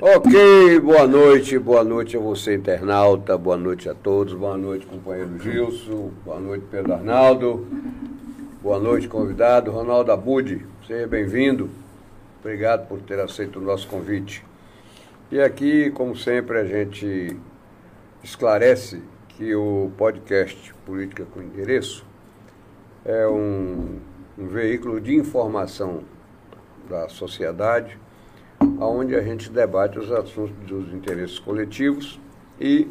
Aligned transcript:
ok, 0.00 0.80
boa 0.80 1.06
noite, 1.06 1.58
boa 1.58 1.84
noite 1.84 2.16
a 2.16 2.20
você, 2.20 2.54
internauta, 2.54 3.36
boa 3.36 3.56
noite 3.56 3.88
a 3.88 3.94
todos, 3.94 4.32
boa 4.34 4.56
noite, 4.56 4.86
companheiro 4.86 5.38
Gilson, 5.38 6.10
boa 6.24 6.40
noite, 6.40 6.64
Pedro 6.70 6.94
Arnaldo, 6.94 7.66
boa 8.62 8.78
noite, 8.78 9.08
convidado, 9.08 9.70
Ronaldo 9.70 10.12
Abud, 10.12 10.64
seja 10.86 11.06
bem-vindo, 11.06 11.68
obrigado 12.40 12.86
por 12.88 13.00
ter 13.00 13.20
aceito 13.20 13.58
o 13.58 13.62
nosso 13.62 13.86
convite. 13.88 14.44
E 15.30 15.40
aqui, 15.40 15.90
como 15.90 16.16
sempre, 16.16 16.58
a 16.58 16.64
gente 16.64 17.36
esclarece 18.22 19.02
que 19.28 19.54
o 19.54 19.90
podcast 19.96 20.74
Política 20.86 21.24
com 21.24 21.42
Endereço 21.42 22.04
é 23.04 23.26
um, 23.28 23.98
um 24.38 24.46
veículo 24.46 25.00
de 25.00 25.14
informação 25.14 26.02
da 26.88 27.08
sociedade, 27.08 27.98
onde 29.00 29.14
a 29.14 29.22
gente 29.22 29.50
debate 29.50 29.98
os 29.98 30.10
assuntos 30.12 30.54
dos 30.66 30.92
interesses 30.92 31.38
coletivos 31.38 32.20
e 32.60 32.88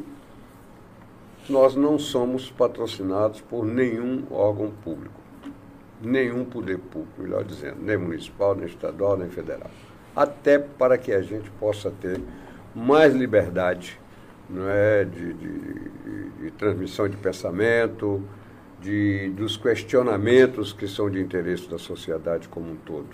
nós 1.48 1.76
não 1.76 1.98
somos 1.98 2.52
patrocinados 2.52 3.42
por 3.42 3.66
nenhum 3.66 4.24
órgão 4.32 4.72
público, 4.84 5.20
nenhum 6.02 6.46
poder 6.46 6.78
público, 6.78 7.22
melhor 7.22 7.44
dizendo, 7.44 7.78
nem 7.82 7.98
municipal, 7.98 8.56
nem 8.56 8.66
estadual, 8.66 9.18
nem 9.18 9.30
federal. 9.30 9.70
Até 10.16 10.60
para 10.60 10.98
que 10.98 11.12
a 11.12 11.22
gente 11.22 11.50
possa 11.52 11.92
ter 11.92 12.20
mais 12.76 13.14
liberdade 13.14 14.00
não 14.50 14.68
é, 14.68 15.06
de, 15.06 15.34
de, 15.34 15.90
de, 16.42 16.52
transmissão 16.58 17.08
de 17.08 17.16
pensamento, 17.18 18.24
de, 18.82 19.30
dos 19.32 19.56
questionamentos 19.58 20.74
que 20.74 20.88
são 20.88 21.10
de 21.10 21.20
interesse 21.20 21.70
da 21.70 21.78
sociedade 21.78 22.48
como 22.50 22.72
um 22.72 22.76
todo. 22.76 23.10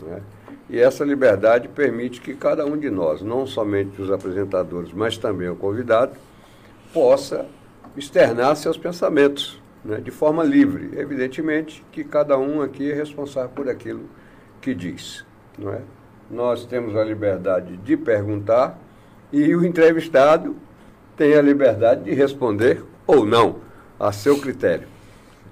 Né? 0.00 0.22
E 0.68 0.78
essa 0.78 1.04
liberdade 1.04 1.68
permite 1.68 2.20
que 2.20 2.34
cada 2.34 2.66
um 2.66 2.76
de 2.76 2.90
nós, 2.90 3.22
não 3.22 3.46
somente 3.46 4.02
os 4.02 4.10
apresentadores, 4.10 4.92
mas 4.92 5.16
também 5.16 5.48
o 5.48 5.56
convidado, 5.56 6.12
possa 6.92 7.46
externar 7.96 8.56
seus 8.56 8.76
pensamentos 8.76 9.60
né, 9.84 10.00
de 10.00 10.10
forma 10.10 10.42
livre. 10.42 10.98
Evidentemente 10.98 11.84
que 11.92 12.02
cada 12.02 12.36
um 12.36 12.60
aqui 12.60 12.90
é 12.90 12.94
responsável 12.94 13.50
por 13.50 13.68
aquilo 13.68 14.08
que 14.60 14.74
diz. 14.74 15.24
Não 15.56 15.72
é? 15.72 15.80
Nós 16.28 16.66
temos 16.66 16.96
a 16.96 17.04
liberdade 17.04 17.76
de 17.76 17.96
perguntar 17.96 18.78
e 19.32 19.54
o 19.54 19.64
entrevistado 19.64 20.56
tem 21.16 21.34
a 21.34 21.42
liberdade 21.42 22.04
de 22.04 22.12
responder 22.12 22.82
ou 23.06 23.24
não, 23.24 23.60
a 23.98 24.10
seu 24.10 24.38
critério. 24.40 24.95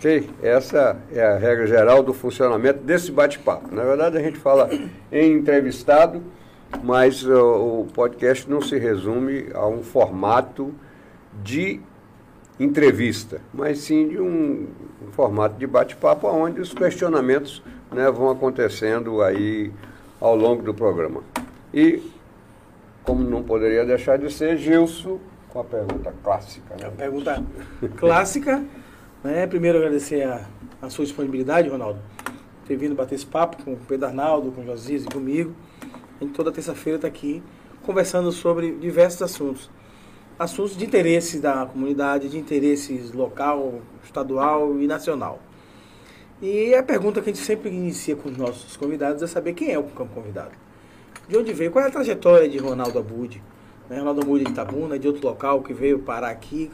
Ok? 0.05 0.29
Essa 0.43 0.99
é 1.11 1.25
a 1.25 1.39
regra 1.39 1.67
geral 1.67 2.03
do 2.03 2.13
funcionamento 2.13 2.81
desse 2.81 3.11
bate-papo. 3.11 3.75
Na 3.75 3.83
verdade, 3.85 4.19
a 4.19 4.21
gente 4.21 4.37
fala 4.37 4.69
em 5.11 5.33
entrevistado, 5.33 6.23
mas 6.83 7.27
o 7.27 7.87
podcast 7.95 8.49
não 8.51 8.61
se 8.61 8.77
resume 8.77 9.47
a 9.55 9.67
um 9.67 9.83
formato 9.83 10.75
de 11.43 11.81
entrevista, 12.61 13.41
mas 13.51 13.79
sim 13.79 14.09
de 14.09 14.21
um, 14.21 14.67
um 15.09 15.11
formato 15.13 15.57
de 15.59 15.67
bate-papo 15.67 16.29
onde 16.29 16.61
os 16.61 16.75
questionamentos 16.75 17.63
né, 17.91 18.11
vão 18.11 18.29
acontecendo 18.29 19.23
aí 19.23 19.73
ao 20.21 20.37
longo 20.37 20.63
do 20.63 20.75
programa. 20.75 21.23
E, 21.73 22.03
como 23.05 23.25
não 23.25 23.43
poderia 23.43 23.87
deixar 23.87 24.19
de 24.19 24.31
ser, 24.31 24.59
Gilson 24.59 25.19
com 25.49 25.61
a 25.61 25.65
pergunta 25.65 26.13
clássica. 26.23 26.77
Né? 26.79 26.89
A 26.89 26.91
pergunta 26.91 27.43
clássica. 27.97 28.63
Né? 29.25 29.47
Primeiro 29.47 29.79
agradecer 29.79 30.23
a, 30.23 30.47
a 30.83 30.91
sua 30.91 31.07
disponibilidade, 31.07 31.71
Ronaldo, 31.71 31.99
ter 32.67 32.77
vindo 32.77 32.95
bater 32.95 33.15
esse 33.15 33.25
papo 33.25 33.65
com 33.65 33.73
o 33.73 33.77
Pedro 33.77 34.07
Arnaldo, 34.07 34.53
com 34.53 34.61
o 34.61 34.65
Josias 34.67 35.05
e 35.05 35.07
comigo. 35.07 35.55
A 36.21 36.25
gente 36.25 36.35
toda 36.35 36.53
terça-feira 36.53 36.99
está 36.99 37.09
aqui 37.09 37.43
conversando 37.83 38.31
sobre 38.31 38.73
diversos 38.73 39.23
assuntos. 39.23 39.71
Assuntos 40.39 40.77
de 40.77 40.85
interesse 40.85 41.39
da 41.41 41.65
comunidade, 41.65 42.29
de 42.29 42.37
interesses 42.37 43.13
local, 43.13 43.81
estadual 44.05 44.79
e 44.79 44.87
nacional. 44.87 45.41
E 46.43 46.75
a 46.75 46.83
pergunta 46.83 47.23
que 47.23 47.31
a 47.31 47.33
gente 47.33 47.43
sempre 47.43 47.71
inicia 47.71 48.15
com 48.17 48.29
os 48.29 48.37
nossos 48.37 48.77
convidados 48.77 49.23
é 49.23 49.27
saber 49.27 49.55
quem 49.55 49.73
é 49.73 49.79
o 49.79 49.85
convidado. 49.85 50.51
De 51.27 51.39
onde 51.39 51.51
veio? 51.55 51.71
Qual 51.71 51.83
é 51.83 51.89
a 51.89 51.91
trajetória 51.91 52.47
de 52.47 52.59
Ronaldo 52.59 52.99
Abud? 52.99 53.43
Né? 53.89 53.99
Ronaldo 53.99 54.21
Abud 54.21 54.45
de 54.45 54.51
Itabuna, 54.51 54.99
de 54.99 55.09
outro 55.09 55.27
local 55.27 55.63
que 55.63 55.73
veio 55.73 56.01
parar 56.01 56.29
aqui. 56.29 56.71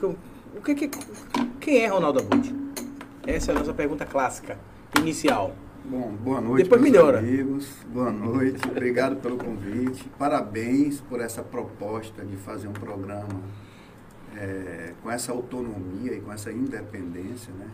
O 0.57 0.61
que, 0.61 0.75
que, 0.75 0.91
quem 1.61 1.79
é 1.85 1.87
Ronaldo 1.87 2.21
Abud? 2.21 2.55
Essa 3.27 3.53
é 3.53 3.55
a 3.55 3.59
nossa 3.59 3.75
pergunta 3.75 4.07
clássica, 4.07 4.59
inicial. 4.99 5.55
Bom, 5.85 6.13
boa 6.13 6.41
noite, 6.41 6.65
Depois 6.65 6.81
melhora. 6.81 7.19
amigos. 7.19 7.69
Boa 7.93 8.11
noite, 8.11 8.67
obrigado 8.69 9.17
pelo 9.17 9.37
convite. 9.37 10.09
Parabéns 10.19 11.01
por 11.03 11.21
essa 11.21 11.43
proposta 11.43 12.25
de 12.25 12.37
fazer 12.37 12.69
um 12.69 12.73
programa 12.73 13.41
é, 14.37 14.95
com 15.03 15.11
essa 15.11 15.33
autonomia 15.33 16.15
e 16.15 16.21
com 16.21 16.33
essa 16.33 16.51
independência, 16.51 17.53
né? 17.53 17.69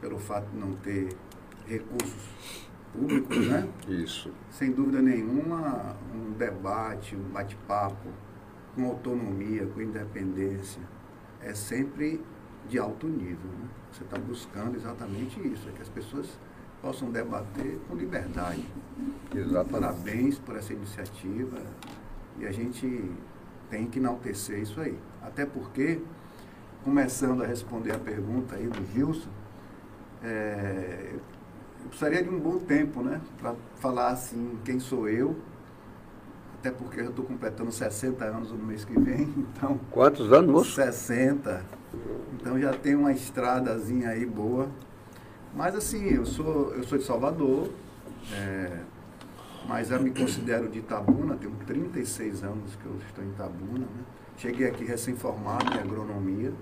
Pelo 0.00 0.18
fato 0.18 0.48
de 0.50 0.58
não 0.58 0.72
ter 0.76 1.08
recursos 1.66 2.30
públicos, 2.92 3.46
né? 3.48 3.68
Isso. 3.88 4.30
Sem 4.50 4.72
dúvida 4.72 5.02
nenhuma, 5.02 5.96
um 6.14 6.32
debate, 6.32 7.14
um 7.16 7.32
bate-papo 7.32 8.08
com 8.74 8.86
autonomia, 8.86 9.66
com 9.66 9.80
independência, 9.80 10.82
é 11.42 11.54
sempre 11.54 12.20
de 12.68 12.78
alto 12.78 13.06
nível. 13.06 13.50
Né? 13.50 13.68
Você 13.92 14.04
está 14.04 14.18
buscando 14.18 14.76
exatamente 14.76 15.40
isso, 15.46 15.68
é 15.68 15.72
que 15.72 15.82
as 15.82 15.88
pessoas 15.88 16.26
possam 16.82 17.10
debater 17.10 17.78
com 17.88 17.94
liberdade. 17.94 18.64
Exatamente. 19.34 19.70
Parabéns 19.70 20.38
por 20.38 20.56
essa 20.56 20.72
iniciativa 20.72 21.58
e 22.38 22.46
a 22.46 22.52
gente 22.52 23.10
tem 23.70 23.86
que 23.86 23.98
enaltecer 23.98 24.60
isso 24.60 24.80
aí. 24.80 24.98
Até 25.22 25.44
porque, 25.44 26.00
começando 26.84 27.42
a 27.42 27.46
responder 27.46 27.92
a 27.92 27.98
pergunta 27.98 28.56
aí 28.56 28.66
do 28.68 28.84
Gilson, 28.92 29.30
é, 30.22 31.14
eu 31.82 31.88
precisaria 31.88 32.22
de 32.22 32.28
um 32.28 32.38
bom 32.38 32.58
tempo, 32.58 33.02
né? 33.02 33.20
Para 33.38 33.54
falar 33.76 34.08
assim, 34.08 34.58
quem 34.64 34.78
sou 34.78 35.08
eu, 35.08 35.36
até 36.58 36.70
porque 36.70 37.00
eu 37.00 37.10
estou 37.10 37.24
completando 37.24 37.70
60 37.70 38.24
anos 38.24 38.50
no 38.50 38.58
mês 38.58 38.84
que 38.84 38.98
vem, 38.98 39.22
então... 39.36 39.78
Quantos 39.90 40.32
anos, 40.32 40.50
moço? 40.50 40.72
60. 40.72 41.75
Então 42.34 42.58
já 42.60 42.72
tem 42.72 42.94
uma 42.94 43.12
estradazinha 43.12 44.10
aí 44.10 44.24
boa. 44.24 44.68
Mas 45.54 45.74
assim, 45.74 46.04
eu 46.04 46.26
sou, 46.26 46.74
eu 46.74 46.84
sou 46.84 46.98
de 46.98 47.04
Salvador, 47.04 47.70
é, 48.32 48.80
mas 49.66 49.90
eu 49.90 50.00
me 50.00 50.10
considero 50.10 50.68
de 50.68 50.80
Itabuna, 50.80 51.34
tenho 51.36 51.54
36 51.66 52.44
anos 52.44 52.76
que 52.76 52.84
eu 52.84 52.94
estou 53.06 53.24
em 53.24 53.28
Itabuna. 53.28 53.86
Né? 53.86 54.04
Cheguei 54.36 54.68
aqui 54.68 54.84
recém-formado 54.84 55.74
em 55.74 55.78
agronomia. 55.78 56.52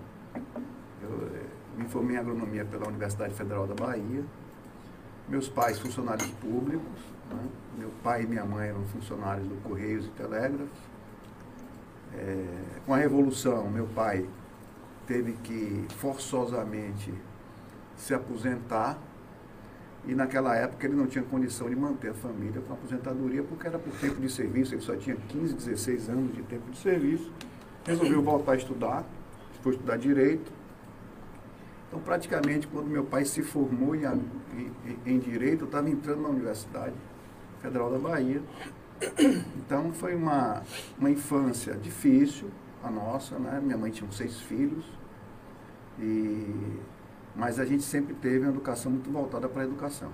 Eu 1.02 1.28
é, 1.34 1.82
me 1.82 1.88
formei 1.88 2.16
em 2.16 2.18
agronomia 2.20 2.64
pela 2.64 2.86
Universidade 2.86 3.34
Federal 3.34 3.66
da 3.66 3.74
Bahia. 3.74 4.24
Meus 5.28 5.48
pais, 5.48 5.78
funcionários 5.78 6.30
públicos. 6.40 7.00
Né? 7.30 7.48
Meu 7.78 7.90
pai 8.02 8.22
e 8.22 8.26
minha 8.26 8.44
mãe 8.44 8.68
eram 8.68 8.84
funcionários 8.84 9.46
do 9.48 9.56
Correios 9.62 10.06
e 10.06 10.10
Telégrafos. 10.10 10.94
É, 12.14 12.46
com 12.86 12.94
a 12.94 12.96
Revolução, 12.96 13.68
meu 13.68 13.88
pai 13.88 14.24
teve 15.06 15.32
que 15.42 15.86
forçosamente 15.96 17.12
se 17.96 18.14
aposentar 18.14 18.98
e 20.06 20.14
naquela 20.14 20.54
época 20.54 20.86
ele 20.86 20.94
não 20.94 21.06
tinha 21.06 21.24
condição 21.24 21.68
de 21.68 21.76
manter 21.76 22.10
a 22.10 22.14
família 22.14 22.60
com 22.60 22.72
a 22.72 22.76
aposentadoria 22.76 23.42
porque 23.42 23.66
era 23.66 23.78
por 23.78 23.92
tempo 23.94 24.20
de 24.20 24.30
serviço, 24.30 24.74
ele 24.74 24.82
só 24.82 24.94
tinha 24.96 25.16
15, 25.16 25.54
16 25.54 26.08
anos 26.10 26.34
de 26.34 26.42
tempo 26.42 26.70
de 26.70 26.78
serviço. 26.78 27.30
Resolveu 27.86 28.22
voltar 28.22 28.52
a 28.52 28.56
estudar, 28.56 29.04
foi 29.62 29.72
estudar 29.72 29.96
direito. 29.96 30.50
Então, 31.88 32.00
praticamente, 32.00 32.66
quando 32.66 32.86
meu 32.86 33.04
pai 33.04 33.24
se 33.24 33.42
formou 33.42 33.94
em, 33.94 34.04
em, 34.04 34.98
em 35.06 35.18
direito, 35.18 35.62
eu 35.62 35.66
estava 35.66 35.88
entrando 35.88 36.22
na 36.22 36.28
universidade 36.28 36.94
Federal 37.60 37.90
da 37.90 37.98
Bahia. 37.98 38.42
Então 39.56 39.92
foi 39.92 40.14
uma, 40.14 40.62
uma 40.98 41.10
infância 41.10 41.74
difícil, 41.74 42.50
a 42.84 42.90
nossa, 42.90 43.38
né? 43.38 43.60
Minha 43.62 43.78
mãe 43.78 43.90
tinha 43.90 44.10
seis 44.12 44.40
filhos, 44.40 44.84
e, 45.98 46.78
mas 47.34 47.58
a 47.58 47.64
gente 47.64 47.82
sempre 47.82 48.14
teve 48.14 48.40
uma 48.40 48.50
educação 48.50 48.92
muito 48.92 49.10
voltada 49.10 49.48
para 49.48 49.62
a 49.62 49.64
educação. 49.64 50.10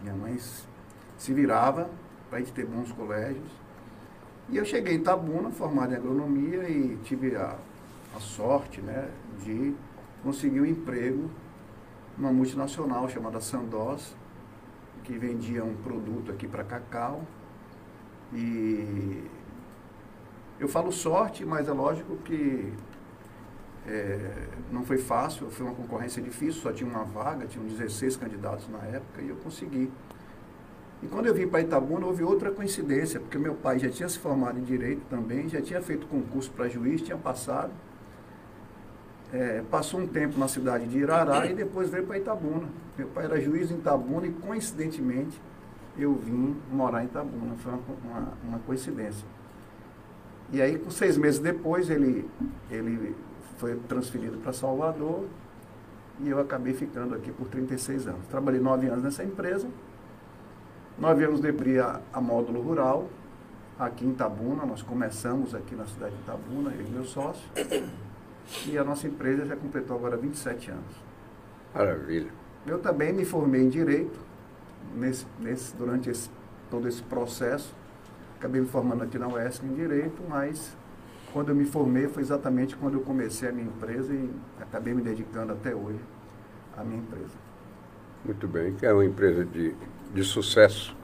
Minha 0.00 0.14
mãe 0.14 0.38
se 1.18 1.32
virava 1.32 1.90
para 2.28 2.38
a 2.38 2.40
gente 2.40 2.52
ter 2.52 2.66
bons 2.66 2.90
colégios. 2.92 3.50
E 4.48 4.56
eu 4.56 4.64
cheguei 4.64 4.94
em 4.94 4.98
Itabuna, 4.98 5.50
formado 5.50 5.92
em 5.92 5.96
agronomia, 5.96 6.68
e 6.68 6.96
tive 7.04 7.36
a, 7.36 7.56
a 8.16 8.20
sorte 8.20 8.80
né, 8.80 9.08
de 9.44 9.74
conseguir 10.22 10.60
um 10.60 10.66
emprego 10.66 11.30
numa 12.16 12.32
multinacional 12.32 13.08
chamada 13.08 13.40
Sandoz, 13.40 14.14
que 15.04 15.16
vendia 15.18 15.64
um 15.64 15.76
produto 15.76 16.32
aqui 16.32 16.48
para 16.48 16.64
cacau. 16.64 17.22
E 18.32 19.24
eu 20.62 20.68
falo 20.68 20.92
sorte, 20.92 21.44
mas 21.44 21.68
é 21.68 21.72
lógico 21.72 22.16
que 22.18 22.72
é, 23.86 24.46
não 24.70 24.84
foi 24.84 24.98
fácil, 24.98 25.50
foi 25.50 25.66
uma 25.66 25.74
concorrência 25.74 26.22
difícil, 26.22 26.62
só 26.62 26.72
tinha 26.72 26.88
uma 26.88 27.04
vaga, 27.04 27.46
tinham 27.46 27.66
16 27.66 28.16
candidatos 28.16 28.68
na 28.68 28.78
época 28.78 29.20
e 29.20 29.28
eu 29.28 29.36
consegui. 29.36 29.90
E 31.02 31.06
quando 31.08 31.26
eu 31.26 31.34
vim 31.34 31.48
para 31.48 31.60
Itabuna, 31.60 32.06
houve 32.06 32.22
outra 32.22 32.52
coincidência, 32.52 33.18
porque 33.18 33.36
meu 33.36 33.54
pai 33.54 33.80
já 33.80 33.90
tinha 33.90 34.08
se 34.08 34.20
formado 34.20 34.56
em 34.56 34.62
Direito 34.62 35.02
também, 35.10 35.48
já 35.48 35.60
tinha 35.60 35.82
feito 35.82 36.06
concurso 36.06 36.48
para 36.52 36.68
juiz, 36.68 37.02
tinha 37.02 37.18
passado. 37.18 37.72
É, 39.32 39.64
passou 39.68 39.98
um 39.98 40.06
tempo 40.06 40.38
na 40.38 40.46
cidade 40.46 40.86
de 40.86 40.98
Irará 40.98 41.46
e 41.46 41.54
depois 41.54 41.88
veio 41.88 42.06
para 42.06 42.18
Itabuna. 42.18 42.68
Meu 42.96 43.08
pai 43.08 43.24
era 43.24 43.40
juiz 43.40 43.70
em 43.70 43.78
Itabuna 43.78 44.26
e, 44.28 44.32
coincidentemente, 44.32 45.40
eu 45.98 46.14
vim 46.14 46.54
morar 46.70 47.02
em 47.02 47.06
Itabuna. 47.06 47.56
Foi 47.56 47.72
uma, 47.72 47.82
uma, 48.04 48.32
uma 48.44 48.58
coincidência. 48.60 49.26
E 50.52 50.60
aí, 50.60 50.78
com 50.78 50.90
seis 50.90 51.16
meses 51.16 51.40
depois, 51.40 51.88
ele, 51.88 52.28
ele 52.70 53.16
foi 53.56 53.74
transferido 53.88 54.36
para 54.38 54.52
Salvador 54.52 55.24
e 56.20 56.28
eu 56.28 56.38
acabei 56.38 56.74
ficando 56.74 57.14
aqui 57.14 57.32
por 57.32 57.48
36 57.48 58.06
anos. 58.06 58.26
Trabalhei 58.26 58.60
nove 58.60 58.86
anos 58.86 59.02
nessa 59.02 59.24
empresa. 59.24 59.66
Nove 60.98 61.24
anos 61.24 61.40
de 61.40 61.78
a, 61.80 62.00
a 62.12 62.20
módulo 62.20 62.60
rural, 62.60 63.08
aqui 63.78 64.04
em 64.04 64.10
Itabuna. 64.10 64.66
Nós 64.66 64.82
começamos 64.82 65.54
aqui 65.54 65.74
na 65.74 65.86
cidade 65.86 66.14
de 66.14 66.20
Itabuna, 66.20 66.70
eu 66.74 66.86
e 66.86 66.90
meu 66.90 67.04
sócio. 67.04 67.42
E 68.66 68.76
a 68.76 68.84
nossa 68.84 69.06
empresa 69.06 69.46
já 69.46 69.56
completou 69.56 69.96
agora 69.96 70.16
27 70.16 70.70
anos. 70.70 70.94
Maravilha. 71.74 72.30
Eu 72.66 72.78
também 72.78 73.12
me 73.12 73.24
formei 73.24 73.62
em 73.62 73.68
Direito 73.68 74.18
nesse, 74.94 75.26
nesse, 75.40 75.74
durante 75.76 76.10
esse, 76.10 76.28
todo 76.70 76.86
esse 76.86 77.02
processo. 77.02 77.74
Acabei 78.42 78.60
me 78.60 78.66
formando 78.66 79.04
aqui 79.04 79.20
na 79.20 79.28
UESC 79.28 79.64
em 79.64 79.72
Direito, 79.72 80.20
mas 80.28 80.76
quando 81.32 81.50
eu 81.50 81.54
me 81.54 81.64
formei 81.64 82.08
foi 82.08 82.24
exatamente 82.24 82.74
quando 82.74 82.94
eu 82.94 83.00
comecei 83.02 83.48
a 83.48 83.52
minha 83.52 83.68
empresa 83.68 84.12
e 84.12 84.28
acabei 84.60 84.92
me 84.92 85.00
dedicando 85.00 85.52
até 85.52 85.72
hoje 85.72 86.00
à 86.76 86.82
minha 86.82 86.98
empresa. 86.98 87.36
Muito 88.24 88.48
bem, 88.48 88.74
que 88.74 88.84
é 88.84 88.92
uma 88.92 89.04
empresa 89.04 89.44
de, 89.44 89.76
de 90.12 90.24
sucesso, 90.24 90.96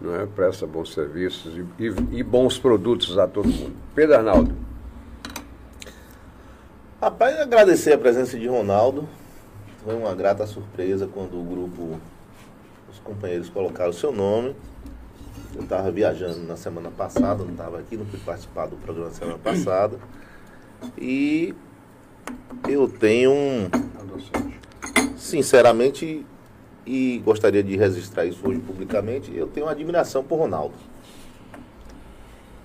não 0.00 0.12
é? 0.16 0.26
presta 0.26 0.66
bons 0.66 0.92
serviços 0.92 1.56
e, 1.56 1.84
e, 1.84 2.18
e 2.18 2.22
bons 2.24 2.58
produtos 2.58 3.16
a 3.16 3.28
todo 3.28 3.48
mundo. 3.48 3.76
Pedro 3.94 4.16
Arnaldo. 4.16 4.52
Rapaz, 7.00 7.38
agradecer 7.38 7.92
a 7.92 7.98
presença 7.98 8.36
de 8.36 8.48
Ronaldo. 8.48 9.08
Foi 9.84 9.94
uma 9.94 10.16
grata 10.16 10.44
surpresa 10.48 11.06
quando 11.06 11.40
o 11.40 11.44
grupo, 11.44 12.00
os 12.90 12.98
companheiros 12.98 13.48
colocaram 13.48 13.90
o 13.90 13.94
seu 13.94 14.10
nome. 14.10 14.56
Eu 15.56 15.62
estava 15.62 15.90
viajando 15.90 16.40
na 16.40 16.54
semana 16.54 16.90
passada, 16.90 17.42
não 17.42 17.52
estava 17.52 17.78
aqui, 17.78 17.96
não 17.96 18.04
fui 18.04 18.20
participar 18.20 18.66
do 18.66 18.76
programa 18.76 19.08
na 19.08 19.14
semana 19.14 19.38
passada. 19.38 19.98
E 20.98 21.54
eu 22.68 22.86
tenho, 22.86 23.32
sinceramente, 25.16 26.26
e 26.84 27.22
gostaria 27.24 27.62
de 27.62 27.74
registrar 27.74 28.26
isso 28.26 28.46
hoje 28.46 28.60
publicamente, 28.60 29.34
eu 29.34 29.46
tenho 29.46 29.64
uma 29.64 29.72
admiração 29.72 30.22
por 30.22 30.38
Ronaldo. 30.38 30.74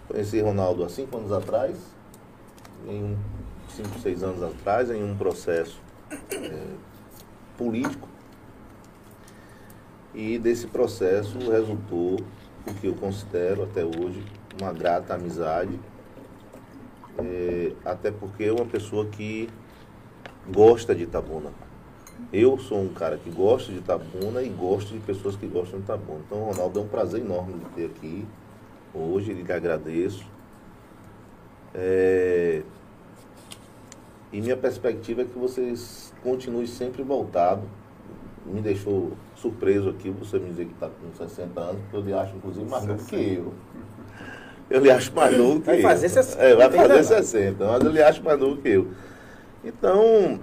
Conheci 0.10 0.42
Ronaldo 0.42 0.84
há 0.84 0.90
cinco 0.90 1.18
anos 1.18 1.32
atrás, 1.32 1.78
em 2.86 3.04
um 3.04 3.18
cinco, 3.74 4.00
seis 4.00 4.22
anos 4.22 4.44
atrás, 4.44 4.92
em 4.92 5.02
um 5.02 5.16
processo 5.16 5.80
é, 6.30 6.66
político. 7.58 8.10
E 10.14 10.38
desse 10.38 10.68
processo 10.68 11.40
resultou 11.50 12.20
o 12.68 12.74
que 12.74 12.88
eu 12.88 12.94
considero 12.94 13.64
até 13.64 13.84
hoje 13.84 14.24
uma 14.60 14.74
grata 14.74 15.14
amizade, 15.14 15.80
é, 17.18 17.74
até 17.84 18.12
porque 18.12 18.46
é 18.46 18.52
uma 18.52 18.66
pessoa 18.66 19.06
que 19.06 19.50
gosta 20.52 20.94
de 20.94 21.04
Itabuna. 21.04 21.52
Eu 22.32 22.58
sou 22.58 22.82
um 22.82 22.90
cara 22.90 23.18
que 23.18 23.30
gosta 23.30 23.72
de 23.72 23.80
Itabuna 23.80 24.42
e 24.42 24.50
gosto 24.50 24.94
de 24.94 25.00
pessoas 25.00 25.36
que 25.36 25.48
gostam 25.48 25.80
de 25.80 25.86
Itabuna. 25.86 26.22
Então, 26.26 26.44
Ronaldo, 26.44 26.80
é 26.80 26.84
um 26.84 26.88
prazer 26.88 27.22
enorme 27.22 27.54
de 27.54 27.66
ter 27.72 27.86
aqui 27.86 28.26
hoje, 28.94 29.34
lhe 29.34 29.52
agradeço. 29.52 30.26
É, 31.74 32.62
e 34.32 34.40
minha 34.40 34.56
perspectiva 34.56 35.24
é 35.24 35.26
que 35.26 35.38
vocês 35.38 36.14
continuem 36.24 36.68
sempre 36.68 37.04
voltados. 37.04 37.66
Me 38.46 38.62
deixou 38.62 39.12
surpreso 39.36 39.90
aqui 39.90 40.10
você 40.10 40.40
me 40.40 40.50
dizer 40.50 40.66
que 40.66 40.74
está 40.74 40.88
com 40.88 41.14
60 41.16 41.60
anos, 41.60 41.82
porque 41.82 41.98
eu 41.98 42.02
lhe 42.02 42.14
acho, 42.14 42.36
inclusive, 42.36 42.70
mais 42.70 42.86
novo 42.86 43.06
que 43.06 43.16
eu. 43.16 43.54
Eu 44.70 44.82
lhe 44.82 44.90
acho 44.90 45.14
mais 45.14 45.38
novo 45.38 45.60
que 45.60 45.66
vai 45.68 45.78
eu. 45.78 45.82
Fazer 45.82 46.10
60, 46.10 46.44
é, 46.44 46.56
vai 46.56 46.72
fazer 46.72 47.04
60, 47.04 47.68
mas 47.68 47.84
eu 47.84 47.92
lhe 47.92 48.02
acho 48.02 48.24
mais 48.24 48.40
novo 48.40 48.62
que 48.62 48.70
eu. 48.70 48.88
Então, 49.64 50.40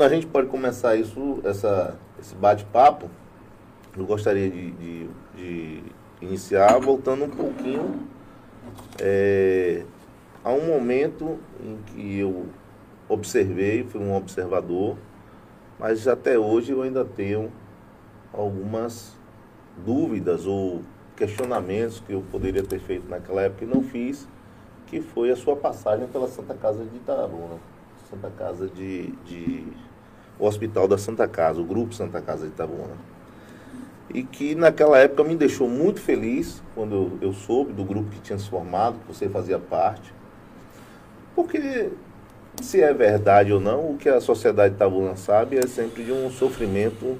a 0.00 0.08
gente 0.08 0.26
pode 0.26 0.48
começar 0.48 0.96
isso, 0.96 1.40
essa, 1.44 1.98
esse 2.18 2.34
bate-papo. 2.34 3.10
Eu 3.96 4.06
gostaria 4.06 4.48
de, 4.48 4.70
de, 4.72 5.08
de, 5.36 5.82
iniciar 6.22 6.78
voltando 6.78 7.24
um 7.24 7.30
pouquinho 7.30 8.00
é, 9.00 9.82
a 10.44 10.52
um 10.52 10.66
momento 10.66 11.38
em 11.62 11.76
que 11.86 12.18
eu 12.18 12.46
observei, 13.08 13.84
fui 13.84 14.00
um 14.00 14.14
observador, 14.14 14.96
mas 15.80 16.06
até 16.06 16.38
hoje 16.38 16.72
eu 16.72 16.82
ainda 16.82 17.06
tenho 17.06 17.50
algumas 18.34 19.16
dúvidas 19.84 20.46
ou 20.46 20.82
questionamentos 21.16 22.00
que 22.00 22.12
eu 22.12 22.22
poderia 22.30 22.62
ter 22.62 22.78
feito 22.78 23.08
naquela 23.08 23.40
época 23.40 23.64
e 23.64 23.66
não 23.66 23.82
fiz, 23.82 24.28
que 24.86 25.00
foi 25.00 25.30
a 25.30 25.36
sua 25.36 25.56
passagem 25.56 26.06
pela 26.08 26.28
Santa 26.28 26.54
Casa 26.54 26.84
de 26.84 26.96
Itaruna, 26.96 27.56
Santa 28.10 28.30
Casa 28.30 28.68
de, 28.68 29.06
de 29.24 29.66
o 30.38 30.46
Hospital 30.46 30.86
da 30.86 30.98
Santa 30.98 31.26
Casa, 31.26 31.62
o 31.62 31.64
Grupo 31.64 31.94
Santa 31.94 32.20
Casa 32.20 32.44
de 32.44 32.52
Itabuna. 32.52 32.94
E 34.12 34.22
que 34.22 34.54
naquela 34.54 34.98
época 34.98 35.24
me 35.24 35.34
deixou 35.34 35.66
muito 35.66 36.00
feliz 36.00 36.62
quando 36.74 36.94
eu, 36.94 37.28
eu 37.28 37.32
soube 37.32 37.72
do 37.72 37.84
grupo 37.84 38.10
que 38.10 38.20
tinha 38.20 38.38
se 38.38 38.50
formado, 38.50 38.98
que 38.98 39.14
você 39.14 39.30
fazia 39.30 39.58
parte. 39.58 40.12
Porque 41.34 41.90
se 42.64 42.82
é 42.82 42.92
verdade 42.92 43.52
ou 43.52 43.60
não, 43.60 43.90
o 43.90 43.96
que 43.96 44.08
a 44.08 44.20
sociedade 44.20 44.74
Itabuna 44.74 45.16
sabe 45.16 45.58
é 45.58 45.66
sempre 45.66 46.04
de 46.04 46.12
um 46.12 46.30
sofrimento 46.30 47.16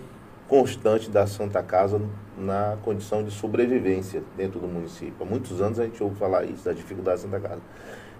constante 0.48 1.10
da 1.10 1.26
Santa 1.26 1.62
Casa 1.62 2.00
na 2.36 2.76
condição 2.82 3.22
de 3.22 3.30
sobrevivência 3.30 4.22
dentro 4.36 4.58
do 4.58 4.66
município. 4.66 5.14
Há 5.20 5.24
muitos 5.24 5.60
anos 5.60 5.78
a 5.78 5.84
gente 5.84 6.02
ouve 6.02 6.16
falar 6.16 6.44
isso, 6.44 6.64
da 6.64 6.72
dificuldade 6.72 7.22
da 7.22 7.28
Santa 7.28 7.48
Casa. 7.48 7.60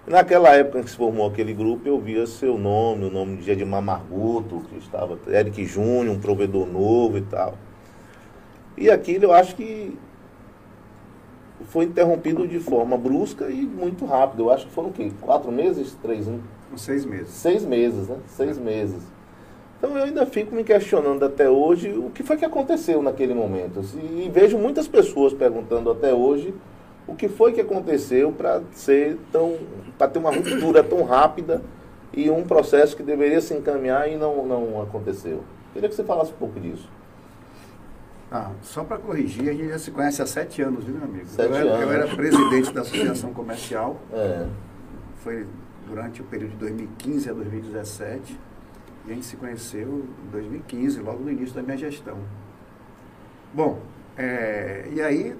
naquela 0.07 0.49
época 0.49 0.79
em 0.79 0.83
que 0.83 0.89
se 0.89 0.95
formou 0.95 1.27
aquele 1.27 1.53
grupo, 1.53 1.87
eu 1.87 1.99
via 1.99 2.25
seu 2.25 2.57
nome, 2.57 3.05
o 3.05 3.11
nome 3.11 3.37
de 3.37 3.51
Edmar 3.51 3.81
Marguto, 3.81 4.61
que 4.69 4.77
estava, 4.77 5.17
Eric 5.27 5.65
Júnior, 5.65 6.15
um 6.15 6.19
provedor 6.19 6.65
novo 6.67 7.17
e 7.17 7.21
tal. 7.21 7.55
E 8.77 8.89
aquilo 8.89 9.25
eu 9.25 9.33
acho 9.33 9.55
que 9.55 9.97
foi 11.65 11.85
interrompido 11.85 12.47
de 12.47 12.59
forma 12.59 12.97
brusca 12.97 13.49
e 13.49 13.61
muito 13.61 14.05
rápido. 14.05 14.43
Eu 14.43 14.51
acho 14.51 14.65
que 14.67 14.73
foram 14.73 14.89
o 14.89 14.93
quê? 14.93 15.11
Quatro 15.21 15.51
meses? 15.51 15.95
Três? 16.01 16.27
Seis 16.77 17.05
meses. 17.05 17.29
Seis 17.29 17.65
meses, 17.65 18.07
né? 18.07 18.17
Seis 18.27 18.57
meses. 18.57 19.01
Então 19.77 19.97
eu 19.97 20.03
ainda 20.03 20.25
fico 20.25 20.53
me 20.53 20.63
questionando 20.63 21.25
até 21.25 21.49
hoje 21.49 21.91
o 21.91 22.11
que 22.11 22.21
foi 22.21 22.37
que 22.37 22.45
aconteceu 22.45 23.01
naquele 23.01 23.33
momento. 23.33 23.81
E 23.95 24.29
vejo 24.31 24.57
muitas 24.57 24.87
pessoas 24.87 25.33
perguntando 25.33 25.89
até 25.89 26.13
hoje 26.13 26.53
o 27.07 27.15
que 27.15 27.27
foi 27.27 27.51
que 27.51 27.61
aconteceu 27.61 28.31
para 28.31 28.61
ser 28.73 29.17
tão. 29.31 29.57
para 29.97 30.07
ter 30.07 30.19
uma 30.19 30.29
ruptura 30.29 30.83
tão 30.83 31.03
rápida 31.03 31.61
e 32.13 32.29
um 32.29 32.43
processo 32.43 32.95
que 32.95 33.01
deveria 33.01 33.41
se 33.41 33.53
encaminhar 33.53 34.07
e 34.09 34.15
não, 34.15 34.45
não 34.45 34.81
aconteceu. 34.81 35.43
Queria 35.73 35.89
que 35.89 35.95
você 35.95 36.03
falasse 36.03 36.31
um 36.31 36.35
pouco 36.35 36.59
disso. 36.59 36.87
Ah, 38.31 38.51
só 38.61 38.83
para 38.83 38.97
corrigir, 38.97 39.49
a 39.49 39.53
gente 39.53 39.67
já 39.67 39.79
se 39.79 39.91
conhece 39.91 40.21
há 40.21 40.25
sete 40.25 40.61
anos, 40.61 40.85
viu, 40.85 40.95
meu 40.95 41.03
amigo? 41.03 41.25
Sete 41.25 41.49
eu, 41.49 41.55
era, 41.55 41.69
anos. 41.69 41.81
eu 41.81 41.91
era 41.91 42.07
presidente 42.15 42.71
da 42.71 42.81
Associação 42.81 43.33
Comercial. 43.33 43.97
É. 44.13 44.45
Foi 45.17 45.45
durante 45.91 46.21
o 46.21 46.23
período 46.23 46.51
de 46.51 46.57
2015 46.57 47.29
a 47.29 47.33
2017. 47.33 48.39
E 49.05 49.11
a 49.11 49.13
gente 49.13 49.25
se 49.25 49.35
conheceu 49.35 50.05
em 50.25 50.31
2015, 50.31 50.99
logo 51.01 51.23
no 51.23 51.31
início 51.31 51.53
da 51.53 51.61
minha 51.61 51.77
gestão. 51.77 52.17
Bom, 53.53 53.81
é, 54.17 54.87
e 54.93 55.01
aí, 55.01 55.35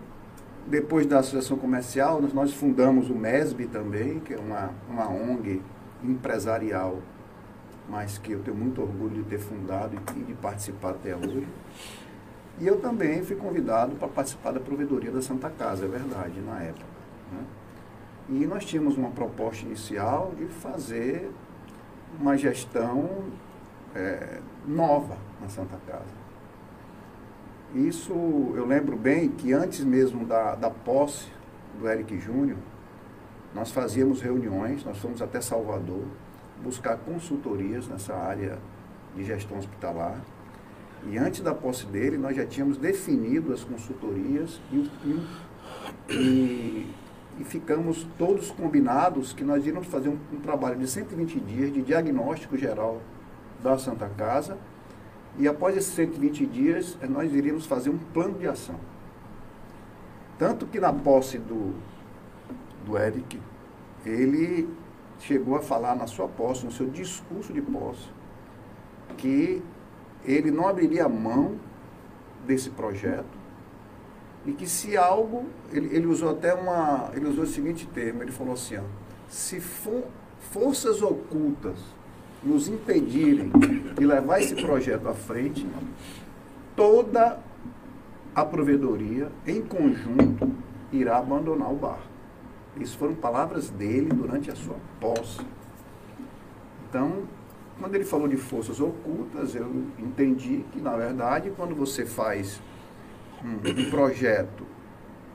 depois 0.68 1.06
da 1.06 1.20
Associação 1.20 1.58
Comercial, 1.58 2.22
nós, 2.22 2.34
nós 2.34 2.54
fundamos 2.54 3.10
o 3.10 3.16
MESB 3.16 3.68
também, 3.68 4.20
que 4.20 4.34
é 4.34 4.38
uma, 4.38 4.72
uma 4.90 5.10
ONG 5.10 5.62
empresarial, 6.04 7.00
mas 7.88 8.18
que 8.18 8.34
eu 8.34 8.42
tenho 8.42 8.58
muito 8.58 8.82
orgulho 8.82 9.24
de 9.24 9.24
ter 9.24 9.40
fundado 9.40 9.96
e 10.16 10.24
de 10.24 10.34
participar 10.34 10.92
até 10.92 11.16
hoje. 11.16 11.48
E 12.60 12.68
eu 12.68 12.80
também 12.80 13.24
fui 13.24 13.36
convidado 13.36 13.96
para 13.96 14.08
participar 14.08 14.52
da 14.52 14.60
provedoria 14.60 15.12
da 15.12 15.22
Santa 15.22 15.50
Casa, 15.50 15.86
é 15.86 15.88
verdade, 15.88 16.40
na 16.42 16.62
época. 16.62 16.86
Né? 17.32 17.44
E 18.32 18.48
nós 18.48 18.64
tínhamos 18.64 18.98
uma 18.98 19.10
proposta 19.10 19.66
inicial 19.66 20.34
de 20.38 20.46
fazer 20.46 21.30
uma 22.18 22.38
gestão 22.38 23.26
é, 23.94 24.40
nova 24.66 25.18
na 25.42 25.50
Santa 25.50 25.78
Casa. 25.86 26.22
Isso 27.76 28.14
eu 28.56 28.66
lembro 28.66 28.96
bem 28.96 29.28
que 29.30 29.52
antes 29.52 29.84
mesmo 29.84 30.26
da, 30.26 30.56
da 30.56 30.70
posse 30.70 31.28
do 31.78 31.90
Eric 31.90 32.18
Júnior, 32.20 32.58
nós 33.54 33.70
fazíamos 33.72 34.22
reuniões, 34.22 34.86
nós 34.86 34.98
fomos 34.98 35.22
até 35.22 35.42
Salvador 35.42 36.06
buscar 36.64 36.98
consultorias 37.00 37.86
nessa 37.90 38.16
área 38.16 38.58
de 39.14 39.26
gestão 39.26 39.58
hospitalar. 39.58 40.22
E 41.06 41.18
antes 41.18 41.42
da 41.42 41.54
posse 41.54 41.86
dele, 41.86 42.18
nós 42.18 42.36
já 42.38 42.46
tínhamos 42.46 42.78
definido 42.78 43.52
as 43.52 43.64
consultorias 43.64 44.62
e, 44.72 44.90
e, 45.04 45.28
e, 46.10 46.96
e 47.42 47.44
ficamos 47.44 48.06
todos 48.20 48.52
combinados 48.52 49.34
que 49.34 49.44
nós 49.44 49.66
iríamos 49.66 49.88
fazer 49.88 50.10
um, 50.10 50.18
um 50.32 50.40
trabalho 50.40 50.78
de 50.78 50.88
120 50.88 51.40
dias 51.40 51.74
de 51.74 51.82
diagnóstico 51.82 52.56
geral 52.56 53.02
da 53.64 53.80
Santa 53.80 54.08
Casa. 54.10 54.60
E 55.40 55.48
após 55.48 55.76
esses 55.76 55.92
120 55.96 56.46
dias, 56.46 56.98
eh, 57.02 57.08
nós 57.08 57.34
iríamos 57.34 57.66
fazer 57.66 57.90
um 57.90 57.98
plano 57.98 58.38
de 58.38 58.48
ação. 58.48 58.76
Tanto 60.38 60.68
que 60.68 60.80
na 60.80 60.94
posse 60.94 61.40
do, 61.40 61.74
do 62.86 62.96
Eric, 62.96 63.40
ele 64.06 64.70
chegou 65.20 65.56
a 65.56 65.62
falar 65.62 65.96
na 65.96 66.06
sua 66.06 66.28
posse, 66.28 66.64
no 66.64 66.72
seu 66.72 66.88
discurso 66.88 67.52
de 67.52 67.62
posse, 67.62 68.08
que 69.18 69.64
ele 70.24 70.52
não 70.52 70.68
abriria 70.68 71.10
mão 71.10 71.56
desse 72.46 72.70
projeto 72.70 73.41
e 74.46 74.52
que 74.52 74.68
se 74.68 74.98
algo, 74.98 75.46
ele, 75.72 75.96
ele 75.96 76.08
usou 76.08 76.32
até 76.32 76.54
uma, 76.54 77.12
ele 77.14 77.28
usou 77.28 77.44
o 77.44 77.48
seguinte 77.48 77.86
termo, 77.88 78.24
ele 78.24 78.32
falou 78.32 78.54
assim, 78.54 78.78
ó, 78.78 78.84
se 79.30 79.60
for 79.60 80.04
forças 80.52 81.02
ocultas 81.02 81.78
nos 82.44 82.68
impedirem 82.68 83.52
de 83.98 84.06
levar 84.06 84.42
esse 84.42 84.56
projeto 84.56 85.08
à 85.08 85.14
frente, 85.14 85.68
toda 86.76 87.40
a 88.36 88.46
provedoria, 88.46 89.32
em 89.46 89.62
conjunto, 89.62 90.52
irá 90.92 91.18
abandonar 91.18 91.72
o 91.72 91.76
barco. 91.76 92.10
Isso 92.78 92.98
foram 92.98 93.14
palavras 93.14 93.70
dele 93.70 94.10
durante 94.10 94.50
a 94.50 94.56
sua 94.56 94.76
posse. 95.00 95.40
Então, 96.90 97.24
quando 97.80 97.96
ele 97.96 98.06
falou 98.06 98.28
de 98.28 98.38
forças 98.38 98.80
ocultas, 98.80 99.56
eu 99.56 99.70
entendi 100.00 100.64
que, 100.72 100.80
na 100.80 100.96
verdade, 100.96 101.52
quando 101.56 101.76
você 101.76 102.06
faz 102.06 102.62
um, 103.44 103.90
projeto 103.90 104.66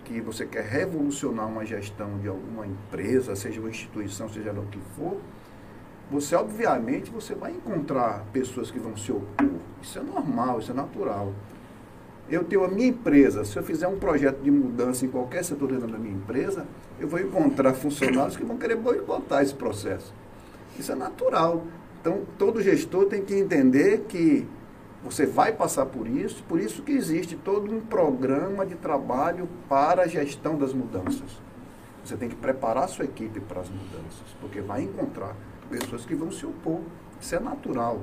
que 0.04 0.20
você 0.20 0.46
quer 0.46 0.64
revolucionar 0.64 1.48
uma 1.48 1.64
gestão 1.64 2.18
de 2.18 2.28
alguma 2.28 2.66
empresa, 2.66 3.34
seja 3.34 3.60
uma 3.60 3.70
instituição, 3.70 4.28
seja 4.28 4.52
o 4.52 4.66
que 4.66 4.78
for, 4.96 5.20
você 6.10 6.36
obviamente 6.36 7.10
você 7.10 7.34
vai 7.34 7.52
encontrar 7.52 8.25
pessoas 8.32 8.70
que 8.70 8.78
vão 8.78 8.96
se 8.96 9.10
opor. 9.10 9.48
Isso 9.82 9.98
é 9.98 10.02
normal, 10.02 10.60
isso 10.60 10.70
é 10.70 10.75
natural. 10.75 11.32
Eu 12.28 12.44
tenho 12.44 12.64
a 12.64 12.68
minha 12.68 12.88
empresa, 12.88 13.44
se 13.44 13.56
eu 13.56 13.62
fizer 13.62 13.86
um 13.88 13.98
projeto 13.98 14.40
de 14.40 14.50
mudança 14.50 15.04
em 15.04 15.08
qualquer 15.08 15.44
setor 15.44 15.68
dentro 15.68 15.88
da 15.88 15.98
minha 15.98 16.14
empresa, 16.14 16.66
eu 16.98 17.08
vou 17.08 17.20
encontrar 17.20 17.75
funcionários 17.75 18.36
que 18.36 18.44
vão 18.44 18.56
querer 18.56 18.76
boicotar 18.76 19.42
esse 19.42 19.54
processo. 19.54 20.12
Isso 20.78 20.90
é 20.90 20.94
natural. 20.94 21.64
Então, 22.00 22.22
todo 22.38 22.62
gestor 22.62 23.06
tem 23.06 23.25
que 23.25 23.34
entender 23.34 24.06
que 24.08 24.46
você 25.06 25.26
vai 25.26 25.52
passar 25.52 25.86
por 25.86 26.06
isso, 26.06 26.42
por 26.44 26.60
isso 26.60 26.82
que 26.82 26.92
existe 26.92 27.36
todo 27.36 27.72
um 27.75 27.80
programa 27.80 28.66
de 28.66 28.75
trabalho 28.75 29.48
para 29.68 30.02
a 30.02 30.06
gestão 30.06 30.56
das 30.56 30.72
mudanças. 30.72 31.40
Você 32.04 32.16
tem 32.16 32.28
que 32.28 32.36
preparar 32.36 32.84
a 32.84 32.88
sua 32.88 33.04
equipe 33.04 33.40
para 33.40 33.60
as 33.60 33.68
mudanças, 33.68 34.36
porque 34.40 34.60
vai 34.60 34.82
encontrar 34.82 35.34
pessoas 35.70 36.04
que 36.04 36.14
vão 36.14 36.30
se 36.30 36.44
opor. 36.44 36.80
Isso 37.20 37.34
é 37.34 37.40
natural. 37.40 38.00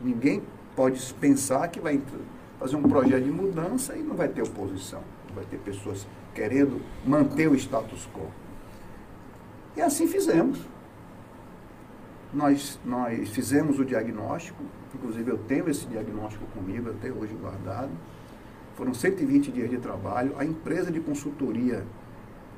Ninguém 0.00 0.42
pode 0.74 1.02
pensar 1.14 1.68
que 1.68 1.80
vai 1.80 2.00
fazer 2.58 2.76
um 2.76 2.82
projeto 2.82 3.24
de 3.24 3.30
mudança 3.30 3.94
e 3.96 4.02
não 4.02 4.14
vai 4.14 4.28
ter 4.28 4.42
oposição. 4.42 5.02
Vai 5.34 5.44
ter 5.44 5.58
pessoas 5.58 6.06
querendo 6.34 6.80
manter 7.04 7.48
o 7.48 7.54
status 7.54 8.08
quo. 8.14 8.30
E 9.76 9.82
assim 9.82 10.06
fizemos 10.06 10.58
nós, 12.32 12.78
nós 12.84 13.30
fizemos 13.30 13.78
o 13.78 13.84
diagnóstico, 13.84 14.62
inclusive 14.96 15.30
eu 15.30 15.38
tenho 15.38 15.68
esse 15.68 15.86
diagnóstico 15.86 16.44
comigo 16.46 16.90
até 16.90 17.10
hoje 17.10 17.34
guardado. 17.34 17.90
Foram 18.74 18.92
120 18.92 19.52
dias 19.52 19.70
de 19.70 19.78
trabalho. 19.78 20.34
A 20.38 20.44
empresa 20.44 20.90
de 20.90 21.00
consultoria 21.00 21.84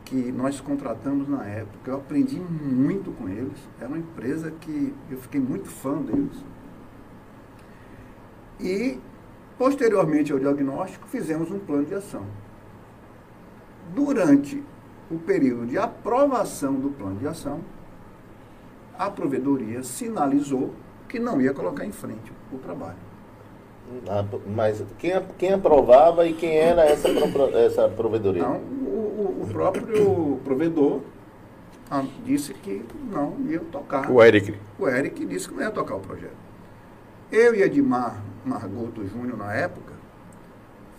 que 0.05 0.33
nós 0.33 0.61
contratamos 0.61 1.29
na 1.29 1.45
época, 1.45 1.91
eu 1.91 1.97
aprendi 1.97 2.41
muito 2.41 3.13
com 3.13 3.29
eles. 3.29 3.59
Era 3.79 3.89
uma 3.89 3.99
empresa 3.99 4.51
que 4.51 4.95
eu 5.11 5.19
fiquei 5.19 5.41
muito 5.41 5.69
fã 5.69 6.01
deles. 6.01 6.45
E, 8.59 8.99
posteriormente 9.59 10.33
ao 10.33 10.39
diagnóstico, 10.39 11.07
fizemos 11.09 11.51
um 11.51 11.59
plano 11.59 11.85
de 11.85 11.95
ação. 11.95 12.25
Durante 13.95 14.63
o 15.11 15.19
período 15.19 15.67
de 15.67 15.79
aprovação 15.79 16.75
do 16.75 16.91
plano 16.91 17.19
de 17.19 17.27
ação, 17.27 17.61
a 18.99 19.11
provedoria 19.11 19.83
sinalizou 19.83 20.75
que 21.09 21.19
não 21.19 21.41
ia 21.41 21.53
colocar 21.55 21.85
em 21.85 21.93
frente 21.93 22.33
o 22.53 22.59
trabalho. 22.59 23.09
Ah, 24.07 24.25
mas 24.47 24.85
quem, 24.99 25.13
quem 25.39 25.53
aprovava 25.55 26.27
e 26.27 26.35
quem 26.35 26.57
era 26.57 26.83
essa, 26.83 27.09
essa 27.57 27.89
provedoria? 27.89 28.43
Não, 28.43 28.57
o, 28.57 29.43
o 29.43 29.49
próprio 29.51 30.39
provedor 30.45 31.01
ah, 31.91 32.05
disse 32.25 32.53
que 32.53 32.85
não 33.11 33.37
ia 33.47 33.61
tocar. 33.61 34.11
O 34.11 34.23
Eric. 34.23 34.55
O 34.79 34.87
Eric 34.87 35.25
disse 35.25 35.49
que 35.49 35.55
não 35.55 35.63
ia 35.63 35.71
tocar 35.71 35.97
o 35.97 36.01
projeto. 36.01 36.37
Eu 37.33 37.55
e 37.55 37.63
Edmar 37.63 38.23
Margoto 38.45 39.07
Júnior, 39.07 39.39
na 39.39 39.53
época, 39.55 39.93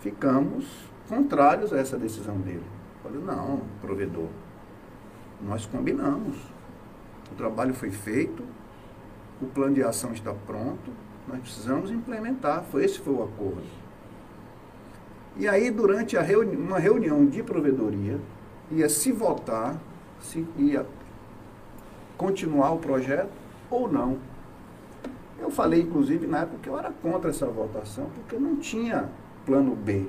ficamos 0.00 0.66
contrários 1.08 1.72
a 1.72 1.78
essa 1.78 1.96
decisão 1.96 2.36
dele. 2.38 2.64
Falei, 3.02 3.20
não, 3.20 3.62
provedor, 3.80 4.28
nós 5.40 5.66
combinamos. 5.66 6.36
O 7.32 7.34
trabalho 7.36 7.72
foi 7.72 7.90
feito, 7.90 8.44
o 9.40 9.46
plano 9.46 9.74
de 9.74 9.82
ação 9.82 10.12
está 10.12 10.34
pronto, 10.46 10.90
nós 11.26 11.40
precisamos 11.40 11.90
implementar. 11.90 12.64
Foi, 12.70 12.84
esse 12.84 12.98
foi 12.98 13.14
o 13.14 13.22
acordo. 13.22 13.62
E 15.36 15.48
aí, 15.48 15.70
durante 15.70 16.16
reuni 16.18 16.56
uma 16.56 16.78
reunião 16.78 17.24
de 17.24 17.42
provedoria, 17.42 18.18
ia 18.70 18.88
se 18.88 19.12
votar 19.12 19.76
se 20.20 20.46
ia 20.58 20.86
continuar 22.16 22.72
o 22.72 22.78
projeto 22.78 23.30
ou 23.70 23.90
não. 23.90 24.18
Eu 25.38 25.50
falei, 25.50 25.80
inclusive, 25.80 26.26
na 26.26 26.40
época 26.40 26.58
que 26.62 26.68
eu 26.68 26.78
era 26.78 26.92
contra 27.02 27.30
essa 27.30 27.46
votação, 27.46 28.10
porque 28.14 28.36
não 28.36 28.56
tinha 28.56 29.08
plano 29.46 29.74
B. 29.74 30.06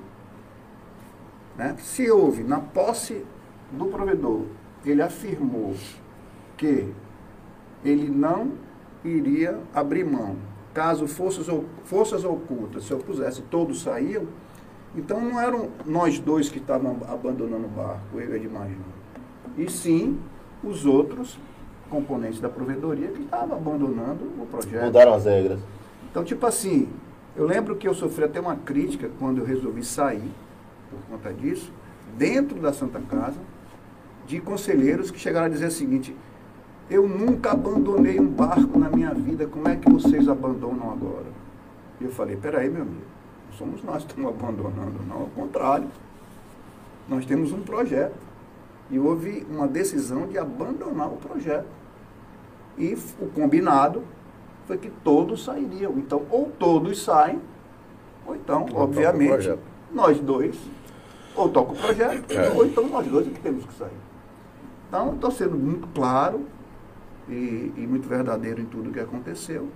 Né? 1.56 1.76
Se 1.80 2.10
houve, 2.12 2.44
na 2.44 2.60
posse 2.60 3.26
do 3.72 3.86
provedor, 3.86 4.46
ele 4.86 5.02
afirmou 5.02 5.74
que 6.58 6.92
ele 7.84 8.10
não 8.10 8.52
iria 9.04 9.60
abrir 9.74 10.06
mão. 10.06 10.36
Caso 10.74 11.08
forças, 11.08 11.48
forças 11.84 12.24
ocultas 12.24 12.86
se 12.86 12.94
opusessem, 12.94 13.44
todos 13.50 13.82
saíam, 13.82 14.26
então 14.96 15.22
não 15.22 15.40
eram 15.40 15.70
nós 15.86 16.20
dois 16.20 16.50
que 16.50 16.60
estavam 16.60 16.98
abandonando 17.08 17.66
o 17.66 17.70
barco, 17.70 18.20
eu 18.20 18.34
e 18.34 18.36
Edmar 18.36 18.70
E 19.58 19.70
sim 19.70 20.18
os 20.64 20.86
outros 20.86 21.38
componentes 21.90 22.40
da 22.40 22.48
provedoria 22.48 23.10
que 23.10 23.22
estavam 23.22 23.58
abandonando 23.58 24.26
o 24.40 24.46
projeto. 24.46 24.86
Mudaram 24.86 25.14
as 25.14 25.26
regras. 25.26 25.60
Então, 26.10 26.24
tipo 26.24 26.46
assim, 26.46 26.88
eu 27.36 27.46
lembro 27.46 27.76
que 27.76 27.88
eu 27.88 27.94
sofri 27.94 28.24
até 28.24 28.40
uma 28.40 28.56
crítica 28.56 29.10
quando 29.20 29.40
eu 29.40 29.46
resolvi 29.46 29.84
sair, 29.84 30.32
por 30.90 31.00
conta 31.10 31.34
disso, 31.34 31.72
dentro 32.18 32.60
da 32.60 32.74
Santa 32.74 33.00
Casa, 33.02 33.38
de 34.26 34.40
conselheiros 34.40 35.12
que 35.12 35.20
chegaram 35.20 35.48
a 35.48 35.50
dizer 35.50 35.68
o 35.68 35.72
seguinte, 35.72 36.16
eu 36.90 37.08
nunca 37.08 37.52
abandonei 37.52 38.20
um 38.20 38.28
barco 38.28 38.78
na 38.78 38.90
minha 38.90 39.14
vida, 39.14 39.48
como 39.48 39.68
é 39.68 39.76
que 39.76 39.90
vocês 39.90 40.28
abandonam 40.28 40.92
agora? 40.92 41.28
E 42.00 42.06
eu 42.06 42.12
falei, 42.12 42.36
peraí, 42.36 42.70
meu 42.70 42.82
amigo, 42.82 43.02
não 43.50 43.58
somos 43.58 43.84
nós 43.84 44.04
que 44.04 44.12
estamos 44.12 44.30
abandonando, 44.30 45.00
não, 45.08 45.22
ao 45.22 45.28
contrário. 45.28 45.88
Nós 47.08 47.26
temos 47.26 47.52
um 47.52 47.62
projeto. 47.62 48.32
E 48.90 49.00
houve 49.00 49.48
uma 49.50 49.68
decisão 49.68 50.28
de 50.28 50.38
abandonar 50.38 51.08
o 51.08 51.16
projeto. 51.16 51.68
E 52.78 52.94
o 53.20 53.28
combinado 53.28 54.04
foi 54.68 54.78
que 54.78 54.90
todos 54.90 55.46
sairiam. 55.46 55.94
Então, 55.98 56.24
ou 56.30 56.52
todos 56.60 57.02
saem, 57.02 57.40
ou 58.26 58.36
então, 58.36 58.66
ou 58.72 58.82
obviamente, 58.82 59.58
nós 59.94 60.20
dois, 60.20 60.58
ou 61.36 61.50
toca 61.50 61.72
o 61.72 61.76
projeto, 61.76 62.32
é. 62.32 62.50
ou 62.50 62.66
então 62.66 62.88
nós 62.88 63.08
dois 63.08 63.28
é 63.28 63.30
que 63.30 63.40
temos 63.40 63.66
que 63.66 63.74
sair. 63.74 63.92
Então, 64.88 65.14
estou 65.14 65.32
sendo 65.32 65.58
muito 65.58 65.88
claro, 65.94 66.46
e, 67.32 67.74
e 67.78 67.88
muito 67.88 68.08
verdadeiro 68.08 68.62
em 68.62 68.66
tudo 68.66 68.92
que 68.92 69.00
aconteceu. 69.00 69.70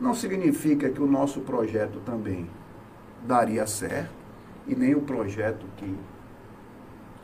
Não 0.00 0.14
significa 0.14 0.88
que 0.88 1.00
o 1.00 1.06
nosso 1.06 1.40
projeto 1.40 2.00
também 2.04 2.48
daria 3.26 3.66
certo, 3.66 4.14
e 4.66 4.74
nem 4.74 4.94
o 4.94 5.00
projeto 5.00 5.64
que, 5.76 5.94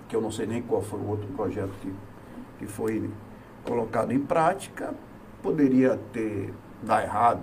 que 0.09 0.17
eu 0.17 0.21
não 0.21 0.31
sei 0.31 0.47
nem 0.47 0.63
qual 0.63 0.83
foi 0.83 0.99
o 0.99 1.07
outro 1.07 1.27
projeto 1.29 1.73
que, 1.81 1.93
que 2.59 2.67
foi 2.67 3.11
colocado 3.65 4.13
em 4.13 4.19
prática, 4.19 4.95
poderia 5.43 5.99
ter 6.13 6.53
dar 6.83 7.03
errado. 7.03 7.41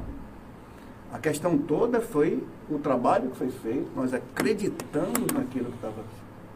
A 1.11 1.19
questão 1.19 1.57
toda 1.57 2.01
foi 2.01 2.43
o 2.69 2.77
trabalho 2.77 3.29
que 3.31 3.37
foi 3.37 3.49
feito, 3.49 3.89
nós 3.95 4.13
acreditamos 4.13 5.31
naquilo 5.33 5.71
que 5.71 5.87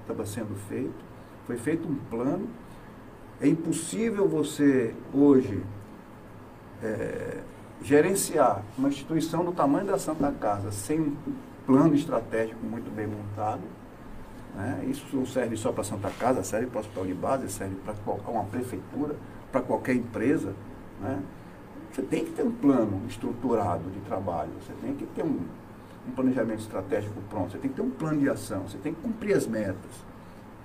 estava 0.02 0.26
sendo 0.26 0.56
feito, 0.68 0.94
foi 1.46 1.58
feito 1.58 1.88
um 1.88 1.96
plano, 1.96 2.48
é 3.44 3.48
impossível 3.48 4.26
você 4.26 4.96
hoje 5.14 5.62
é, 6.82 7.42
gerenciar 7.82 8.64
uma 8.78 8.88
instituição 8.88 9.44
do 9.44 9.52
tamanho 9.52 9.86
da 9.86 10.00
Santa 10.00 10.32
Casa 10.32 10.72
sem 10.72 11.14
plano 11.66 11.94
estratégico 11.94 12.66
muito 12.66 12.90
bem 12.90 13.06
montado. 13.06 13.62
Né? 14.56 14.86
Isso 14.90 15.06
não 15.12 15.26
serve 15.26 15.58
só 15.58 15.74
para 15.74 15.84
Santa 15.84 16.10
Casa, 16.12 16.42
serve 16.42 16.68
para 16.68 16.78
o 16.78 16.80
hospital 16.80 17.06
de 17.06 17.14
base, 17.14 17.50
serve 17.50 17.76
para 17.84 18.32
uma 18.32 18.46
prefeitura, 18.46 19.18
para 19.52 19.60
qualquer 19.60 19.96
empresa. 19.96 20.54
Né? 21.02 21.22
Você 21.92 22.02
tem 22.02 22.24
que 22.24 22.32
ter 22.32 22.44
um 22.44 22.52
plano 22.52 23.02
estruturado 23.10 23.90
de 23.92 24.00
trabalho, 24.02 24.52
você 24.62 24.72
tem 24.82 24.96
que 24.96 25.06
ter 25.08 25.24
um, 25.24 25.42
um 26.08 26.12
planejamento 26.16 26.62
estratégico 26.62 27.20
pronto, 27.30 27.52
você 27.52 27.58
tem 27.58 27.70
que 27.70 27.76
ter 27.76 27.82
um 27.82 27.92
plano 27.92 28.22
de 28.22 28.30
ação, 28.30 28.62
você 28.62 28.78
tem 28.78 28.94
que 28.94 29.02
cumprir 29.02 29.36
as 29.36 29.46
metas. 29.46 30.13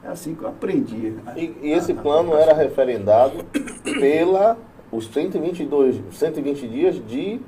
É 0.08 0.12
assim 0.12 0.34
que 0.34 0.42
eu 0.42 0.48
aprendi. 0.48 1.14
E, 1.36 1.54
e 1.60 1.72
esse 1.72 1.92
plano 1.92 2.34
era 2.34 2.54
referendado 2.54 3.44
pela 4.00 4.56
os 4.90 5.06
122, 5.06 6.00
120 6.12 6.66
dias 6.66 7.06
de 7.06 7.38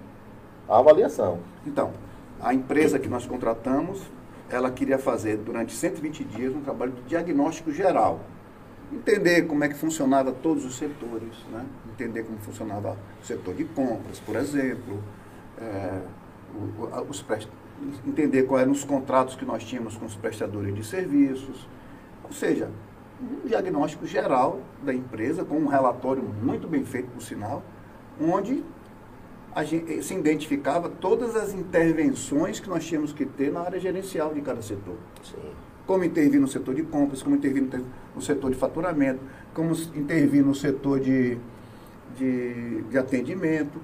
avaliação. 0.68 1.38
Então, 1.66 1.90
a 2.38 2.52
empresa 2.52 2.98
que 2.98 3.08
nós 3.08 3.24
contratamos, 3.24 4.02
ela 4.50 4.70
queria 4.70 4.98
fazer 4.98 5.38
durante 5.38 5.72
120 5.72 6.22
dias 6.24 6.54
um 6.54 6.60
trabalho 6.60 6.92
de 6.92 7.00
diagnóstico 7.02 7.72
geral. 7.72 8.20
Entender 8.92 9.46
como 9.46 9.64
é 9.64 9.68
que 9.68 9.74
funcionava 9.74 10.30
todos 10.30 10.62
os 10.66 10.76
setores, 10.76 11.32
né? 11.50 11.64
entender 11.90 12.24
como 12.24 12.38
funcionava 12.40 12.94
o 13.22 13.24
setor 13.24 13.54
de 13.54 13.64
compras, 13.64 14.20
por 14.20 14.36
exemplo, 14.36 15.02
é, 15.58 16.00
os 17.08 17.24
entender 18.06 18.42
quais 18.42 18.64
eram 18.64 18.72
os 18.72 18.84
contratos 18.84 19.34
que 19.34 19.46
nós 19.46 19.64
tínhamos 19.64 19.96
com 19.96 20.04
os 20.04 20.14
prestadores 20.14 20.74
de 20.74 20.84
serviços, 20.84 21.66
ou 22.30 22.34
seja, 22.34 22.70
um 23.20 23.46
diagnóstico 23.46 24.06
geral 24.06 24.60
da 24.84 24.94
empresa, 24.94 25.44
com 25.44 25.56
um 25.56 25.66
relatório 25.66 26.22
muito 26.22 26.68
bem 26.68 26.84
feito, 26.84 27.10
por 27.10 27.20
sinal, 27.20 27.60
onde 28.20 28.62
gente, 29.64 30.02
se 30.04 30.14
identificava 30.14 30.88
todas 30.88 31.34
as 31.34 31.52
intervenções 31.52 32.60
que 32.60 32.68
nós 32.68 32.86
tínhamos 32.86 33.12
que 33.12 33.26
ter 33.26 33.52
na 33.52 33.62
área 33.62 33.80
gerencial 33.80 34.32
de 34.32 34.40
cada 34.40 34.62
setor. 34.62 34.94
Sim. 35.24 35.36
Como 35.86 36.04
intervir 36.04 36.40
no 36.40 36.46
setor 36.46 36.72
de 36.72 36.84
compras, 36.84 37.20
como 37.20 37.34
intervir 37.34 37.68
no 38.14 38.22
setor 38.22 38.52
de 38.52 38.56
faturamento, 38.56 39.20
como 39.52 39.72
intervir 39.94 40.44
no 40.44 40.54
setor 40.54 41.00
de, 41.00 41.36
de, 42.16 42.82
de 42.82 42.96
atendimento, 42.96 43.80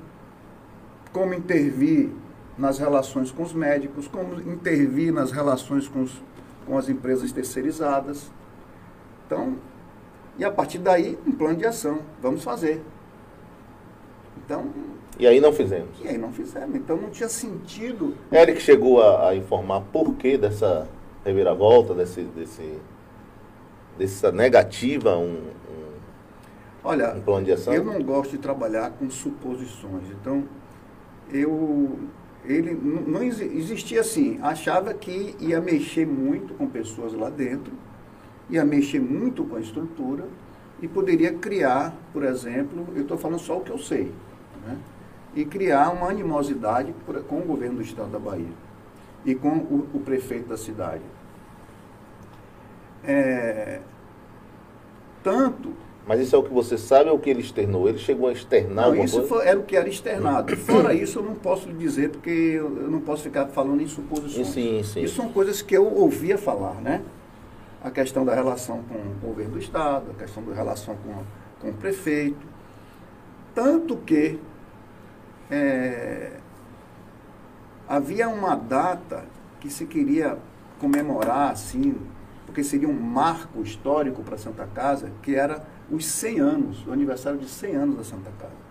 como 1.12 1.34
intervir 1.34 2.10
nas 2.56 2.78
relações 2.78 3.32
com 3.32 3.42
os 3.42 3.52
médicos, 3.52 4.06
como 4.06 4.40
intervir 4.40 5.12
nas 5.12 5.32
relações 5.32 5.88
com, 5.88 6.02
os, 6.02 6.22
com 6.66 6.76
as 6.76 6.88
empresas 6.88 7.32
terceirizadas. 7.32 8.30
Então, 9.26 9.56
e 10.38 10.44
a 10.44 10.50
partir 10.50 10.78
daí, 10.78 11.18
um 11.26 11.32
plano 11.32 11.56
de 11.56 11.66
ação. 11.66 12.00
Vamos 12.20 12.44
fazer. 12.44 12.82
Então. 14.44 14.66
E 15.18 15.26
aí 15.26 15.40
não 15.40 15.52
fizemos. 15.52 15.88
E 16.02 16.08
aí 16.08 16.18
não 16.18 16.32
fizemos. 16.32 16.76
Então 16.76 16.96
não 16.96 17.10
tinha 17.10 17.28
sentido. 17.28 18.14
Eric 18.30 18.60
chegou 18.60 19.02
a, 19.02 19.30
a 19.30 19.36
informar 19.36 19.80
por 19.92 20.14
que 20.14 20.36
dessa 20.36 20.86
reviravolta, 21.24 21.94
desse, 21.94 22.22
desse, 22.22 22.78
dessa 23.98 24.30
negativa, 24.30 25.16
um, 25.16 25.32
um, 25.32 25.86
Olha, 26.84 27.14
um 27.14 27.20
plano 27.20 27.46
de 27.46 27.52
ação? 27.52 27.72
Eu 27.72 27.84
não 27.84 28.02
gosto 28.02 28.32
de 28.32 28.38
trabalhar 28.38 28.90
com 28.90 29.08
suposições. 29.08 30.04
Então, 30.20 30.44
eu 31.32 31.98
ele 32.46 32.74
não 32.74 33.22
existia 33.22 34.00
assim, 34.00 34.38
achava 34.42 34.94
que 34.94 35.34
ia 35.40 35.60
mexer 35.60 36.06
muito 36.06 36.54
com 36.54 36.66
pessoas 36.66 37.12
lá 37.12 37.28
dentro, 37.28 37.72
ia 38.48 38.64
mexer 38.64 39.00
muito 39.00 39.44
com 39.44 39.56
a 39.56 39.60
estrutura 39.60 40.24
e 40.80 40.86
poderia 40.86 41.32
criar, 41.32 41.94
por 42.12 42.22
exemplo, 42.22 42.86
eu 42.94 43.02
estou 43.02 43.18
falando 43.18 43.40
só 43.40 43.58
o 43.58 43.60
que 43.60 43.70
eu 43.70 43.78
sei, 43.78 44.12
né? 44.64 44.78
e 45.34 45.44
criar 45.44 45.90
uma 45.90 46.08
animosidade 46.08 46.94
com 47.28 47.38
o 47.38 47.42
governo 47.42 47.76
do 47.76 47.82
estado 47.82 48.10
da 48.10 48.18
Bahia 48.18 48.52
e 49.24 49.34
com 49.34 49.48
o, 49.48 49.88
o 49.94 50.00
prefeito 50.00 50.48
da 50.48 50.56
cidade. 50.56 51.02
É, 53.04 53.80
tanto 55.22 55.72
mas 56.06 56.20
isso 56.20 56.36
é 56.36 56.38
o 56.38 56.42
que 56.42 56.52
você 56.52 56.78
sabe 56.78 57.10
ou 57.10 57.16
o 57.16 57.18
que 57.18 57.28
ele 57.28 57.40
externou? 57.40 57.88
Ele 57.88 57.98
chegou 57.98 58.28
a 58.28 58.32
externar 58.32 58.90
não, 58.90 59.04
isso 59.04 59.24
foi, 59.24 59.44
era 59.44 59.58
o 59.58 59.64
que 59.64 59.76
era 59.76 59.88
externado. 59.88 60.56
Fora 60.56 60.94
isso, 60.94 61.18
eu 61.18 61.22
não 61.24 61.34
posso 61.34 61.68
lhe 61.68 61.74
dizer, 61.74 62.10
porque 62.10 62.30
eu 62.30 62.70
não 62.70 63.00
posso 63.00 63.24
ficar 63.24 63.46
falando 63.48 63.80
em 63.80 63.88
suposições. 63.88 64.46
Sim, 64.46 64.82
sim. 64.84 65.02
Isso 65.02 65.16
são 65.16 65.28
coisas 65.30 65.60
que 65.62 65.76
eu 65.76 65.92
ouvia 65.92 66.38
falar, 66.38 66.74
né? 66.74 67.02
A 67.82 67.90
questão 67.90 68.24
da 68.24 68.34
relação 68.34 68.82
com 68.88 68.94
o 68.94 69.28
governo 69.28 69.54
do 69.54 69.58
Estado, 69.58 70.12
a 70.12 70.14
questão 70.14 70.44
da 70.44 70.54
relação 70.54 70.96
com, 70.96 71.24
com 71.60 71.70
o 71.70 71.74
prefeito. 71.74 72.46
Tanto 73.52 73.96
que 73.96 74.38
é, 75.50 76.34
havia 77.88 78.28
uma 78.28 78.54
data 78.54 79.24
que 79.58 79.68
se 79.68 79.86
queria 79.86 80.38
comemorar, 80.78 81.50
assim, 81.50 81.96
porque 82.44 82.62
seria 82.62 82.88
um 82.88 82.92
marco 82.92 83.60
histórico 83.60 84.22
para 84.22 84.38
Santa 84.38 84.68
Casa, 84.72 85.10
que 85.22 85.34
era 85.34 85.64
os 85.90 86.04
100 86.06 86.40
anos, 86.40 86.86
o 86.86 86.92
aniversário 86.92 87.38
de 87.38 87.48
100 87.48 87.76
anos 87.76 87.96
da 87.96 88.04
Santa 88.04 88.30
Casa. 88.38 88.66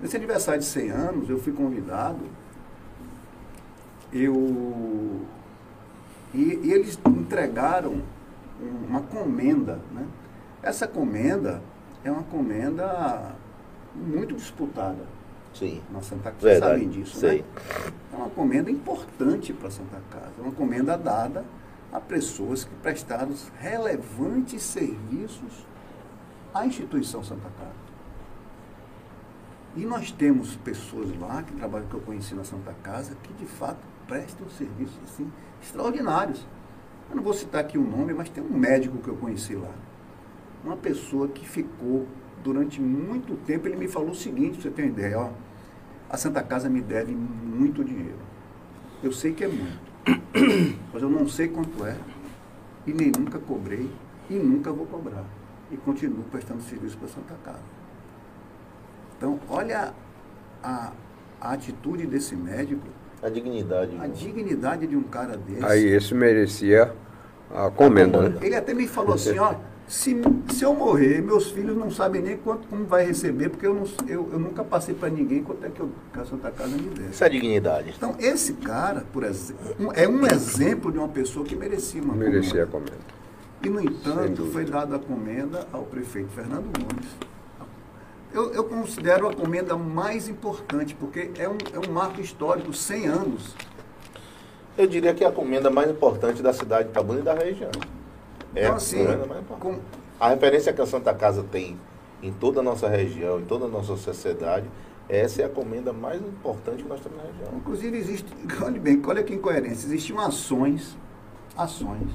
Nesse 0.00 0.16
aniversário 0.16 0.60
de 0.60 0.66
100 0.66 0.90
anos, 0.90 1.30
eu 1.30 1.38
fui 1.38 1.52
convidado, 1.52 2.20
eu, 4.12 5.22
e, 6.34 6.60
e 6.64 6.72
eles 6.72 6.98
entregaram 7.06 8.02
uma 8.88 9.00
comenda. 9.02 9.80
Né? 9.92 10.06
Essa 10.62 10.86
comenda 10.86 11.62
é 12.04 12.10
uma 12.10 12.22
comenda 12.24 13.34
muito 13.94 14.34
disputada. 14.34 15.16
Sim. 15.54 15.80
Na 15.90 16.02
Santa 16.02 16.30
Casa, 16.30 16.42
Verdade. 16.42 16.72
sabem 16.72 16.88
disso, 16.88 17.18
Sei. 17.18 17.38
né? 17.38 17.44
É 18.12 18.16
uma 18.16 18.28
comenda 18.28 18.70
importante 18.70 19.54
para 19.54 19.68
a 19.68 19.70
Santa 19.70 19.98
Casa. 20.10 20.32
É 20.38 20.42
uma 20.42 20.52
comenda 20.52 20.98
dada 20.98 21.44
a 21.90 21.98
pessoas 21.98 22.64
que 22.64 22.74
prestaram 22.82 23.32
relevantes 23.58 24.62
serviços 24.62 25.66
à 26.58 26.66
instituição 26.66 27.22
Santa 27.22 27.48
Casa. 27.50 27.86
E 29.76 29.84
nós 29.84 30.10
temos 30.10 30.56
pessoas 30.56 31.08
lá 31.18 31.42
que 31.42 31.52
trabalham, 31.52 31.86
que 31.86 31.94
eu 31.94 32.00
conheci 32.00 32.34
na 32.34 32.44
Santa 32.44 32.74
Casa, 32.82 33.14
que 33.22 33.32
de 33.34 33.44
fato 33.44 33.78
prestam 34.06 34.48
serviços 34.48 34.96
assim, 35.04 35.30
extraordinários. 35.62 36.46
Eu 37.10 37.16
não 37.16 37.22
vou 37.22 37.34
citar 37.34 37.60
aqui 37.60 37.76
o 37.76 37.84
nome, 37.84 38.14
mas 38.14 38.30
tem 38.30 38.42
um 38.42 38.56
médico 38.56 38.96
que 38.98 39.08
eu 39.08 39.16
conheci 39.16 39.54
lá. 39.54 39.70
Uma 40.64 40.76
pessoa 40.76 41.28
que 41.28 41.46
ficou 41.46 42.06
durante 42.42 42.80
muito 42.80 43.36
tempo, 43.44 43.68
ele 43.68 43.76
me 43.76 43.86
falou 43.86 44.10
o 44.10 44.14
seguinte, 44.14 44.62
você 44.62 44.70
ter 44.70 44.82
uma 44.82 44.88
ideia, 44.88 45.18
ó, 45.18 45.30
a 46.08 46.16
Santa 46.16 46.42
Casa 46.42 46.70
me 46.70 46.80
deve 46.80 47.12
muito 47.12 47.84
dinheiro. 47.84 48.18
Eu 49.02 49.12
sei 49.12 49.34
que 49.34 49.44
é 49.44 49.48
muito, 49.48 49.78
mas 50.92 51.02
eu 51.02 51.10
não 51.10 51.28
sei 51.28 51.48
quanto 51.48 51.84
é, 51.84 51.96
e 52.86 52.92
nem 52.92 53.12
nunca 53.12 53.38
cobrei, 53.38 53.90
e 54.30 54.34
nunca 54.34 54.72
vou 54.72 54.86
cobrar 54.86 55.24
e 55.70 55.76
continuo 55.76 56.24
prestando 56.24 56.62
serviço 56.62 56.96
para 56.98 57.08
Santa 57.08 57.34
Casa. 57.44 57.58
Então, 59.16 59.40
olha 59.48 59.94
a, 60.62 60.92
a 61.40 61.52
atitude 61.52 62.06
desse 62.06 62.36
médico. 62.36 62.86
A 63.22 63.28
dignidade. 63.28 63.96
A 63.98 64.06
dignidade 64.06 64.86
de 64.86 64.96
um 64.96 65.02
cara 65.02 65.36
desse. 65.36 65.64
Aí 65.64 65.86
esse 65.86 66.14
merecia 66.14 66.92
a 67.54 67.70
comenda, 67.70 68.28
né? 68.28 68.38
Ele 68.42 68.54
até 68.54 68.74
me 68.74 68.86
falou 68.86 69.14
assim, 69.14 69.38
ó, 69.38 69.54
se, 69.88 70.16
se 70.52 70.64
eu 70.64 70.74
morrer, 70.74 71.22
meus 71.22 71.50
filhos 71.50 71.76
não 71.76 71.90
sabem 71.90 72.20
nem 72.20 72.36
quanto 72.36 72.68
como 72.68 72.84
vai 72.84 73.06
receber, 73.06 73.48
porque 73.48 73.66
eu, 73.66 73.74
não, 73.74 73.84
eu, 74.06 74.28
eu 74.32 74.38
nunca 74.38 74.62
passei 74.64 74.94
para 74.94 75.08
ninguém 75.08 75.42
quanto 75.42 75.64
é 75.64 75.70
que, 75.70 75.80
eu, 75.80 75.90
que 76.12 76.20
a 76.20 76.24
Santa 76.24 76.50
Casa 76.50 76.76
me 76.76 76.90
desse. 76.90 77.10
Isso 77.10 77.24
é 77.24 77.28
dignidade. 77.28 77.94
Então, 77.96 78.14
esse 78.18 78.54
cara, 78.54 79.04
por 79.12 79.22
exemplo, 79.24 79.92
é 79.94 80.06
um 80.08 80.26
exemplo 80.26 80.92
de 80.92 80.98
uma 80.98 81.08
pessoa 81.08 81.44
que 81.44 81.56
merecia 81.56 82.02
uma 82.02 82.14
Merecia 82.14 82.64
a 82.64 82.66
comenda. 82.66 83.15
E, 83.62 83.68
no 83.68 83.80
entanto, 83.80 84.46
foi 84.46 84.64
dada 84.64 84.96
a 84.96 84.98
comenda 84.98 85.66
ao 85.72 85.82
prefeito 85.82 86.28
Fernando 86.30 86.70
Gomes. 86.78 87.08
Eu, 88.32 88.52
eu, 88.52 88.64
considero 88.64 89.28
a 89.28 89.34
comenda 89.34 89.76
mais 89.76 90.28
importante, 90.28 90.94
porque 90.94 91.30
é 91.38 91.48
um, 91.48 91.56
é 91.72 91.88
um 91.88 91.92
marco 91.92 92.20
histórico, 92.20 92.72
100 92.72 93.06
anos. 93.06 93.54
Eu 94.76 94.86
diria 94.86 95.14
que 95.14 95.24
é 95.24 95.26
a 95.26 95.32
comenda 95.32 95.70
mais 95.70 95.90
importante 95.90 96.42
da 96.42 96.52
cidade 96.52 96.84
de 96.84 96.90
Itabuna 96.90 97.20
e 97.20 97.22
da 97.22 97.32
região. 97.32 97.70
É 98.54 98.60
então, 98.60 98.74
a 98.74 98.76
assim, 98.76 98.98
comenda 98.98 99.26
mais 99.26 99.40
importante. 99.40 99.76
com, 99.76 99.80
A 100.20 100.28
referência 100.28 100.72
que 100.72 100.82
a 100.82 100.86
Santa 100.86 101.14
Casa 101.14 101.42
tem 101.50 101.78
em 102.22 102.32
toda 102.32 102.60
a 102.60 102.62
nossa 102.62 102.88
região, 102.88 103.40
em 103.40 103.44
toda 103.44 103.64
a 103.64 103.68
nossa 103.68 103.96
sociedade, 103.96 104.66
essa 105.08 105.42
é 105.42 105.44
a 105.46 105.48
comenda 105.48 105.92
mais 105.92 106.20
importante 106.20 106.82
que 106.82 106.88
nós 106.88 107.00
temos 107.00 107.16
na 107.18 107.24
região. 107.24 107.56
inclusive, 107.56 107.96
existe, 107.96 108.30
olhe 108.62 108.78
bem, 108.78 109.00
olha 109.06 109.22
que 109.22 109.32
incoerência, 109.32 109.86
existiam 109.86 110.20
ações, 110.20 110.96
ações 111.56 112.10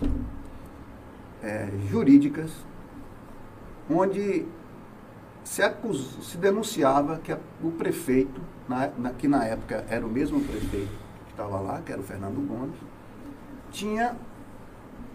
é, 1.44 1.70
jurídicas, 1.90 2.52
onde 3.90 4.46
se, 5.44 5.62
acus, 5.62 6.18
se 6.22 6.38
denunciava 6.38 7.20
que 7.24 7.32
a, 7.32 7.38
o 7.64 7.72
prefeito, 7.72 8.42
na, 8.68 8.90
na, 8.98 9.10
que 9.12 9.28
na 9.28 9.44
época 9.46 9.84
era 9.90 10.06
o 10.06 10.10
mesmo 10.10 10.40
prefeito 10.42 10.92
que 11.26 11.32
estava 11.32 11.60
lá, 11.60 11.82
que 11.86 11.92
era 11.92 12.02
o 12.02 12.04
Fernando 12.04 12.40
Gomes, 12.48 12.76
tinha 13.72 14.16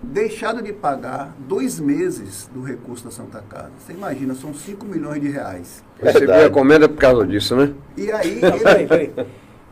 deixado 0.02 0.62
de 0.62 0.72
pagar 0.72 1.34
dois 1.38 1.80
meses 1.80 2.48
do 2.52 2.62
recurso 2.62 3.04
da 3.04 3.10
Santa 3.10 3.42
Casa. 3.48 3.70
Você 3.78 3.92
imagina, 3.92 4.34
são 4.34 4.52
5 4.54 4.84
milhões 4.84 5.20
de 5.20 5.28
reais. 5.28 5.82
Recebi 6.00 6.32
a 6.32 6.50
comenda 6.50 6.88
por 6.88 6.98
causa 6.98 7.26
disso, 7.26 7.56
né? 7.56 7.72
E 7.96 8.10
aí, 8.12 8.38
ele, 8.42 8.60
peraí, 8.60 8.86
peraí. 8.86 9.12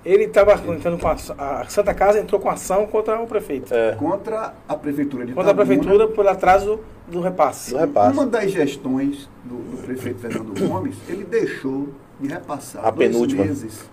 Ele 0.04 0.24
estava 0.24 0.52
entrando 0.74 0.98
com 0.98 1.08
a, 1.08 1.12
a 1.60 1.64
Santa 1.68 1.94
Casa 1.94 2.20
entrou 2.20 2.38
com 2.40 2.50
ação 2.50 2.86
contra 2.86 3.18
o 3.20 3.26
prefeito. 3.26 3.72
É, 3.72 3.94
Contra 3.94 4.52
a 4.68 4.76
prefeitura 4.76 5.24
de 5.24 5.32
Contra 5.32 5.50
a 5.50 5.54
Itabuna. 5.54 5.66
prefeitura 5.78 6.08
por 6.08 6.26
atraso 6.28 6.80
do 7.08 7.20
repasse. 7.20 7.70
do 7.72 7.78
repasse. 7.78 8.12
Uma 8.12 8.26
das 8.26 8.50
gestões 8.50 9.28
do, 9.44 9.56
do 9.56 9.82
prefeito 9.82 10.20
Fernando 10.20 10.52
Gomes, 10.68 10.96
ele 11.08 11.24
deixou 11.24 11.88
de 12.20 12.28
repassar 12.28 12.84
A 12.84 12.90
dois 12.90 13.10
penúltima. 13.10 13.44
meses. 13.44 13.88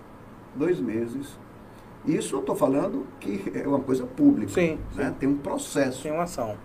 Dois 0.54 0.78
meses. 0.80 1.28
Isso 2.04 2.36
eu 2.36 2.40
estou 2.40 2.54
falando 2.56 3.06
que 3.18 3.50
é 3.54 3.66
uma 3.66 3.80
coisa 3.80 4.04
pública. 4.04 4.52
Sim, 4.52 4.78
né? 4.94 5.14
Tem 5.18 5.28
um 5.28 5.36
processo. 5.38 6.02
Tem 6.02 6.12
uma 6.12 6.24
ação. 6.24 6.56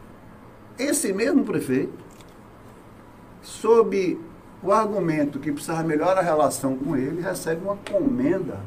Esse 0.77 1.13
mesmo 1.13 1.45
prefeito, 1.45 1.93
sob 3.41 4.19
o 4.61 4.71
argumento 4.71 5.39
que 5.39 5.51
precisava 5.51 5.83
melhorar 5.83 6.17
a 6.17 6.21
relação 6.21 6.75
com 6.75 6.97
ele, 6.97 7.21
recebe 7.21 7.63
uma 7.63 7.77
comenda 7.89 8.57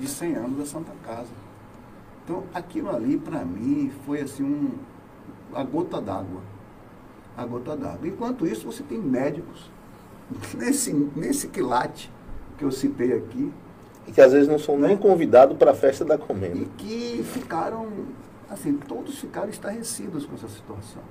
de 0.00 0.08
100 0.08 0.34
anos 0.36 0.58
da 0.58 0.66
Santa 0.66 0.92
Casa. 1.04 1.28
Então, 2.24 2.44
aquilo 2.54 2.90
ali, 2.94 3.16
para 3.18 3.44
mim, 3.44 3.92
foi 4.06 4.20
assim 4.20 4.42
um, 4.44 4.70
a 5.54 5.62
gota 5.62 6.00
d'água. 6.00 6.40
A 7.36 7.44
gota 7.44 7.76
d'água. 7.76 8.08
Enquanto 8.08 8.46
isso, 8.46 8.66
você 8.66 8.82
tem 8.82 8.98
médicos 8.98 9.70
nesse, 10.56 10.92
nesse 11.14 11.48
quilate 11.48 12.10
que 12.58 12.64
eu 12.64 12.70
citei 12.70 13.12
aqui, 13.12 13.52
E 14.06 14.12
que 14.12 14.20
às 14.20 14.32
vezes 14.32 14.48
não 14.48 14.58
são 14.58 14.78
nem 14.78 14.96
convidados 14.96 15.56
para 15.56 15.72
a 15.72 15.74
festa 15.74 16.04
da 16.04 16.18
comenda. 16.18 16.56
e 16.56 16.64
que 16.76 17.22
ficaram, 17.24 17.88
assim, 18.48 18.74
todos 18.74 19.18
ficaram 19.18 19.48
estarrecidos 19.48 20.26
com 20.26 20.34
essa 20.34 20.48
situação. 20.48 21.02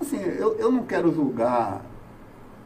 Assim, 0.00 0.18
eu, 0.20 0.56
eu 0.58 0.70
não 0.70 0.84
quero 0.84 1.12
julgar 1.12 1.84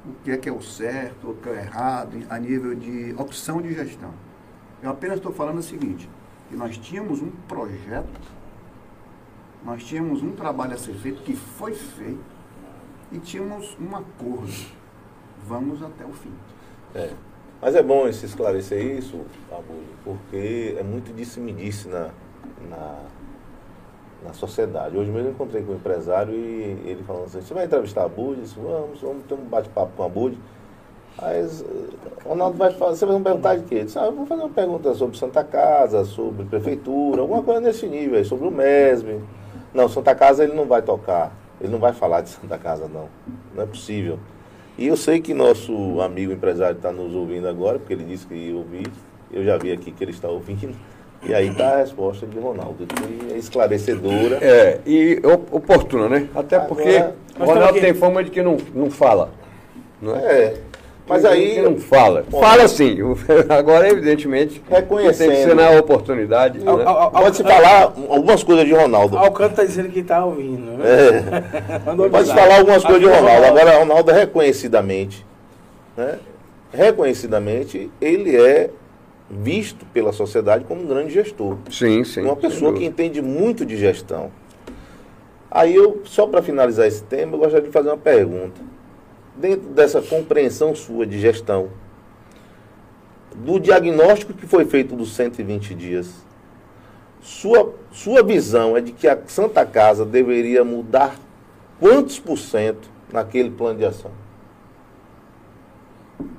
o 0.05 0.13
que 0.23 0.31
é 0.31 0.37
que 0.37 0.49
é 0.49 0.53
o 0.53 0.63
certo 0.63 1.31
o 1.31 1.35
que 1.35 1.49
é 1.49 1.53
o 1.53 1.55
errado 1.57 2.17
a 2.31 2.39
nível 2.39 2.75
de 2.75 3.15
opção 3.19 3.61
de 3.61 3.75
gestão. 3.75 4.13
Eu 4.83 4.91
apenas 4.91 5.17
estou 5.17 5.33
falando 5.33 5.59
o 5.59 5.63
seguinte, 5.63 6.09
que 6.49 6.57
nós 6.57 6.77
tínhamos 6.77 7.21
um 7.23 7.31
projeto, 7.49 8.21
nós 9.65 9.83
tínhamos 9.83 10.23
um 10.23 10.33
trabalho 10.33 10.75
a 10.75 10.79
ser 10.79 10.95
feito, 10.95 11.23
que 11.23 11.35
foi 11.35 11.75
feito, 11.75 12.25
e 13.11 13.19
tínhamos 13.19 13.77
um 13.81 13.97
acordo. 13.97 14.77
Vamos 15.47 15.83
até 15.83 16.05
o 16.05 16.13
fim. 16.13 16.33
É. 16.95 17.13
Mas 17.61 17.75
é 17.75 17.83
bom 17.83 18.11
se 18.13 18.27
esclarecer 18.27 18.99
isso, 18.99 19.25
Abulho, 19.51 19.87
porque 20.05 20.77
é 20.79 20.83
muito 20.83 21.13
disse-me-disse 21.15 21.89
na, 21.89 22.11
na, 22.69 23.03
na 24.25 24.33
sociedade. 24.35 24.97
Hoje 24.97 25.11
mesmo 25.11 25.29
eu 25.29 25.33
encontrei 25.33 25.63
com 25.63 25.73
um 25.73 25.77
empresário 25.77 26.35
e 26.35 26.63
ele 26.85 27.03
falando 27.05 27.25
assim, 27.25 27.41
você 27.41 27.55
vai 27.55 27.65
entrevistar 27.65 28.05
a 28.05 28.09
Bud? 28.09 28.39
Eu 28.39 28.45
disse, 28.45 28.59
vamos, 28.59 29.01
vamos 29.01 29.25
ter 29.25 29.35
um 29.35 29.45
bate-papo 29.45 29.93
com 29.97 30.03
a 30.05 30.09
Bud. 30.09 30.39
Aí 31.19 31.41
eh, 31.41 31.49
o 32.25 32.29
Ronaldo 32.31 32.57
vai 32.59 32.73
fazer, 32.73 32.97
você 32.99 33.07
vai 33.07 33.17
me 33.19 33.25
perguntar 33.25 33.57
de 33.57 33.65
quê? 33.65 33.77
Eu 33.77 33.85
disse, 33.85 33.99
ah, 33.99 34.05
eu 34.07 34.13
vou 34.13 34.27
fazer 34.27 34.43
uma 34.43 34.51
pergunta 34.51 34.95
sobre 34.95 35.17
Santa 35.17 35.43
Casa, 35.45 36.05
sobre 36.05 36.45
prefeitura, 36.45 37.21
alguma 37.23 37.43
coisa 37.43 37.61
nesse 37.61 37.87
nível 37.87 38.19
aí, 38.19 38.25
sobre 38.25 38.47
o 38.49 38.51
MESB. 38.51 39.21
Não, 39.73 39.89
Santa 39.89 40.15
Casa 40.15 40.45
ele 40.45 40.55
não 40.55 40.67
vai 40.67 40.83
tocar, 40.83 41.33
ele 41.61 41.71
não 41.73 41.79
vai 41.79 41.93
falar 41.93 42.21
de 42.23 42.31
Santa 42.31 42.59
Casa 42.59 42.89
não, 42.93 43.09
não 43.55 43.63
é 43.63 43.67
possível. 43.67 44.19
E 44.79 44.87
eu 44.89 44.97
sei 44.97 45.21
que 45.21 45.33
nosso 45.33 46.01
amigo 46.03 46.33
empresário 46.33 46.77
está 46.77 46.93
nos 46.93 47.15
ouvindo 47.15 47.49
agora, 47.49 47.79
porque 47.79 47.95
ele 47.95 48.05
disse 48.05 48.27
que 48.27 48.35
ia 48.35 48.55
ouvir. 48.55 48.87
Eu 49.33 49.43
já 49.43 49.57
vi 49.57 49.73
aqui 49.73 49.91
que 49.91 50.05
ele 50.05 50.11
está 50.11 50.29
ouvindo. 50.29 50.77
E 51.23 51.35
aí 51.35 51.49
está 51.49 51.73
a 51.73 51.77
resposta 51.79 52.27
de 52.27 52.39
Ronaldo, 52.39 52.87
que 52.87 53.33
é 53.33 53.39
esclarecedora. 53.39 54.37
É, 54.43 54.81
e 54.87 55.19
op- 55.25 55.49
oportuna, 55.51 56.11
né? 56.11 56.29
Até 56.35 56.59
porque 56.61 56.83
Agora- 56.91 57.15
Nós 57.39 57.49
Ronaldo 57.49 57.81
tem 57.81 57.95
fama 57.95 58.23
de 58.23 58.31
que 58.31 58.43
não, 58.43 58.59
não 58.75 58.91
fala. 58.91 59.31
Não 60.01 60.15
é? 60.15 60.21
É. 60.21 60.61
Mas 61.09 61.25
aí. 61.25 61.61
não 61.63 61.77
fala. 61.77 62.25
Bom, 62.29 62.41
fala 62.41 62.67
sim. 62.67 62.99
Agora, 63.49 63.89
evidentemente, 63.89 64.61
Reconhecendo. 64.69 65.29
tem 65.29 65.37
que 65.37 65.45
ser 65.45 65.55
na 65.55 65.71
oportunidade. 65.71 66.59
Né? 66.59 66.73
Pode-se 67.13 67.43
falar 67.45 67.93
algumas 68.09 68.43
coisas 68.43 68.67
de 68.67 68.73
Ronaldo. 68.73 69.17
Alcântara 69.17 69.51
está 69.51 69.65
dizendo 69.65 69.89
que 69.91 70.01
está 70.01 70.25
ouvindo. 70.25 70.73
Né? 70.73 70.85
É. 70.85 71.81
Mandou 71.87 72.11
Pode 72.11 72.31
avisar. 72.31 72.37
falar 72.37 72.59
algumas 72.59 72.85
coisas 72.85 73.03
de 73.03 73.09
Ronaldo. 73.09 73.47
Agora, 73.47 73.79
Ronaldo, 73.79 74.13
reconhecidamente, 74.13 75.25
né? 75.97 76.19
reconhecidamente, 76.73 77.91
ele 78.01 78.37
é 78.37 78.71
visto 79.31 79.85
pela 79.87 80.13
sociedade 80.13 80.65
como 80.65 80.83
um 80.83 80.87
grande 80.87 81.13
gestor. 81.13 81.57
Sim, 81.71 82.03
sim. 82.05 82.23
uma 82.23 82.37
pessoa 82.37 82.73
que 82.73 82.85
entende 82.85 83.23
muito 83.23 83.65
de 83.65 83.77
gestão. 83.77 84.31
Aí 85.51 85.75
eu, 85.75 86.03
só 86.05 86.27
para 86.27 86.43
finalizar 86.43 86.87
esse 86.87 87.03
tema, 87.05 87.35
eu 87.35 87.39
gostaria 87.39 87.67
de 87.67 87.73
fazer 87.73 87.89
uma 87.89 87.97
pergunta. 87.97 88.61
Dentro 89.37 89.69
dessa 89.69 90.01
compreensão 90.01 90.75
sua 90.75 91.07
de 91.07 91.21
gestão, 91.21 91.71
do 93.35 93.61
diagnóstico 93.61 94.33
que 94.33 94.47
foi 94.47 94.65
feito 94.65 94.97
dos 94.97 95.15
120 95.15 95.75
dias, 95.75 96.27
sua, 97.21 97.75
sua 97.91 98.23
visão 98.23 98.77
é 98.77 98.81
de 98.81 98.93
que 98.93 99.07
a 99.07 99.19
Santa 99.27 99.67
Casa 99.67 100.07
deveria 100.07 100.65
mudar 100.65 101.17
quantos 101.79 102.19
por 102.19 102.39
cento 102.39 102.89
naquele 103.13 103.51
plano 103.51 103.79
de 103.79 103.85
ação? 103.85 104.11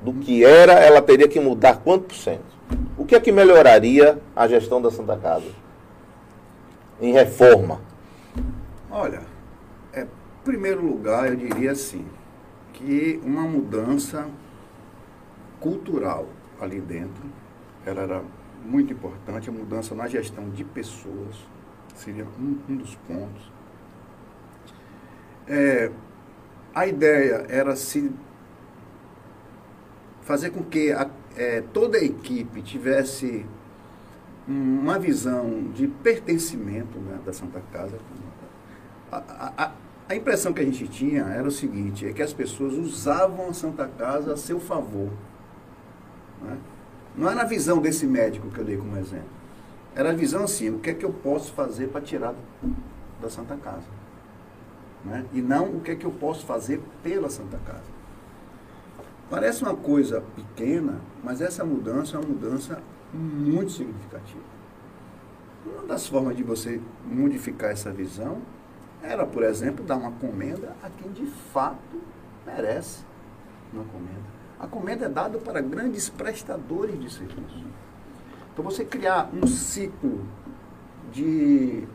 Do 0.02 0.14
que 0.14 0.44
era, 0.44 0.74
ela 0.74 1.02
teria 1.02 1.28
que 1.28 1.40
mudar 1.40 1.82
quanto 1.84 2.06
por 2.06 2.16
cento? 2.16 2.58
O 2.98 3.06
que 3.06 3.16
é 3.16 3.20
que 3.20 3.32
melhoraria 3.32 4.18
a 4.36 4.48
gestão 4.48 4.82
da 4.82 4.90
Santa 4.90 5.18
Casa? 5.18 5.52
Em 7.00 7.14
reforma. 7.14 7.80
Olha, 8.90 9.22
é, 9.94 10.02
em 10.02 10.08
primeiro 10.44 10.84
lugar, 10.84 11.28
eu 11.28 11.36
diria 11.36 11.74
assim, 11.74 12.06
que 12.78 13.20
uma 13.24 13.42
mudança 13.44 14.28
cultural 15.60 16.28
ali 16.60 16.80
dentro, 16.80 17.24
ela 17.86 18.02
era 18.02 18.24
muito 18.66 18.94
importante, 18.94 19.50
a 19.50 19.54
mudança 19.54 19.96
na 19.96 20.08
gestão 20.08 20.50
de 20.50 20.64
pessoas, 20.64 21.36
seria 21.96 22.26
um, 22.40 22.58
um 22.70 22.76
dos 22.76 22.96
pontos. 23.08 23.52
É, 25.48 25.92
a 26.76 26.88
ideia 26.88 27.46
era 27.50 27.76
se 27.76 28.12
fazer 30.22 30.50
com 30.52 30.64
que 30.64 30.92
a- 30.92 31.10
é, 31.36 31.62
toda 31.74 31.98
a 31.98 32.04
equipe 32.04 32.62
tivesse 32.62 33.46
uma 34.48 34.98
visão 34.98 35.64
de 35.74 35.88
pertencimento 35.88 36.98
né, 37.00 37.20
da 37.26 37.34
Santa 37.34 37.62
Casa. 37.72 37.98
A, 39.12 39.54
a- 39.58 39.72
a- 40.10 40.16
impressão 40.16 40.54
que 40.54 40.62
a 40.62 40.66
gente 40.66 40.88
tinha 40.88 41.24
era 41.24 41.48
o 41.48 41.52
seguinte, 41.52 42.06
é 42.08 42.14
que 42.14 42.22
as 42.22 42.34
pessoas 42.34 42.74
usavam 42.74 43.50
a 43.50 43.54
Santa 43.54 43.88
Casa 43.88 44.34
a 44.34 44.38
seu 44.38 44.60
favor. 44.60 45.10
né? 46.42 46.58
Não 47.16 47.30
era 47.30 47.42
a 47.42 47.46
visão 47.46 47.82
desse 47.82 48.06
médico 48.06 48.48
que 48.50 48.60
eu 48.60 48.66
dei 48.66 48.78
como 48.78 48.96
exemplo. 48.98 49.26
Era 49.96 50.12
a 50.12 50.14
visão 50.14 50.44
assim, 50.44 50.70
o 50.70 50.78
que 50.80 50.92
é 50.92 50.94
que 50.94 51.04
eu 51.04 51.12
posso 51.12 51.52
fazer 51.54 51.88
para 51.88 52.02
tirar 52.02 52.36
da 53.20 53.30
Santa 53.30 53.56
Casa. 53.58 53.88
né? 55.06 55.26
E 55.34 55.42
não 55.42 55.78
o 55.78 55.80
que 55.82 55.92
é 55.92 55.96
que 55.96 56.06
eu 56.06 56.12
posso 56.12 56.46
fazer 56.46 56.82
pela 57.02 57.30
Santa 57.30 57.58
Casa. 57.66 57.98
Parece 59.30 59.62
uma 59.64 59.76
coisa 59.76 60.22
pequena, 60.36 61.00
mas 61.24 61.42
essa 61.42 61.64
mudança 61.64 62.16
é 62.18 62.20
uma 62.20 62.28
mudança 62.30 62.82
muito 63.14 63.72
significativa. 63.72 64.42
Uma 65.66 65.84
das 65.88 66.08
formas 66.08 66.36
de 66.38 66.44
você 66.44 66.80
modificar 67.06 67.72
essa 67.72 67.92
visão 67.92 68.40
era, 69.02 69.26
por 69.26 69.44
exemplo, 69.44 69.86
dar 69.86 69.96
uma 69.96 70.12
comenda 70.12 70.76
a 70.84 70.90
quem 70.90 71.12
de 71.12 71.26
fato 71.26 72.02
merece 72.46 73.06
uma 73.72 73.84
comenda. 73.86 74.38
A 74.60 74.68
comenda 74.68 75.06
é 75.06 75.10
dada 75.10 75.38
para 75.38 75.62
grandes 75.62 76.10
prestadores 76.10 77.00
de 77.00 77.12
serviço. 77.12 77.66
Então, 78.52 78.66
você 78.66 78.84
criar 78.84 79.30
um 79.32 79.46
ciclo 79.46 80.26
de, 81.12 81.88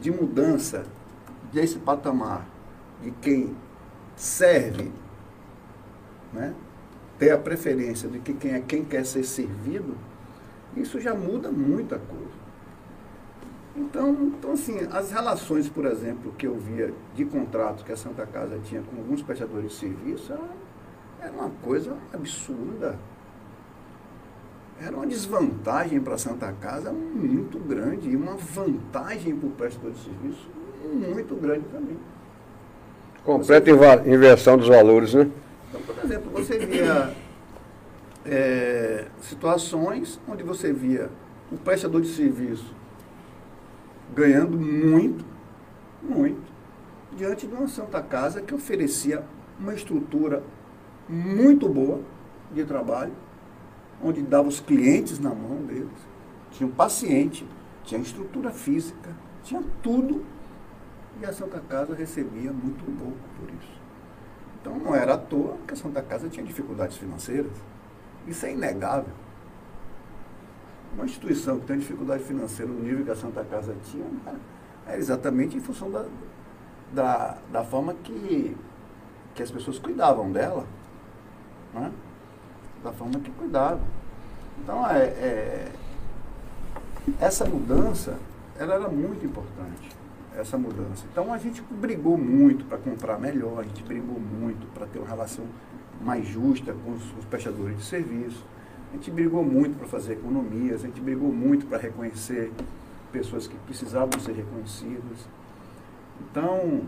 de 0.00 0.10
mudança 0.10 0.84
desse 1.52 1.78
patamar 1.78 2.46
de 3.02 3.10
quem 3.12 3.56
serve, 4.14 4.92
né? 6.32 6.54
ter 7.18 7.30
a 7.30 7.38
preferência 7.38 8.08
de 8.08 8.18
que 8.18 8.34
quem 8.34 8.52
é 8.52 8.60
quem 8.60 8.84
quer 8.84 9.06
ser 9.06 9.24
servido, 9.24 9.96
isso 10.76 11.00
já 11.00 11.14
muda 11.14 11.50
muita 11.50 11.98
coisa. 11.98 12.31
Então, 13.74 14.10
então, 14.10 14.52
assim, 14.52 14.78
as 14.90 15.10
relações, 15.10 15.68
por 15.68 15.86
exemplo, 15.86 16.32
que 16.36 16.46
eu 16.46 16.56
via 16.56 16.92
de 17.14 17.24
contratos 17.24 17.82
que 17.82 17.92
a 17.92 17.96
Santa 17.96 18.26
Casa 18.26 18.58
tinha 18.64 18.82
com 18.82 18.96
alguns 18.98 19.22
prestadores 19.22 19.72
de 19.72 19.76
serviço, 19.78 20.32
era, 21.20 21.32
uma 21.32 21.50
coisa 21.62 21.96
absurda. 22.12 22.98
Era 24.80 24.94
uma 24.96 25.06
desvantagem 25.06 26.00
para 26.00 26.14
a 26.14 26.18
Santa 26.18 26.52
Casa 26.60 26.92
muito 26.92 27.58
grande 27.58 28.10
e 28.10 28.16
uma 28.16 28.36
vantagem 28.36 29.34
para 29.36 29.48
o 29.48 29.52
prestador 29.52 29.92
de 29.92 29.98
serviço 30.00 30.50
muito 31.14 31.34
grande 31.36 31.64
também. 31.72 31.96
Completa 33.24 33.70
inva- 33.70 34.02
inversão 34.06 34.58
dos 34.58 34.68
valores, 34.68 35.14
né? 35.14 35.30
Então, 35.70 35.80
por 35.82 36.04
exemplo, 36.04 36.30
você 36.32 36.58
via 36.58 37.14
é, 38.26 39.06
situações 39.20 40.20
onde 40.28 40.42
você 40.42 40.72
via 40.72 41.08
o 41.50 41.56
prestador 41.56 42.00
de 42.00 42.08
serviço 42.08 42.74
ganhando 44.14 44.58
muito, 44.58 45.24
muito, 46.02 46.42
diante 47.16 47.46
de 47.46 47.54
uma 47.54 47.68
Santa 47.68 48.02
Casa 48.02 48.42
que 48.42 48.54
oferecia 48.54 49.24
uma 49.58 49.74
estrutura 49.74 50.42
muito 51.08 51.68
boa 51.68 52.00
de 52.52 52.64
trabalho, 52.64 53.12
onde 54.02 54.22
dava 54.22 54.48
os 54.48 54.60
clientes 54.60 55.18
na 55.18 55.30
mão 55.30 55.56
deles. 55.62 55.88
Tinha 56.50 56.68
um 56.68 56.72
paciente, 56.72 57.46
tinha 57.84 58.00
estrutura 58.00 58.50
física, 58.50 59.10
tinha 59.42 59.62
tudo. 59.82 60.24
E 61.20 61.26
a 61.26 61.32
Santa 61.32 61.60
Casa 61.60 61.94
recebia 61.94 62.52
muito 62.52 62.84
pouco 62.98 63.18
por 63.38 63.48
isso. 63.48 63.80
Então 64.60 64.78
não 64.78 64.94
era 64.94 65.14
à 65.14 65.18
toa 65.18 65.56
que 65.66 65.74
a 65.74 65.76
Santa 65.76 66.02
Casa 66.02 66.28
tinha 66.28 66.44
dificuldades 66.44 66.96
financeiras. 66.96 67.52
Isso 68.26 68.46
é 68.46 68.52
inegável. 68.52 69.12
Uma 70.94 71.04
instituição 71.04 71.58
que 71.58 71.66
tem 71.66 71.78
dificuldade 71.78 72.22
financeira 72.22 72.70
no 72.70 72.80
nível 72.80 73.04
que 73.04 73.10
a 73.10 73.16
Santa 73.16 73.42
Casa 73.44 73.74
tinha, 73.84 74.04
é 74.86 74.96
exatamente 74.96 75.56
em 75.56 75.60
função 75.60 75.90
da, 75.90 76.04
da, 76.92 77.38
da 77.50 77.64
forma 77.64 77.94
que, 77.94 78.56
que 79.34 79.42
as 79.42 79.50
pessoas 79.50 79.78
cuidavam 79.78 80.30
dela. 80.30 80.66
Né? 81.72 81.90
Da 82.84 82.92
forma 82.92 83.18
que 83.20 83.30
cuidavam. 83.30 83.80
Então, 84.62 84.86
é, 84.88 85.04
é, 85.04 85.72
essa 87.20 87.44
mudança, 87.44 88.16
ela 88.58 88.74
era 88.74 88.88
muito 88.88 89.24
importante, 89.24 89.88
essa 90.36 90.58
mudança. 90.58 91.04
Então, 91.10 91.32
a 91.32 91.38
gente 91.38 91.62
brigou 91.62 92.18
muito 92.18 92.64
para 92.66 92.78
comprar 92.78 93.18
melhor, 93.18 93.60
a 93.60 93.62
gente 93.62 93.82
brigou 93.82 94.20
muito 94.20 94.66
para 94.74 94.86
ter 94.86 94.98
uma 94.98 95.08
relação 95.08 95.44
mais 96.00 96.26
justa 96.26 96.74
com 96.84 96.92
os, 96.92 97.02
os 97.18 97.24
prestadores 97.24 97.76
de 97.78 97.84
serviço. 97.84 98.44
A 98.92 98.96
gente 98.96 99.10
brigou 99.10 99.42
muito 99.42 99.78
para 99.78 99.88
fazer 99.88 100.12
economias, 100.12 100.84
a 100.84 100.86
gente 100.86 101.00
brigou 101.00 101.32
muito 101.32 101.64
para 101.66 101.78
reconhecer 101.78 102.52
pessoas 103.10 103.46
que 103.46 103.56
precisavam 103.56 104.20
ser 104.20 104.32
reconhecidas. 104.32 105.26
Então, 106.20 106.82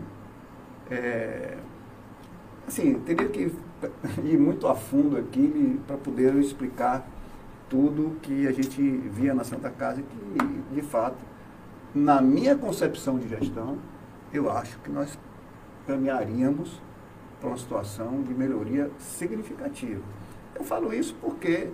é, 0.89 1.57
assim, 2.67 2.93
teria 2.99 3.27
que 3.27 3.51
ir 4.23 4.37
muito 4.37 4.67
a 4.67 4.75
fundo 4.75 5.17
aqui 5.17 5.79
para 5.87 5.97
poder 5.97 6.35
explicar 6.35 7.07
tudo 7.69 8.17
que 8.21 8.47
a 8.47 8.51
gente 8.51 8.81
via 8.81 9.33
na 9.33 9.43
Santa 9.43 9.71
Casa 9.71 9.99
e 9.99 10.03
que, 10.03 10.75
de 10.75 10.81
fato, 10.83 11.17
na 11.93 12.21
minha 12.21 12.55
concepção 12.55 13.17
de 13.17 13.27
gestão, 13.27 13.79
eu 14.31 14.51
acho 14.51 14.77
que 14.79 14.91
nós 14.91 15.17
caminharíamos 15.87 16.79
para 17.39 17.49
uma 17.49 17.57
situação 17.57 18.21
de 18.21 18.33
melhoria 18.33 18.91
significativa. 18.99 20.01
Eu 20.55 20.63
falo 20.63 20.93
isso 20.93 21.15
porque, 21.21 21.69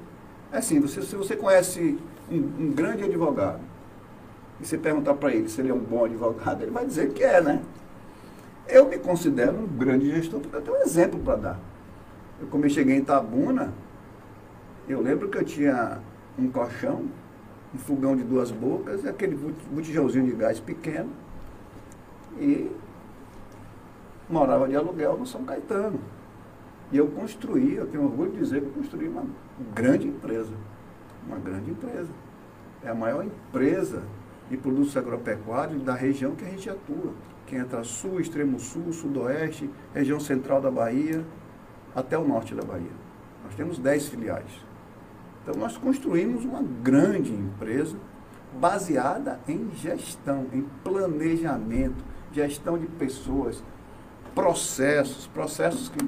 assim, 0.51 0.79
você, 0.79 1.01
se 1.01 1.15
você 1.15 1.35
conhece 1.35 1.97
um, 2.29 2.35
um 2.35 2.71
grande 2.71 3.03
advogado 3.03 3.59
e 4.59 4.65
você 4.65 4.77
perguntar 4.77 5.13
para 5.15 5.33
ele 5.33 5.49
se 5.49 5.61
ele 5.61 5.69
é 5.69 5.73
um 5.73 5.79
bom 5.79 6.05
advogado, 6.05 6.61
ele 6.61 6.71
vai 6.71 6.85
dizer 6.85 7.11
que 7.13 7.23
é, 7.23 7.41
né? 7.41 7.61
Eu 8.67 8.87
me 8.87 8.97
considero 8.97 9.57
um 9.57 9.67
grande 9.67 10.09
gestor 10.09 10.39
porque 10.39 10.55
eu 10.55 10.61
tenho 10.61 10.77
um 10.77 10.81
exemplo 10.81 11.19
para 11.19 11.35
dar. 11.35 11.59
Eu, 12.39 12.47
como 12.47 12.65
eu 12.65 12.69
cheguei 12.69 12.95
em 12.95 12.99
Itabuna, 12.99 13.73
eu 14.87 15.01
lembro 15.01 15.29
que 15.29 15.37
eu 15.37 15.43
tinha 15.43 15.99
um 16.37 16.49
colchão, 16.49 17.05
um 17.73 17.77
fogão 17.77 18.15
de 18.15 18.23
duas 18.23 18.51
bocas, 18.51 19.05
aquele 19.05 19.35
botijãozinho 19.71 20.25
de 20.25 20.33
gás 20.33 20.59
pequeno, 20.59 21.09
e 22.39 22.71
morava 24.29 24.67
de 24.67 24.75
aluguel 24.75 25.17
no 25.17 25.25
São 25.25 25.43
Caetano. 25.43 25.99
E 26.91 26.97
eu 26.97 27.07
construí, 27.07 27.75
eu 27.75 27.87
tenho 27.87 28.03
orgulho 28.03 28.31
de 28.31 28.39
dizer 28.39 28.61
que 28.61 28.67
eu 28.67 28.73
construí 28.73 29.07
uma 29.07 29.25
grande 29.73 30.07
empresa. 30.07 30.53
Uma 31.25 31.37
grande 31.37 31.71
empresa. 31.71 32.09
É 32.83 32.89
a 32.89 32.95
maior 32.95 33.25
empresa 33.25 34.03
de 34.49 34.57
produtos 34.57 34.95
agropecuários 34.97 35.81
da 35.83 35.93
região 35.93 36.35
que 36.35 36.43
a 36.43 36.49
gente 36.49 36.69
atua. 36.69 37.13
Que 37.45 37.55
entra 37.55 37.83
sul, 37.83 38.19
extremo 38.19 38.59
sul, 38.59 38.91
sudoeste, 38.91 39.69
região 39.93 40.19
central 40.19 40.61
da 40.61 40.71
Bahia, 40.71 41.25
até 41.95 42.17
o 42.17 42.27
norte 42.27 42.55
da 42.55 42.63
Bahia. 42.63 42.91
Nós 43.43 43.55
temos 43.55 43.77
10 43.77 44.09
filiais. 44.09 44.51
Então 45.43 45.55
nós 45.55 45.77
construímos 45.77 46.45
uma 46.45 46.61
grande 46.61 47.33
empresa 47.33 47.97
baseada 48.59 49.39
em 49.47 49.69
gestão, 49.75 50.47
em 50.53 50.61
planejamento, 50.83 52.03
gestão 52.31 52.77
de 52.77 52.85
pessoas, 52.85 53.63
processos, 54.35 55.27
processos 55.27 55.89
que 55.89 55.99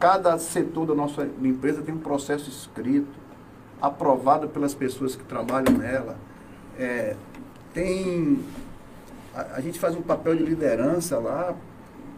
cada 0.00 0.38
setor 0.38 0.86
da 0.86 0.94
nossa 0.94 1.28
empresa 1.42 1.82
tem 1.82 1.94
um 1.94 1.98
processo 1.98 2.48
escrito, 2.48 3.20
aprovado 3.80 4.48
pelas 4.48 4.74
pessoas 4.74 5.14
que 5.14 5.22
trabalham 5.22 5.76
nela. 5.76 6.16
É, 6.78 7.14
tem 7.74 8.42
a, 9.34 9.56
a, 9.56 9.60
gente 9.60 9.78
faz 9.78 9.94
um 9.94 10.00
papel 10.00 10.34
de 10.34 10.42
liderança 10.42 11.18
lá, 11.18 11.54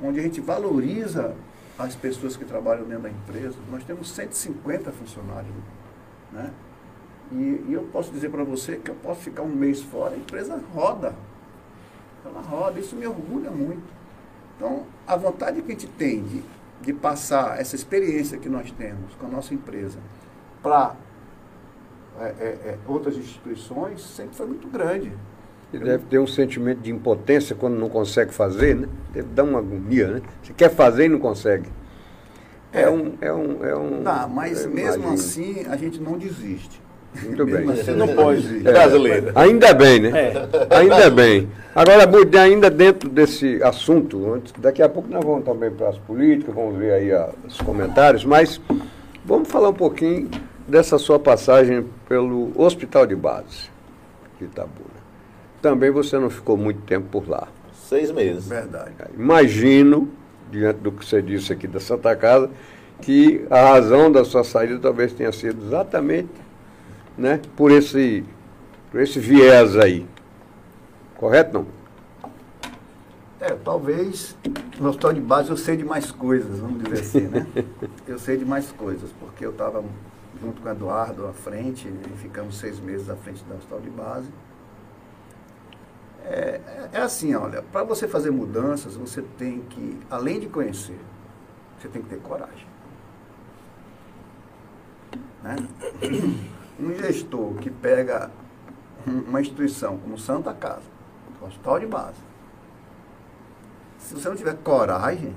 onde 0.01 0.21
a 0.21 0.23
gente 0.23 0.41
valoriza 0.41 1.35
as 1.77 1.97
pessoas 1.97 2.37
que 2.37 2.45
trabalham 2.45 2.85
dentro 2.85 3.03
da 3.03 3.11
empresa. 3.11 3.57
Nós 3.69 3.83
temos 3.83 4.11
150 4.13 4.93
funcionários. 4.93 5.53
Né? 6.31 6.53
E, 7.33 7.65
e 7.69 7.73
eu 7.73 7.83
posso 7.93 8.13
dizer 8.13 8.31
para 8.31 8.45
você 8.45 8.77
que 8.77 8.91
eu 8.91 8.95
posso 8.95 9.23
ficar 9.23 9.43
um 9.43 9.49
mês 9.49 9.83
fora, 9.83 10.15
a 10.15 10.19
empresa 10.19 10.63
roda. 10.73 11.17
Ela 12.25 12.41
roda, 12.41 12.79
isso 12.79 12.95
me 12.95 13.09
orgulha 13.09 13.51
muito. 13.51 13.83
Então, 14.57 14.87
a 15.05 15.17
vontade 15.17 15.61
que 15.63 15.73
a 15.73 15.75
gente 15.75 15.89
tem 15.89 16.23
de, 16.23 16.45
de 16.83 16.93
passar 16.93 17.61
essa 17.61 17.77
experiência 17.77 18.37
que 18.39 18.49
nós 18.49 18.71
temos 18.73 19.15
com 19.15 19.27
a 19.27 19.29
nossa 19.29 19.55
empresa 19.55 19.99
para 20.63 20.95
é, 22.21 22.25
é, 22.25 22.45
é, 22.45 22.79
outras 22.87 23.17
instituições 23.17 24.03
sempre 24.03 24.37
foi 24.37 24.47
muito 24.47 24.69
grande. 24.69 25.13
E 25.73 25.79
deve 25.79 26.05
ter 26.05 26.19
um 26.19 26.27
sentimento 26.27 26.81
de 26.81 26.91
impotência 26.91 27.57
quando 27.57 27.77
não 27.77 27.89
consegue 27.89 28.33
fazer, 28.35 28.77
né? 28.77 28.89
Deve 29.13 29.29
dar 29.29 29.45
uma 29.45 29.59
agonia, 29.59 30.09
né? 30.09 30.23
Você 30.43 30.53
quer 30.53 30.69
fazer 30.69 31.07
e 31.07 31.09
não 31.09 31.19
consegue. 31.19 31.71
É, 32.71 32.83
é 32.83 32.91
um, 32.91 33.15
é 33.21 33.33
um, 33.33 33.65
é 33.65 33.75
um. 33.75 34.03
Não, 34.03 34.29
mas 34.29 34.67
mesmo 34.67 35.05
imagino. 35.05 35.15
assim 35.15 35.65
a 35.67 35.77
gente 35.77 35.99
não 35.99 36.19
desiste. 36.19 36.82
Muito 37.23 37.45
bem. 37.45 37.71
Assim, 37.71 37.93
não 37.93 38.09
pode. 38.09 38.67
É, 38.67 38.73
brasileiro. 38.73 39.33
Ainda 39.35 39.75
bem, 39.75 40.01
né? 40.01 40.11
É. 40.11 40.49
Ainda 40.71 41.11
bem. 41.11 41.49
Agora, 41.75 42.09
ainda 42.41 42.71
dentro 42.71 43.09
desse 43.09 43.63
assunto, 43.63 44.43
daqui 44.59 44.83
a 44.83 44.89
pouco 44.89 45.09
nós 45.09 45.25
vamos 45.25 45.45
também 45.45 45.71
para 45.71 45.89
as 45.89 45.99
políticas, 45.99 46.55
vamos 46.55 46.77
ver 46.79 46.93
aí 46.93 47.11
os 47.47 47.61
comentários, 47.61 48.25
mas 48.25 48.61
vamos 49.25 49.49
falar 49.49 49.71
um 49.71 49.75
pouquinho 49.75 50.31
dessa 50.67 50.99
sua 50.99 51.19
passagem 51.19 51.87
pelo 52.09 52.53
Hospital 52.55 53.07
de 53.07 53.17
Base 53.17 53.71
de 54.39 54.45
Itabuna. 54.45 55.03
Também 55.61 55.91
você 55.91 56.19
não 56.19 56.29
ficou 56.29 56.57
muito 56.57 56.83
tempo 56.83 57.07
por 57.11 57.29
lá. 57.29 57.49
Seis 57.73 58.11
meses. 58.11 58.49
Verdade. 58.49 58.93
Imagino, 59.17 60.09
diante 60.51 60.81
do 60.81 60.93
que 60.93 61.05
você 61.05 61.23
disse 61.23 61.53
aqui 61.53 61.67
da 61.67 61.81
Santa 61.81 62.15
Casa, 62.17 62.51
que 63.01 63.45
a 63.51 63.71
razão 63.71 64.11
da 64.11 64.25
sua 64.25 64.45
saída 64.45 64.79
talvez 64.79 65.13
tenha 65.13 65.33
sido 65.33 65.67
exatamente 65.67 66.42
né, 67.17 67.41
por, 67.57 67.71
esse, 67.71 68.25
por 68.91 69.01
esse 69.01 69.19
viés 69.19 69.77
aí. 69.77 70.07
Correto 71.17 71.53
não? 71.55 71.67
É, 73.41 73.51
talvez 73.55 74.37
no 74.79 74.89
hospital 74.89 75.13
de 75.13 75.21
base 75.21 75.51
eu 75.51 75.57
sei 75.57 75.77
de 75.77 75.85
mais 75.85 76.13
coisas, 76.13 76.61
vamos 76.61 76.83
dizer 76.85 77.01
assim, 77.01 77.21
né? 77.23 77.47
eu 78.07 78.19
sei 78.19 78.37
de 78.37 78.45
mais 78.45 78.71
coisas, 78.71 79.11
porque 79.19 79.45
eu 79.45 79.51
estava 79.51 79.83
junto 80.41 80.61
com 80.61 80.69
o 80.69 80.73
Eduardo 80.73 81.27
à 81.27 81.33
frente, 81.33 81.89
e 81.89 82.17
ficamos 82.19 82.59
seis 82.59 82.81
meses 82.81 83.09
à 83.09 83.17
frente 83.17 83.43
do 83.45 83.55
hospital 83.55 83.81
de 83.81 83.91
base. 83.91 84.29
É, 86.25 86.61
é 86.93 87.01
assim, 87.01 87.35
olha, 87.35 87.63
para 87.63 87.85
você 87.85 88.07
fazer 88.07 88.31
mudanças, 88.31 88.97
você 88.97 89.23
tem 89.37 89.61
que, 89.61 89.99
além 90.11 90.41
de 90.41 90.47
conhecer, 90.47 90.99
você 91.79 91.89
tem 91.89 92.03
que 92.03 92.09
ter 92.09 92.21
coragem. 92.21 92.67
Né? 95.43 95.57
Um 96.81 96.95
gestor 96.97 97.55
que 97.55 97.71
pega 97.71 98.31
uma 99.07 99.41
instituição 99.41 99.99
como 99.99 100.19
Santa 100.19 100.53
Casa, 100.53 100.83
hospital 101.41 101.81
de 101.81 101.87
base, 101.87 102.19
se 103.99 104.15
você 104.15 104.29
não 104.29 104.37
tiver 104.37 104.57
coragem, 104.59 105.35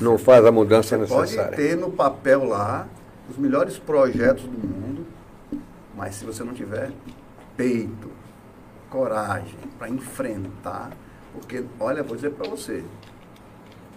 não 0.00 0.18
faz 0.18 0.44
a 0.44 0.52
mudança 0.52 0.96
necessária. 0.96 1.44
Pode 1.44 1.56
ter 1.56 1.76
no 1.76 1.90
papel 1.90 2.44
lá 2.44 2.86
os 3.28 3.36
melhores 3.36 3.78
projetos 3.78 4.44
do 4.44 4.58
mundo, 4.58 5.06
mas 5.94 6.14
se 6.14 6.24
você 6.24 6.44
não 6.44 6.54
tiver 6.54 6.92
peito, 7.56 8.10
coragem 8.90 9.58
para 9.78 9.88
enfrentar, 9.88 10.92
porque, 11.32 11.64
olha, 11.78 12.02
vou 12.02 12.16
dizer 12.16 12.30
para 12.30 12.48
você, 12.48 12.84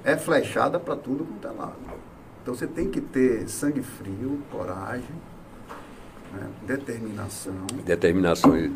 é 0.03 0.17
flechada 0.17 0.79
para 0.79 0.95
tudo 0.95 1.25
quanto 1.25 1.47
é 1.47 1.51
lado. 1.51 1.75
Então 2.41 2.53
você 2.55 2.67
tem 2.67 2.89
que 2.89 2.99
ter 2.99 3.47
sangue 3.47 3.81
frio, 3.81 4.41
coragem, 4.51 5.15
né, 6.33 6.49
determinação. 6.65 7.53
Determinação, 7.85 8.55
é. 8.55 8.67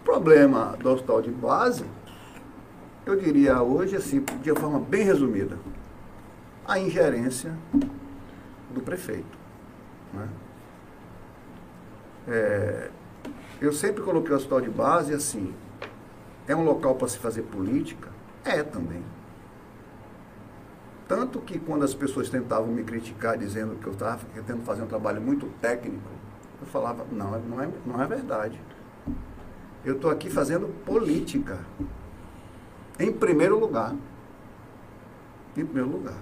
O 0.00 0.04
problema 0.04 0.76
do 0.80 0.90
hospital 0.90 1.22
de 1.22 1.30
base, 1.30 1.84
eu 3.04 3.16
diria 3.16 3.62
hoje, 3.62 3.96
assim, 3.96 4.24
de 4.42 4.50
uma 4.50 4.60
forma 4.60 4.80
bem 4.80 5.04
resumida, 5.04 5.58
a 6.66 6.78
ingerência 6.78 7.54
do 8.74 8.80
prefeito. 8.80 9.38
Né? 10.12 10.28
É, 12.28 12.90
eu 13.60 13.72
sempre 13.72 14.02
coloquei 14.02 14.32
o 14.32 14.36
hospital 14.36 14.60
de 14.60 14.70
base 14.70 15.14
assim, 15.14 15.54
é 16.46 16.54
um 16.54 16.64
local 16.64 16.94
para 16.94 17.08
se 17.08 17.18
fazer 17.18 17.42
política? 17.42 18.08
É 18.44 18.62
também. 18.62 19.02
Tanto 21.08 21.40
que 21.40 21.58
quando 21.58 21.84
as 21.84 21.94
pessoas 21.94 22.28
tentavam 22.28 22.66
me 22.66 22.84
criticar 22.84 23.38
dizendo 23.38 23.76
que 23.76 23.86
eu 23.86 23.94
estava 23.94 24.20
tentando 24.34 24.62
fazer 24.62 24.82
um 24.82 24.86
trabalho 24.86 25.22
muito 25.22 25.46
técnico, 25.58 26.06
eu 26.60 26.66
falava, 26.66 27.06
não, 27.10 27.30
não 27.40 27.62
é, 27.62 27.68
não 27.86 28.02
é 28.02 28.06
verdade. 28.06 28.60
Eu 29.82 29.94
estou 29.94 30.10
aqui 30.10 30.28
fazendo 30.28 30.68
política. 30.84 31.60
Em 33.00 33.10
primeiro 33.10 33.58
lugar. 33.58 33.94
Em 35.56 35.64
primeiro 35.64 35.88
lugar. 35.88 36.18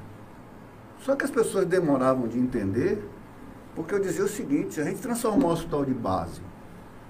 Só 1.00 1.16
que 1.16 1.24
as 1.24 1.30
pessoas 1.30 1.66
demoravam 1.66 2.28
de 2.28 2.38
entender, 2.38 3.02
porque 3.74 3.92
eu 3.92 3.98
dizia 3.98 4.24
o 4.24 4.28
seguinte, 4.28 4.74
se 4.74 4.80
a 4.80 4.84
gente 4.84 5.00
transformar 5.00 5.48
o 5.48 5.52
hospital 5.52 5.84
de 5.84 5.94
base 5.94 6.40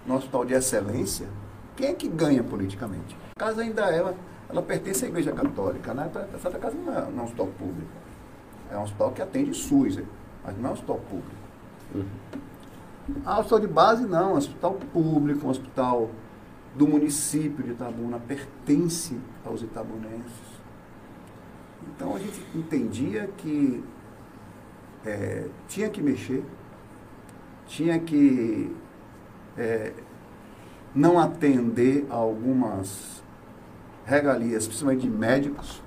no 0.07 0.17
hospital 0.17 0.45
de 0.47 0.55
excelência, 0.55 1.27
quem 1.75 1.89
é 1.89 1.93
que 1.93 2.09
ganha 2.09 2.43
politicamente? 2.43 3.17
A 3.37 3.45
casa 3.45 3.61
ainda 3.61 3.83
é, 3.91 4.15
ela, 4.49 4.63
pertence 4.63 5.05
à 5.05 5.09
Igreja 5.09 5.33
Católica, 5.33 5.93
né? 5.93 6.11
A 6.35 6.39
Santa 6.39 6.59
Casa 6.59 6.77
não 6.77 6.93
é, 6.93 7.01
não 7.11 7.19
é 7.19 7.23
um 7.23 7.25
hospital 7.25 7.47
público. 7.59 7.91
É 8.71 8.77
um 8.77 8.83
hospital 8.83 9.13
que 9.13 9.23
atende 9.23 9.55
SUS, 9.55 10.01
mas 10.45 10.57
não 10.59 10.67
é 10.67 10.71
um 10.71 10.73
hospital 10.73 11.01
público. 11.09 11.47
Uhum. 11.95 12.07
Ah, 13.25 13.39
hospital 13.39 13.61
de 13.61 13.67
base 13.69 14.07
não, 14.07 14.31
é 14.31 14.35
um 14.35 14.37
hospital 14.37 14.75
público, 14.93 15.47
um 15.47 15.51
hospital 15.51 16.11
do 16.75 16.87
município 16.87 17.65
de 17.65 17.71
Itabuna, 17.73 18.19
pertence 18.19 19.19
aos 19.45 19.63
itabunenses. 19.63 20.57
Então 21.89 22.15
a 22.15 22.19
gente 22.19 22.41
entendia 22.55 23.31
que 23.39 23.83
é, 25.05 25.47
tinha 25.69 25.89
que 25.89 26.03
mexer, 26.03 26.45
tinha 27.67 27.99
que 27.99 28.75
é, 29.57 29.93
não 30.95 31.19
atender 31.19 32.07
a 32.11 32.15
algumas 32.15 33.23
regalias, 34.07 34.67
principalmente 34.67 35.03
de 35.03 35.11
médicos, 35.11 35.83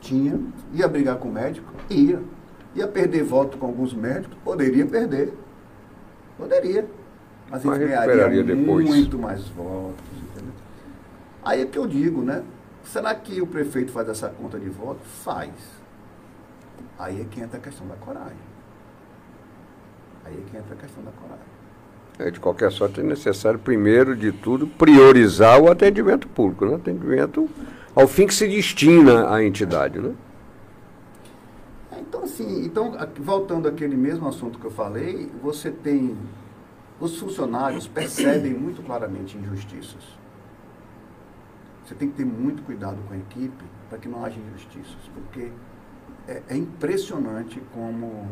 tinha, 0.00 0.38
ia 0.74 0.86
brigar 0.86 1.16
com 1.16 1.28
o 1.28 1.32
médico, 1.32 1.72
ia. 1.88 2.20
Ia 2.74 2.86
perder 2.86 3.22
voto 3.24 3.56
com 3.56 3.66
alguns 3.66 3.94
médicos, 3.94 4.36
poderia 4.44 4.84
perder. 4.84 5.32
Poderia. 6.36 6.86
Mas 7.50 7.64
ele 7.64 7.78
ganharia 7.78 8.44
depois. 8.44 8.86
muito 8.86 9.18
mais 9.18 9.48
votos. 9.48 10.04
Entendeu? 10.30 10.52
Aí 11.42 11.62
é 11.62 11.66
que 11.66 11.78
eu 11.78 11.86
digo, 11.86 12.20
né? 12.20 12.44
Será 12.84 13.14
que 13.14 13.40
o 13.40 13.46
prefeito 13.46 13.92
faz 13.92 14.08
essa 14.10 14.28
conta 14.28 14.58
de 14.58 14.68
votos? 14.68 15.06
Faz. 15.24 15.52
Aí 16.98 17.20
é 17.22 17.24
que 17.24 17.40
entra 17.40 17.56
a 17.56 17.60
questão 17.60 17.86
da 17.86 17.94
coragem. 17.94 18.36
Aí 20.24 20.34
é 20.34 20.50
que 20.50 20.56
entra 20.56 20.74
a 20.74 20.78
questão 20.78 21.02
da 21.02 21.12
coragem. 21.12 21.55
É, 22.18 22.30
de 22.30 22.40
qualquer 22.40 22.72
sorte, 22.72 23.00
é 23.00 23.02
necessário, 23.02 23.58
primeiro 23.58 24.16
de 24.16 24.32
tudo, 24.32 24.66
priorizar 24.66 25.60
o 25.60 25.70
atendimento 25.70 26.26
público, 26.26 26.64
né? 26.64 26.76
atendimento 26.76 27.48
ao 27.94 28.08
fim 28.08 28.26
que 28.26 28.34
se 28.34 28.48
destina 28.48 29.30
à 29.30 29.44
entidade. 29.44 29.98
Né? 29.98 30.14
É, 31.92 32.00
então, 32.00 32.24
assim, 32.24 32.64
então, 32.64 32.96
voltando 33.20 33.68
àquele 33.68 33.96
mesmo 33.96 34.26
assunto 34.26 34.58
que 34.58 34.64
eu 34.64 34.70
falei, 34.70 35.30
você 35.42 35.70
tem. 35.70 36.16
Os 36.98 37.18
funcionários 37.18 37.86
percebem 37.86 38.54
muito 38.54 38.82
claramente 38.82 39.36
injustiças. 39.36 40.02
Você 41.84 41.94
tem 41.94 42.08
que 42.08 42.16
ter 42.16 42.24
muito 42.24 42.62
cuidado 42.62 42.96
com 43.06 43.12
a 43.12 43.18
equipe 43.18 43.64
para 43.90 43.98
que 43.98 44.08
não 44.08 44.24
haja 44.24 44.40
injustiças, 44.40 44.96
porque 45.14 45.50
é, 46.26 46.42
é 46.48 46.56
impressionante 46.56 47.62
como, 47.72 48.26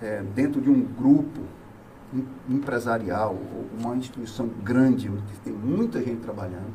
é, 0.00 0.22
dentro 0.34 0.60
de 0.60 0.70
um 0.70 0.80
grupo 0.80 1.42
empresarial, 2.48 3.36
uma 3.78 3.96
instituição 3.96 4.46
grande, 4.46 5.08
onde 5.08 5.22
tem 5.42 5.52
muita 5.52 6.02
gente 6.02 6.20
trabalhando, 6.20 6.72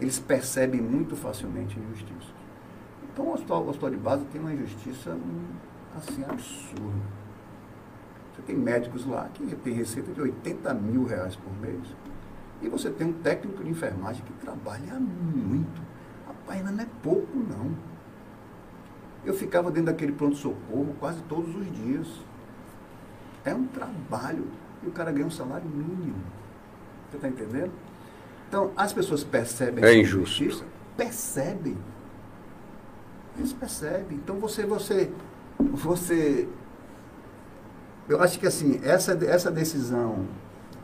eles 0.00 0.18
percebem 0.18 0.80
muito 0.80 1.14
facilmente 1.14 1.78
a 1.78 1.82
injustiça. 1.82 2.32
Então 3.12 3.26
o 3.26 3.34
hospital, 3.34 3.62
o 3.62 3.68
hospital 3.68 3.90
de 3.90 3.96
base 3.96 4.24
tem 4.26 4.40
uma 4.40 4.52
injustiça 4.52 5.16
assim 5.96 6.24
absurda. 6.24 7.22
Você 8.34 8.42
tem 8.42 8.56
médicos 8.56 9.06
lá 9.06 9.28
que 9.34 9.44
tem 9.56 9.74
receita 9.74 10.10
de 10.12 10.20
80 10.20 10.72
mil 10.74 11.04
reais 11.04 11.36
por 11.36 11.52
mês. 11.60 11.94
E 12.62 12.68
você 12.68 12.90
tem 12.90 13.08
um 13.08 13.12
técnico 13.12 13.62
de 13.62 13.70
enfermagem 13.70 14.24
que 14.24 14.32
trabalha 14.34 14.98
muito. 14.98 15.82
Rapaz, 16.26 16.64
não 16.64 16.80
é 16.80 16.86
pouco 17.02 17.36
não. 17.36 17.76
Eu 19.24 19.34
ficava 19.34 19.70
dentro 19.70 19.92
daquele 19.92 20.12
pronto-socorro 20.12 20.94
quase 20.98 21.20
todos 21.22 21.54
os 21.54 21.70
dias. 21.72 22.08
É 23.44 23.54
um 23.54 23.66
trabalho 23.66 24.46
e 24.82 24.88
o 24.88 24.92
cara 24.92 25.10
ganha 25.10 25.26
um 25.26 25.30
salário 25.30 25.68
mínimo. 25.68 26.22
Você 27.10 27.16
está 27.16 27.28
entendendo? 27.28 27.72
Então, 28.48 28.70
as 28.76 28.92
pessoas 28.92 29.24
percebem 29.24 29.84
é 29.84 29.94
injusto. 29.96 30.44
Justiça, 30.44 30.64
percebem. 30.96 31.76
Eles 33.36 33.52
percebem. 33.52 34.18
Então 34.18 34.36
você, 34.38 34.66
você, 34.66 35.10
você. 35.58 36.48
Eu 38.08 38.20
acho 38.20 38.38
que 38.38 38.46
assim, 38.46 38.80
essa, 38.84 39.12
essa 39.24 39.50
decisão, 39.50 40.26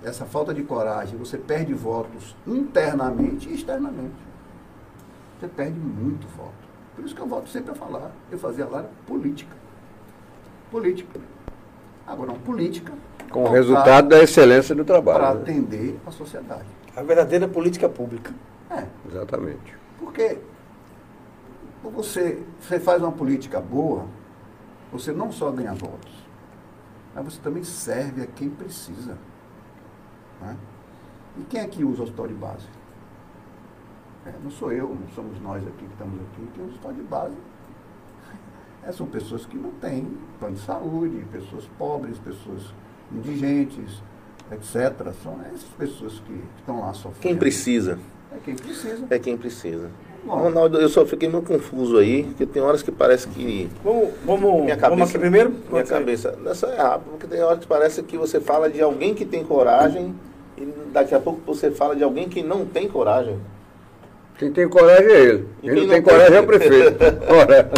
essa 0.03 0.25
falta 0.25 0.55
de 0.55 0.63
coragem, 0.63 1.19
você 1.19 1.37
perde 1.37 1.75
votos 1.75 2.35
internamente 2.47 3.49
e 3.49 3.55
externamente. 3.55 4.17
Você 5.39 5.49
perde 5.49 5.79
muito 5.79 6.27
voto. 6.29 6.69
Por 6.97 7.05
isso 7.05 7.15
que 7.15 7.21
eu 7.21 7.27
volto 7.27 7.49
sempre 7.49 7.73
a 7.73 7.75
falar. 7.75 8.11
Eu 8.31 8.39
fazia 8.39 8.67
lá 8.67 8.85
política. 9.07 9.55
Política. 10.71 11.21
Agora, 12.09 12.33
uma 12.33 12.39
política 12.39 12.93
com 13.31 13.45
o 13.45 13.51
resultado 13.51 14.09
da 14.09 14.23
excelência 14.23 14.75
do 14.75 14.85
trabalho. 14.85 15.19
Para 15.19 15.35
né? 15.35 15.41
atender 15.43 16.01
a 16.07 16.11
sociedade. 16.11 16.65
A 16.97 17.03
verdadeira 17.03 17.47
política 17.47 17.87
pública. 17.89 18.35
É. 18.71 18.85
Exatamente. 19.07 19.77
Porque 19.99 20.39
você, 21.83 22.43
você 22.59 22.81
faz 22.81 23.03
uma 23.03 23.13
política 23.13 23.61
boa, 23.61 24.07
você 24.91 25.13
não 25.13 25.31
só 25.31 25.51
ganha 25.51 25.75
votos, 25.75 26.13
mas 27.15 27.25
você 27.25 27.41
também 27.41 27.63
serve 27.63 28.23
a 28.23 28.27
quem 28.27 28.49
precisa. 28.49 29.19
Né? 30.41 30.57
E 31.39 31.43
quem 31.43 31.61
é 31.61 31.67
que 31.67 31.85
usa 31.85 32.01
o 32.01 32.05
hospital 32.05 32.27
de 32.27 32.35
base? 32.35 32.67
É, 34.27 34.33
não 34.43 34.51
sou 34.51 34.73
eu, 34.73 34.89
não 34.89 35.09
somos 35.15 35.41
nós 35.41 35.63
aqui 35.67 35.85
que 35.85 35.93
estamos 35.93 36.21
aqui, 36.21 36.47
que 36.55 36.61
usa 36.61 36.71
o 36.71 36.73
hospital 36.73 36.93
de 36.95 37.03
base. 37.03 37.37
São 38.93 39.07
pessoas 39.07 39.45
que 39.47 39.57
não 39.57 39.71
têm 39.73 40.07
plano 40.39 40.55
de 40.55 40.63
saúde, 40.63 41.25
pessoas 41.33 41.65
pobres, 41.79 42.19
pessoas 42.19 42.63
indigentes, 43.13 44.03
etc. 44.51 45.13
São 45.23 45.39
essas 45.47 45.69
pessoas 45.79 46.21
que 46.21 46.43
estão 46.59 46.81
lá 46.81 46.93
sofrendo. 46.93 47.21
Quem 47.21 47.37
precisa. 47.37 47.99
É 48.33 48.39
quem 48.45 48.55
precisa. 48.55 49.07
É 49.11 49.19
quem 49.19 49.37
precisa. 49.37 49.91
Bom, 50.25 50.37
Ronaldo, 50.37 50.79
eu 50.79 50.89
só 50.89 51.07
fiquei 51.07 51.29
meio 51.29 51.43
confuso 51.43 51.97
aí, 51.97 52.25
porque 52.25 52.45
tem 52.45 52.61
horas 52.61 52.83
que 52.83 52.91
parece 52.91 53.29
que. 53.29 53.71
Vamos, 53.83 54.11
vamos, 54.25 54.63
minha 54.63 54.77
cabeça, 54.77 54.91
vamos 54.91 55.09
aqui 55.09 55.19
primeiro? 55.19 55.55
Minha 55.71 55.85
cabeça. 55.85 56.37
Nessa 56.43 56.67
é 56.67 56.77
rápido, 56.77 57.11
porque 57.11 57.27
tem 57.27 57.43
horas 57.43 57.61
que 57.61 57.67
parece 57.67 58.03
que 58.03 58.19
você 58.19 58.41
fala 58.41 58.69
de 58.69 58.83
alguém 58.83 59.15
que 59.15 59.25
tem 59.25 59.45
coragem 59.45 60.15
e 60.57 60.67
daqui 60.93 61.15
a 61.15 61.21
pouco 61.21 61.41
você 61.47 61.71
fala 61.71 61.95
de 61.95 62.03
alguém 62.03 62.29
que 62.29 62.43
não 62.43 62.67
tem 62.67 62.89
coragem. 62.89 63.39
Quem 64.39 64.53
tem 64.53 64.69
coragem 64.69 65.11
é 65.11 65.21
ele. 65.21 65.49
Quem, 65.61 65.75
quem 65.75 65.83
não, 65.83 65.89
tem 65.95 66.03
coragem 66.03 66.37
é 66.37 66.41
o 66.41 66.47
prefeito. 66.47 67.05
Ora, 67.29 67.71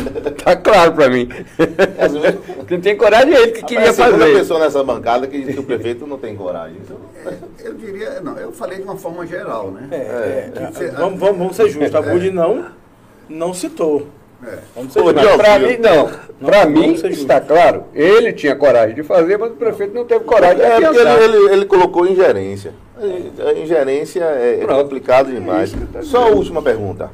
tá 0.44 0.56
claro 0.56 0.92
para 0.92 1.08
mim. 1.08 1.26
Quem 2.68 2.80
tem 2.80 2.96
coragem 2.98 3.34
é 3.34 3.42
ele 3.42 3.52
que 3.52 3.64
queria 3.64 3.94
fazer. 3.94 4.18
Tem 4.18 4.34
pessoa 4.34 4.60
nessa 4.60 4.84
bancada 4.84 5.26
que 5.26 5.40
diz 5.40 5.54
que 5.54 5.60
o 5.60 5.64
prefeito 5.64 6.06
não 6.06 6.18
tem 6.18 6.36
coragem. 6.36 6.76
É, 7.24 7.66
eu 7.66 7.74
diria, 7.74 8.20
não, 8.20 8.36
eu 8.36 8.52
falei 8.52 8.76
de 8.76 8.84
uma 8.84 8.96
forma 8.96 9.26
geral, 9.26 9.70
né? 9.70 9.88
É, 9.90 9.96
é, 9.96 10.52
é, 10.54 10.90
vamos, 10.90 11.18
vamos, 11.18 11.38
vamos 11.38 11.56
ser 11.56 11.70
justos. 11.70 11.94
A 11.94 12.02
Bud 12.02 12.30
não, 12.30 12.66
não 13.26 13.54
citou. 13.54 14.06
É. 14.42 14.58
Vamos 14.74 14.92
ser. 14.92 15.02
Para 15.36 15.58
mim, 15.58 15.76
não. 15.76 16.10
Para 16.40 16.66
mim, 16.66 16.92
está 16.92 17.40
claro. 17.40 17.84
Ele 17.94 18.32
tinha 18.32 18.56
coragem 18.56 18.94
de 18.94 19.02
fazer, 19.02 19.36
mas 19.38 19.52
o 19.52 19.56
prefeito 19.56 19.94
não 19.94 20.04
teve 20.04 20.24
coragem 20.24 20.56
de 20.56 20.62
fazer. 20.62 20.84
É, 20.84 20.86
porque 20.86 21.00
ele, 21.00 21.36
ele, 21.36 21.52
ele 21.52 21.64
colocou 21.66 22.06
ingerência. 22.06 22.72
A 22.98 23.52
ingerência 23.52 24.22
é, 24.22 24.60
é 24.62 24.66
complicado 24.66 25.30
demais. 25.30 25.72
Tá 25.92 26.02
Só 26.02 26.24
a 26.24 26.28
última 26.28 26.60
pergunta. 26.62 27.10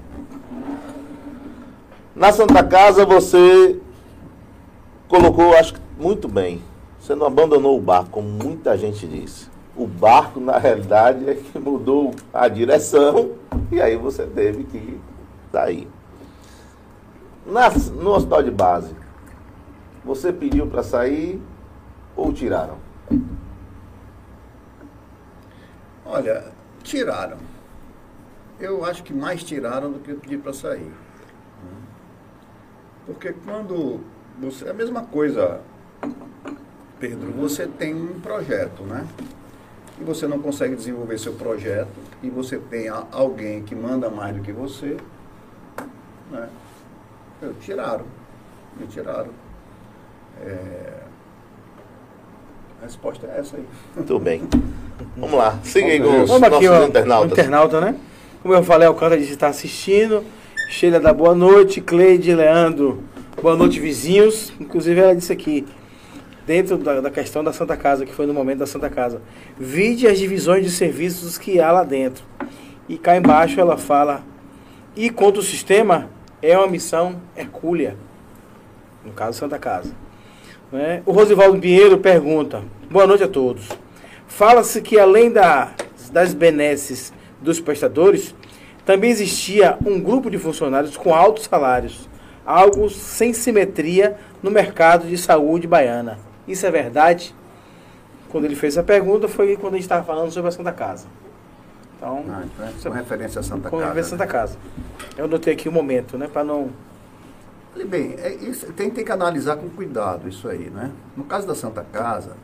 Na 2.14 2.32
Santa 2.32 2.62
Casa 2.64 3.04
você 3.04 3.76
colocou, 5.08 5.54
acho 5.54 5.74
que 5.74 5.80
muito 5.98 6.26
bem. 6.28 6.62
Você 6.98 7.14
não 7.14 7.26
abandonou 7.26 7.76
o 7.76 7.80
barco, 7.80 8.10
como 8.10 8.28
muita 8.28 8.76
gente 8.76 9.06
disse. 9.06 9.48
O 9.76 9.86
barco, 9.86 10.40
na 10.40 10.58
realidade, 10.58 11.28
é 11.28 11.34
que 11.34 11.58
mudou 11.58 12.12
a 12.32 12.48
direção 12.48 13.32
e 13.70 13.80
aí 13.80 13.96
você 13.96 14.24
teve 14.24 14.64
que 14.64 14.98
sair. 15.53 15.86
Na, 17.47 17.70
no 17.70 18.11
hospital 18.11 18.42
de 18.42 18.51
base, 18.51 18.92
você 20.05 20.32
pediu 20.32 20.66
para 20.66 20.82
sair 20.82 21.40
ou 22.16 22.32
tiraram? 22.32 22.76
Olha, 26.05 26.53
tiraram. 26.82 27.38
Eu 28.59 28.84
acho 28.84 29.05
que 29.05 29.14
mais 29.14 29.44
tiraram 29.44 29.92
do 29.92 30.01
que 30.01 30.11
eu 30.11 30.16
pedi 30.16 30.36
para 30.36 30.53
sair. 30.53 30.90
Porque 33.07 33.32
quando 33.32 34.01
você. 34.40 34.66
É 34.66 34.70
a 34.70 34.74
mesma 34.74 35.03
coisa, 35.03 35.61
Pedro, 36.99 37.30
você 37.30 37.68
tem 37.68 37.94
um 37.94 38.20
projeto, 38.20 38.82
né? 38.82 39.07
E 40.01 40.05
você 40.05 40.26
não 40.26 40.40
consegue 40.40 40.74
desenvolver 40.74 41.16
seu 41.18 41.34
projeto, 41.34 41.88
e 42.22 42.28
você 42.28 42.59
tem 42.59 42.88
alguém 42.88 43.62
que 43.62 43.74
manda 43.74 44.11
mais 44.11 44.36
do 44.36 44.42
que 44.42 44.53
você, 44.53 44.97
né? 46.30 46.49
Eu, 47.43 47.55
tiraram. 47.61 48.05
Me 48.78 48.87
tiraram. 48.87 49.28
É, 50.43 50.93
A 52.80 52.84
resposta 52.84 53.26
é 53.26 53.41
essa 53.41 53.57
aí. 53.57 53.64
Muito 53.95 54.18
bem. 54.18 54.43
Vamos 55.16 55.39
lá. 55.39 55.59
Siga 55.62 55.87
aí 55.87 56.01
com 56.01 56.22
os 56.22 56.28
Vamos 56.28 56.43
aqui, 56.43 56.66
nossos 56.66 56.82
ó, 56.82 56.87
internautas. 56.87 57.30
o 57.30 57.32
internauta, 57.41 57.80
né? 57.80 57.95
Como 58.43 58.55
eu 58.55 58.62
falei, 58.62 58.87
o 58.89 58.95
cara 58.95 59.16
disse 59.16 59.28
que 59.28 59.34
está 59.34 59.49
assistindo. 59.49 60.22
Sheila 60.70 60.99
da 61.01 61.12
boa 61.12 61.34
noite, 61.34 61.80
Cleide, 61.80 62.34
Leandro, 62.34 63.03
boa 63.41 63.57
noite, 63.57 63.78
vizinhos. 63.80 64.53
Inclusive 64.61 65.01
ela 65.01 65.14
disse 65.14 65.32
aqui, 65.32 65.64
dentro 66.47 66.76
da, 66.76 67.01
da 67.01 67.11
questão 67.11 67.43
da 67.45 67.53
Santa 67.53 67.76
Casa, 67.76 68.05
que 68.05 68.12
foi 68.12 68.26
no 68.26 68.34
momento 68.34 68.59
da 68.59 68.66
Santa 68.66 68.91
Casa, 68.91 69.22
vide 69.59 70.07
as 70.09 70.18
divisões 70.18 70.64
de 70.64 70.70
serviços 70.70 71.39
que 71.39 71.61
há 71.61 71.70
lá 71.70 71.84
dentro. 71.84 72.24
E 72.89 72.99
cá 72.99 73.16
embaixo 73.16 73.61
ela 73.61 73.76
fala, 73.76 74.22
e 74.95 75.09
quanto 75.09 75.39
o 75.41 75.43
sistema 75.43 76.09
é 76.43 76.57
uma 76.57 76.66
missão 76.66 77.20
hercúlea, 77.37 77.97
no 79.05 79.12
caso 79.12 79.39
Santa 79.39 79.59
Casa. 79.59 79.95
Né? 80.70 81.03
O 81.07 81.12
Rosivaldo 81.12 81.59
Pinheiro 81.59 81.99
pergunta, 81.99 82.62
boa 82.91 83.07
noite 83.07 83.24
a 83.24 83.28
todos. 83.28 83.68
Fala-se 84.26 84.82
que 84.82 84.99
além 84.99 85.30
da, 85.30 85.72
das 86.12 86.34
benesses 86.34 87.12
dos 87.41 87.61
prestadores, 87.61 88.34
também 88.84 89.11
existia 89.11 89.76
um 89.84 90.01
grupo 90.01 90.30
de 90.30 90.39
funcionários 90.39 90.97
com 90.97 91.14
altos 91.14 91.45
salários, 91.45 92.09
algo 92.45 92.89
sem 92.89 93.32
simetria 93.32 94.16
no 94.43 94.51
mercado 94.51 95.09
de 95.09 95.18
saúde 95.18 95.66
baiana. 95.66 96.18
Isso 96.47 96.66
é 96.66 96.70
verdade? 96.70 97.34
Quando 98.28 98.45
ele 98.45 98.55
fez 98.55 98.76
a 98.78 98.82
pergunta 98.82 99.28
foi 99.28 99.57
quando 99.57 99.74
a 99.74 99.76
gente 99.76 99.84
estava 99.84 100.05
falando 100.05 100.30
sobre 100.30 100.49
a 100.49 100.53
Santa 100.53 100.72
Casa. 100.72 101.07
Então, 101.97 102.24
Ah, 102.28 102.44
então 102.44 102.66
é 102.66 102.72
com 102.82 102.90
referência 102.90 103.40
a 103.40 103.42
Santa 103.42 103.70
com 103.70 103.78
Casa. 103.78 104.01
a 104.01 104.05
Santa 104.05 104.26
Casa. 104.26 104.59
Eu 105.16 105.24
anotei 105.24 105.55
aqui 105.55 105.68
o 105.68 105.72
momento, 105.72 106.18
né, 106.18 106.28
para 106.28 106.44
não 106.44 106.70
bem, 107.84 108.14
é 108.18 108.32
isso, 108.34 108.72
tem, 108.72 108.90
tem 108.90 109.05
que 109.05 109.12
analisar 109.12 109.57
com 109.57 109.68
cuidado 109.68 110.28
isso 110.28 110.49
aí, 110.49 110.70
né? 110.70 110.92
No 111.16 111.24
caso 111.24 111.47
da 111.47 111.55
Santa 111.55 111.84
Casa, 111.84 112.36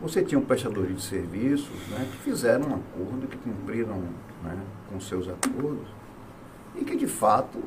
você 0.00 0.22
tinha 0.22 0.38
um 0.38 0.44
prestador 0.44 0.86
de 0.86 1.02
serviços 1.02 1.76
né, 1.90 2.08
que 2.10 2.18
fizeram 2.18 2.68
um 2.68 2.74
acordo, 2.76 3.26
que 3.26 3.36
cumpriram 3.36 4.02
né, 4.42 4.56
com 4.90 5.00
seus 5.00 5.28
acordos 5.28 5.86
e 6.76 6.84
que 6.84 6.96
de 6.96 7.06
fato 7.06 7.58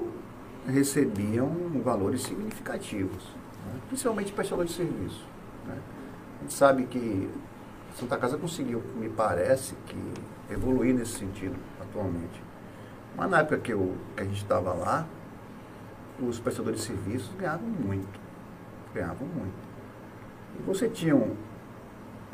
recebiam 0.67 1.49
valores 1.83 2.21
significativos, 2.23 3.23
né? 3.65 3.79
principalmente 3.87 4.31
prestador 4.31 4.65
de 4.65 4.71
serviço. 4.71 5.25
Né? 5.67 5.77
A 6.39 6.41
gente 6.43 6.53
sabe 6.53 6.83
que 6.83 7.29
a 7.93 7.99
Santa 7.99 8.17
Casa 8.17 8.37
conseguiu, 8.37 8.81
me 8.95 9.09
parece, 9.09 9.75
que 9.87 9.97
evoluir 10.51 10.93
nesse 10.93 11.13
sentido 11.13 11.55
atualmente. 11.79 12.43
Mas 13.15 13.29
na 13.29 13.39
época 13.39 13.57
que, 13.57 13.73
eu, 13.73 13.95
que 14.15 14.21
a 14.21 14.25
gente 14.25 14.37
estava 14.37 14.73
lá, 14.73 15.05
os 16.19 16.39
prestadores 16.39 16.81
de 16.81 16.87
serviços 16.87 17.31
ganhavam 17.35 17.67
muito. 17.67 18.19
Ganhavam 18.93 19.27
muito. 19.27 19.71
E 20.59 20.63
você 20.63 20.87
tinha 20.89 21.15
um. 21.15 21.35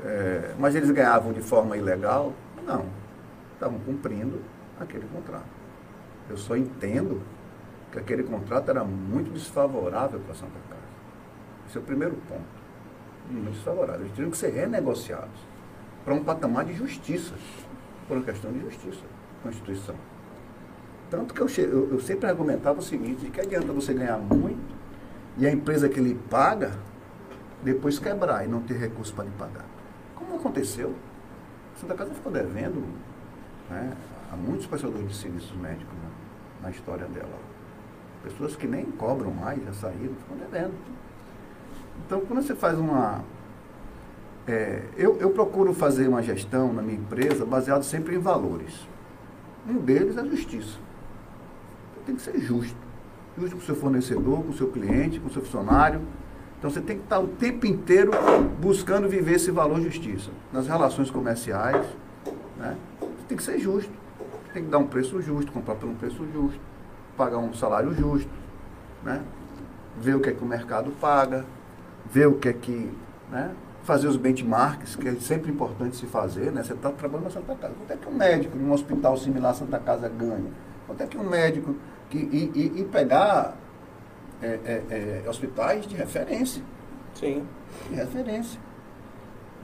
é, 0.03 0.55
mas 0.59 0.75
eles 0.75 0.91
ganhavam 0.91 1.31
de 1.31 1.41
forma 1.41 1.77
ilegal? 1.77 2.33
Não. 2.65 2.85
Estavam 3.53 3.79
cumprindo 3.79 4.41
aquele 4.79 5.07
contrato. 5.07 5.45
Eu 6.29 6.37
só 6.37 6.55
entendo 6.55 7.21
que 7.91 7.99
aquele 7.99 8.23
contrato 8.23 8.69
era 8.69 8.83
muito 8.83 9.31
desfavorável 9.31 10.19
para 10.19 10.35
Santa 10.35 10.59
Casa. 10.69 10.81
Esse 11.67 11.77
é 11.77 11.81
o 11.81 11.83
primeiro 11.83 12.15
ponto. 12.27 12.43
Muito 13.29 13.51
desfavorável. 13.51 14.01
Eles 14.01 14.15
tinham 14.15 14.29
que 14.29 14.37
ser 14.37 14.49
renegociados 14.49 15.39
para 16.03 16.13
um 16.13 16.23
patamar 16.23 16.65
de 16.65 16.73
justiça. 16.73 17.33
Por 18.07 18.17
uma 18.17 18.25
questão 18.25 18.51
de 18.51 18.59
justiça, 18.61 19.03
Constituição. 19.43 19.95
Tanto 21.09 21.33
que 21.33 21.41
eu, 21.41 21.47
eu, 21.57 21.91
eu 21.93 21.99
sempre 21.99 22.29
argumentava 22.29 22.79
o 22.79 22.81
seguinte, 22.81 23.25
de 23.25 23.31
que 23.31 23.39
adianta 23.39 23.71
você 23.71 23.93
ganhar 23.93 24.17
muito 24.17 24.75
e 25.37 25.45
a 25.45 25.51
empresa 25.51 25.87
que 25.87 25.99
lhe 25.99 26.15
paga 26.15 26.71
depois 27.63 27.99
quebrar 27.99 28.45
e 28.45 28.47
não 28.47 28.61
ter 28.61 28.77
recurso 28.77 29.13
para 29.13 29.25
lhe 29.25 29.31
pagar. 29.37 29.65
Como 30.15 30.35
aconteceu? 30.35 30.93
Santa 31.79 31.93
Casa 31.93 32.13
ficou 32.13 32.31
devendo 32.31 32.83
né, 33.69 33.93
a 34.31 34.35
muitos 34.35 34.65
prestadores 34.65 35.07
de 35.07 35.15
serviços 35.15 35.55
médicos 35.57 35.93
né, 35.93 36.09
na 36.63 36.71
história 36.71 37.05
dela. 37.07 37.37
Pessoas 38.23 38.55
que 38.55 38.67
nem 38.67 38.85
cobram 38.85 39.31
mais, 39.31 39.63
já 39.63 39.73
saíram, 39.73 40.15
ficam 40.15 40.37
devendo. 40.37 40.73
Então, 42.05 42.21
quando 42.21 42.41
você 42.41 42.55
faz 42.55 42.77
uma. 42.77 43.23
É, 44.47 44.81
eu, 44.95 45.17
eu 45.19 45.29
procuro 45.31 45.73
fazer 45.73 46.07
uma 46.07 46.23
gestão 46.23 46.71
na 46.71 46.81
minha 46.81 46.97
empresa 46.97 47.45
baseado 47.45 47.83
sempre 47.83 48.15
em 48.15 48.19
valores. 48.19 48.87
Um 49.67 49.77
deles 49.77 50.15
é 50.15 50.21
a 50.21 50.25
justiça. 50.25 50.77
Tem 52.05 52.15
que 52.15 52.21
ser 52.21 52.39
justo. 52.39 52.77
Justo 53.37 53.57
com 53.57 53.61
o 53.61 53.65
seu 53.65 53.75
fornecedor, 53.75 54.43
com 54.43 54.49
o 54.49 54.53
seu 54.53 54.67
cliente, 54.69 55.19
com 55.19 55.27
o 55.27 55.31
seu 55.31 55.41
funcionário. 55.41 56.01
Então 56.57 56.69
você 56.69 56.79
tem 56.79 56.97
que 56.97 57.03
estar 57.03 57.19
o 57.19 57.27
tempo 57.27 57.67
inteiro 57.67 58.11
buscando 58.59 59.09
viver 59.09 59.33
esse 59.33 59.51
valor 59.51 59.81
justiça. 59.81 60.31
Nas 60.53 60.67
relações 60.67 61.11
comerciais, 61.11 61.85
né? 62.57 62.77
Você 63.01 63.25
tem 63.27 63.37
que 63.37 63.43
ser 63.43 63.59
justo. 63.59 63.91
Tem 64.53 64.63
que 64.63 64.69
dar 64.69 64.77
um 64.77 64.87
preço 64.87 65.21
justo, 65.21 65.51
comprar 65.51 65.75
por 65.75 65.89
um 65.89 65.95
preço 65.95 66.25
justo, 66.33 66.59
pagar 67.17 67.37
um 67.37 67.53
salário 67.53 67.93
justo, 67.93 68.31
né? 69.03 69.21
Ver 69.99 70.15
o 70.15 70.21
que 70.21 70.29
é 70.29 70.31
que 70.31 70.43
o 70.43 70.47
mercado 70.47 70.89
paga, 71.01 71.45
ver 72.09 72.27
o 72.27 72.35
que 72.35 72.47
é 72.47 72.53
que. 72.53 72.89
Né? 73.29 73.51
Fazer 73.87 74.07
os 74.09 74.17
benchmarks, 74.17 74.97
que 74.97 75.07
é 75.07 75.15
sempre 75.15 75.49
importante 75.49 75.95
se 75.95 76.05
fazer, 76.07 76.51
né? 76.51 76.61
Você 76.61 76.73
está 76.73 76.91
trabalhando 76.91 77.23
na 77.23 77.31
Santa 77.31 77.55
Casa. 77.55 77.73
Quanto 77.73 77.91
é 77.91 77.95
que 77.95 78.09
um 78.09 78.13
médico 78.13 78.57
num 78.57 78.73
hospital 78.73 79.15
similar 79.15 79.51
à 79.51 79.53
Santa 79.53 79.79
Casa 79.79 80.09
ganha? 80.09 80.51
Quanto 80.85 81.01
é 81.03 81.07
que 81.07 81.17
um 81.17 81.23
médico. 81.23 81.73
Que, 82.09 82.17
e, 82.17 82.51
e- 82.53 82.81
e 82.81 82.83
pegar 82.83 83.55
é, 84.41 84.47
é, 84.89 85.21
é, 85.25 85.29
hospitais 85.29 85.87
de 85.87 85.95
referência. 85.95 86.61
Sim. 87.15 87.45
De 87.89 87.95
referência. 87.95 88.59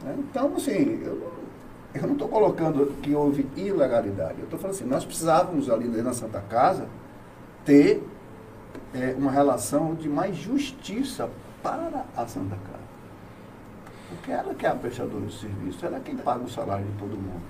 né? 0.05 0.15
Então, 0.19 0.53
assim, 0.55 1.01
eu, 1.03 1.15
não- 1.15 2.01
eu 2.01 2.07
não 2.07 2.13
estou 2.13 2.29
colocando 2.29 2.93
que 3.01 3.13
houve 3.13 3.45
ilegalidade. 3.57 4.35
Eu 4.39 4.45
estou 4.45 4.57
falando 4.57 4.75
assim, 4.77 4.85
nós 4.85 5.03
precisávamos 5.03 5.69
ali 5.69 5.89
da 6.01 6.13
Santa 6.13 6.39
Casa 6.49 6.87
ter 7.65 8.01
é, 8.93 9.13
uma 9.17 9.31
relação 9.31 9.93
de 9.95 10.07
mais 10.07 10.33
justiça 10.37 11.29
para 11.61 12.05
a 12.15 12.25
Santa 12.25 12.55
Casa. 12.55 12.72
Porque 14.15 14.31
ela 14.31 14.53
que 14.53 14.65
é 14.65 14.69
a 14.69 14.75
prestadora 14.75 15.25
de 15.25 15.33
serviço, 15.33 15.85
ela 15.85 15.97
é 15.97 15.99
quem 15.99 16.15
paga 16.15 16.43
o 16.43 16.49
salário 16.49 16.85
de 16.85 16.91
todo 16.93 17.09
mundo. 17.11 17.41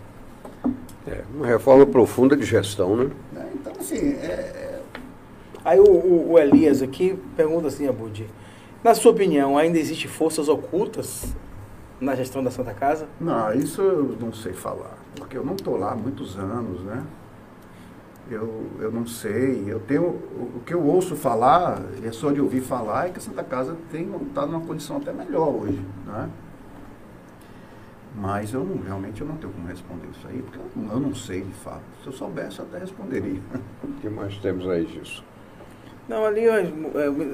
É, 1.07 1.23
uma 1.35 1.45
reforma 1.45 1.85
profunda 1.85 2.35
de 2.35 2.45
gestão, 2.45 2.95
né? 2.95 3.09
né? 3.33 3.49
Então, 3.55 3.73
assim, 3.79 4.13
é, 4.13 4.79
Aí 5.65 5.79
o, 5.79 5.83
o- 5.89 6.31
o 6.33 6.39
Elias 6.39 6.81
aqui 6.81 7.17
pergunta 7.37 7.67
assim, 7.67 7.87
Abud, 7.87 8.27
na 8.83 8.93
sua 8.93 9.11
opinião, 9.11 9.57
ainda 9.57 9.77
existem 9.79 10.09
forças 10.09 10.49
ocultas 10.49 11.33
na 12.01 12.15
gestão 12.15 12.43
da 12.43 12.51
Santa 12.51 12.73
Casa? 12.73 13.07
Não, 13.19 13.53
isso 13.53 13.81
eu 13.81 14.17
não 14.19 14.33
sei 14.33 14.51
falar, 14.51 14.97
porque 15.15 15.37
eu 15.37 15.45
não 15.45 15.53
estou 15.55 15.77
lá 15.77 15.91
há 15.93 15.95
muitos 15.95 16.37
anos, 16.37 16.81
né? 16.83 17.01
Eu, 18.29 18.65
eu 18.79 18.91
não 18.91 19.05
sei, 19.05 19.63
eu 19.67 19.79
tenho, 19.81 20.03
o 20.03 20.53
o 20.57 20.61
que 20.65 20.73
eu 20.73 20.81
ouço 20.85 21.15
falar, 21.15 21.81
é 22.03 22.11
só 22.11 22.31
de 22.31 22.39
ouvir 22.41 22.61
falar, 22.61 23.07
é 23.07 23.09
que 23.11 23.19
a 23.19 23.21
Santa 23.21 23.43
Casa 23.43 23.77
está 23.93 24.45
numa 24.45 24.61
condição 24.61 24.97
até 24.97 25.11
melhor 25.13 25.49
hoje, 25.49 25.79
né? 26.05 26.29
Mas 28.15 28.53
eu 28.53 28.63
não, 28.63 28.81
realmente 28.83 29.21
eu 29.21 29.27
não 29.27 29.35
tenho 29.37 29.51
como 29.51 29.67
responder 29.67 30.07
isso 30.11 30.27
aí, 30.27 30.41
porque 30.43 30.59
eu, 30.59 30.65
não- 30.75 30.93
eu 30.93 30.99
não 30.99 31.15
sei 31.15 31.41
de 31.41 31.53
fato. 31.53 31.81
Se 32.01 32.07
eu 32.07 32.13
soubesse, 32.13 32.59
eu 32.59 32.65
até 32.65 32.79
responderia. 32.79 33.41
O 33.83 33.87
que 34.01 34.09
mais 34.09 34.37
temos 34.37 34.67
aí 34.69 34.85
disso? 34.85 35.23
Não, 36.07 36.23
ali 36.25 36.47
ó, 36.47 36.55
é, 36.57 36.67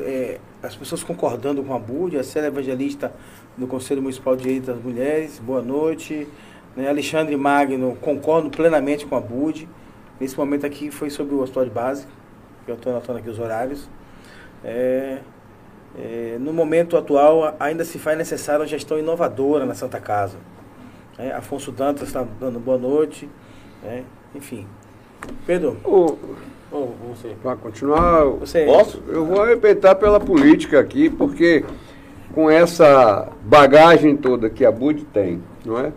é, 0.04 0.40
as 0.64 0.76
pessoas 0.76 1.04
concordando 1.04 1.64
com 1.64 1.74
a 1.74 1.80
Bud, 1.80 2.18
a 2.18 2.24
Célia 2.24 2.48
Evangelista 2.48 3.12
do 3.58 3.68
Conselho 3.68 4.02
Municipal 4.02 4.36
de 4.38 4.44
Direitos 4.44 4.68
das 4.68 4.82
Mulheres, 4.82 5.40
boa 5.40 5.62
noite. 5.62 6.28
Né, 6.78 6.88
Alexandre 6.88 7.36
Magno, 7.36 7.98
concordo 8.00 8.50
plenamente 8.50 9.06
com 9.06 9.16
a 9.16 9.20
Bud. 9.20 9.68
Nesse 10.20 10.38
momento 10.38 10.66
aqui 10.66 10.92
foi 10.92 11.10
sobre 11.10 11.34
o 11.36 11.40
hospital 11.42 11.66
de 11.66 11.72
base, 11.72 12.08
que 12.64 12.72
eu 12.72 12.76
estou 12.76 12.92
anotando 12.94 13.20
aqui 13.20 13.30
os 13.30 13.40
horários. 13.40 13.90
É, 14.64 15.20
é, 15.98 16.38
no 16.40 16.54
momento 16.54 16.96
atual, 16.96 17.56
ainda 17.60 17.84
se 17.84 17.98
faz 17.98 18.18
necessária 18.18 18.62
uma 18.62 18.68
gestão 18.68 18.98
inovadora 19.00 19.66
na 19.66 19.74
Santa 19.74 20.00
Casa. 20.00 20.38
É, 21.20 21.34
Afonso 21.34 21.70
Dantas 21.70 22.08
está 22.08 22.26
dando 22.40 22.62
boa 22.62 22.78
noite. 22.78 23.30
né, 23.84 24.04
enfim. 24.34 24.66
Pedro, 25.46 25.78
ou 25.84 26.18
você. 27.10 27.36
Para 27.44 27.58
continuar, 27.58 28.24
Você 28.26 28.66
Posso? 28.66 29.04
eu 29.08 29.26
vou 29.26 29.42
arrebentar 29.42 29.96
pela 29.96 30.20
política 30.20 30.80
aqui, 30.80 31.10
porque 31.10 31.66
com 32.34 32.50
essa 32.50 33.28
bagagem 33.44 34.16
toda 34.16 34.50
que 34.50 34.64
a 34.64 34.72
Bud 34.72 35.04
tem, 35.06 35.44
não 35.66 35.78
é? 35.78 35.92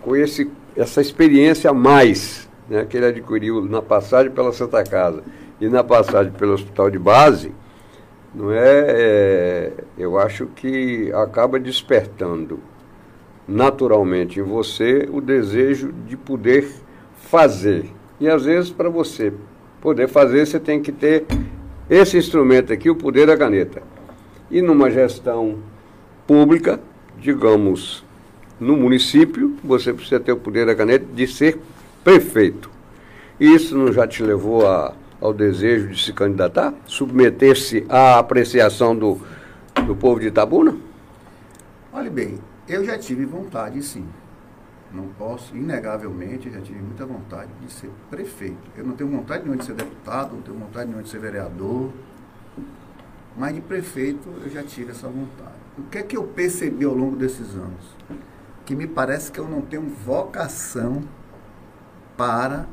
Com 0.00 0.16
esse, 0.16 0.50
essa 0.74 1.00
experiência 1.02 1.70
a 1.70 1.74
mais 1.74 2.48
né, 2.68 2.86
que 2.88 2.96
ele 2.96 3.06
adquiriu 3.06 3.62
na 3.62 3.82
passagem 3.82 4.32
pela 4.32 4.52
Santa 4.52 4.82
Casa 4.82 5.22
e 5.60 5.68
na 5.68 5.84
passagem 5.84 6.32
pelo 6.32 6.54
Hospital 6.54 6.90
de 6.90 6.98
Base, 6.98 7.52
não 8.34 8.50
é, 8.50 8.84
é, 8.86 9.72
eu 9.98 10.18
acho 10.18 10.46
que 10.46 11.12
acaba 11.12 11.58
despertando 11.58 12.60
naturalmente 13.46 14.40
em 14.40 14.42
você 14.42 15.08
o 15.10 15.20
desejo 15.20 15.92
de 16.06 16.16
poder 16.16 16.68
fazer. 17.16 17.90
E 18.20 18.28
às 18.28 18.44
vezes 18.44 18.70
para 18.70 18.88
você 18.88 19.32
poder 19.80 20.08
fazer, 20.08 20.46
você 20.46 20.58
tem 20.58 20.80
que 20.80 20.90
ter 20.90 21.26
esse 21.88 22.16
instrumento 22.16 22.72
aqui, 22.72 22.88
o 22.88 22.96
poder 22.96 23.26
da 23.26 23.36
caneta. 23.36 23.82
e 24.50 24.62
numa 24.62 24.90
gestão 24.90 25.58
pública, 26.26 26.80
digamos, 27.18 28.04
no 28.60 28.76
município, 28.76 29.56
você 29.62 29.92
precisa 29.92 30.20
ter 30.20 30.32
o 30.32 30.36
poder 30.36 30.64
da 30.64 30.74
caneta 30.74 31.04
de 31.12 31.26
ser 31.26 31.58
prefeito. 32.02 32.70
Isso 33.38 33.76
não 33.76 33.92
já 33.92 34.06
te 34.06 34.22
levou 34.22 34.66
a, 34.66 34.94
ao 35.20 35.32
desejo 35.32 35.88
de 35.88 36.02
se 36.02 36.12
candidatar? 36.12 36.72
Submeter-se 36.86 37.84
à 37.88 38.18
apreciação 38.18 38.94
do, 38.94 39.18
do 39.86 39.96
povo 39.96 40.20
de 40.20 40.28
Itabuna? 40.28 40.76
Olhe 41.92 42.10
bem, 42.10 42.38
eu 42.68 42.84
já 42.84 42.98
tive 42.98 43.24
vontade, 43.24 43.82
sim. 43.82 44.06
Não 44.92 45.08
posso, 45.08 45.56
inegavelmente, 45.56 46.50
já 46.50 46.60
tive 46.60 46.80
muita 46.80 47.04
vontade 47.04 47.50
de 47.60 47.72
ser 47.72 47.90
prefeito. 48.08 48.70
Eu 48.76 48.84
não 48.84 48.94
tenho 48.94 49.10
vontade 49.10 49.42
nenhuma 49.42 49.58
de 49.58 49.64
ser 49.64 49.74
deputado, 49.74 50.34
não 50.34 50.42
tenho 50.42 50.56
vontade 50.56 50.86
nenhuma 50.86 51.02
de 51.02 51.08
ser 51.08 51.18
vereador, 51.18 51.92
mas 53.36 53.54
de 53.54 53.60
prefeito 53.60 54.28
eu 54.42 54.48
já 54.48 54.62
tive 54.62 54.92
essa 54.92 55.08
vontade. 55.08 55.54
O 55.76 55.82
que 55.84 55.98
é 55.98 56.02
que 56.02 56.16
eu 56.16 56.22
percebi 56.22 56.84
ao 56.84 56.94
longo 56.94 57.16
desses 57.16 57.54
anos? 57.56 57.96
Que 58.64 58.76
me 58.76 58.86
parece 58.86 59.32
que 59.32 59.40
eu 59.40 59.48
não 59.48 59.60
tenho 59.60 59.82
vocação 59.82 61.02
para 62.16 62.66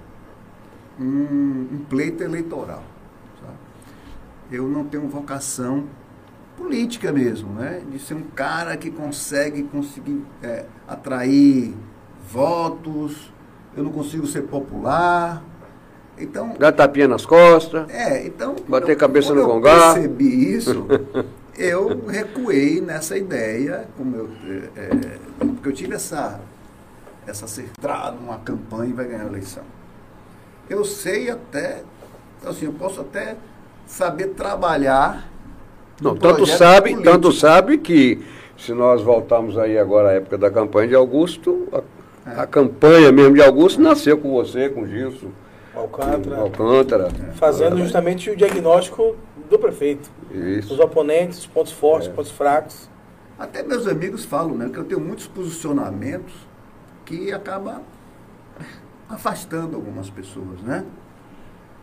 um, 0.99 1.67
um 1.73 1.85
pleito 1.89 2.23
eleitoral. 2.23 2.83
Sabe? 3.41 3.57
Eu 4.51 4.67
não 4.67 4.85
tenho 4.85 5.07
vocação 5.09 5.87
política 6.61 7.11
mesmo, 7.11 7.53
né? 7.53 7.81
De 7.89 7.97
ser 7.99 8.13
um 8.13 8.21
cara 8.21 8.77
que 8.77 8.91
consegue 8.91 9.63
conseguir 9.63 10.23
é, 10.43 10.65
atrair 10.87 11.73
votos, 12.29 13.33
eu 13.75 13.83
não 13.83 13.91
consigo 13.91 14.27
ser 14.27 14.43
popular. 14.43 15.43
Então, 16.17 16.55
Dá 16.59 16.71
tapinha 16.71 17.07
nas 17.07 17.25
costas. 17.25 17.89
é, 17.89 18.25
então. 18.27 18.55
Bater 18.67 18.95
quando 18.95 18.99
cabeça 18.99 19.29
quando 19.29 19.37
no 19.37 19.43
eu 19.43 19.47
congá. 19.47 19.93
percebi 19.93 20.53
isso, 20.53 20.85
eu 21.57 22.05
recuei 22.07 22.79
nessa 22.79 23.17
ideia, 23.17 23.87
como 23.97 24.15
eu, 24.15 24.29
é, 24.75 24.81
é, 24.83 25.17
porque 25.39 25.69
eu 25.69 25.73
tive 25.73 25.95
essa, 25.95 26.39
essa 27.25 27.47
certeza 27.47 28.11
numa 28.11 28.37
campanha 28.39 28.91
e 28.91 28.93
vai 28.93 29.05
ganhar 29.05 29.23
a 29.23 29.27
eleição. 29.27 29.63
Eu 30.69 30.85
sei 30.85 31.29
até, 31.29 31.83
assim, 32.45 32.65
eu 32.65 32.73
posso 32.73 33.01
até 33.01 33.35
saber 33.87 34.27
trabalhar. 34.29 35.30
Não, 36.01 36.15
tanto 36.15 36.45
sabe, 36.45 36.91
político. 36.91 37.03
tanto 37.03 37.31
sabe 37.31 37.77
que 37.77 38.19
se 38.57 38.73
nós 38.73 39.01
voltarmos 39.01 39.57
aí 39.57 39.77
agora 39.77 40.09
à 40.09 40.13
época 40.13 40.37
da 40.37 40.49
campanha 40.49 40.87
de 40.87 40.95
Augusto, 40.95 41.67
a, 42.25 42.41
a 42.41 42.47
campanha 42.47 43.11
mesmo 43.11 43.35
de 43.35 43.41
Augusto 43.41 43.81
nasceu 43.81 44.17
com 44.17 44.31
você, 44.31 44.69
com 44.69 44.85
Gilson, 44.85 45.29
com 45.73 45.79
Alcântara, 45.79 46.37
Alcântara. 46.37 47.09
fazendo 47.35 47.77
justamente 47.77 48.29
o 48.29 48.35
diagnóstico 48.35 49.15
do 49.49 49.59
prefeito. 49.59 50.09
Isso. 50.31 50.73
Os 50.73 50.79
oponentes, 50.79 51.39
os 51.39 51.47
pontos 51.47 51.71
fortes, 51.71 52.07
os 52.07 52.15
pontos 52.15 52.31
fracos. 52.31 52.89
Até 53.37 53.63
meus 53.63 53.87
amigos 53.87 54.23
falam, 54.23 54.55
né, 54.55 54.69
que 54.71 54.77
eu 54.77 54.83
tenho 54.83 54.99
muitos 54.99 55.27
posicionamentos 55.27 56.33
que 57.05 57.31
acaba 57.31 57.81
afastando 59.09 59.75
algumas 59.75 60.09
pessoas, 60.09 60.61
né? 60.61 60.85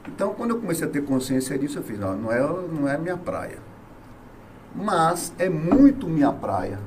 Então, 0.06 0.32
quando 0.34 0.50
eu 0.50 0.60
comecei 0.60 0.86
a 0.86 0.90
ter 0.90 1.02
consciência 1.04 1.58
disso, 1.58 1.78
eu 1.78 1.82
fiz, 1.82 1.98
não, 1.98 2.16
não 2.16 2.32
é, 2.32 2.40
não 2.40 2.88
é 2.88 2.96
minha 2.96 3.16
praia. 3.16 3.58
Mas 4.74 5.32
é 5.38 5.48
muito 5.48 6.06
minha 6.08 6.32
praia 6.32 6.78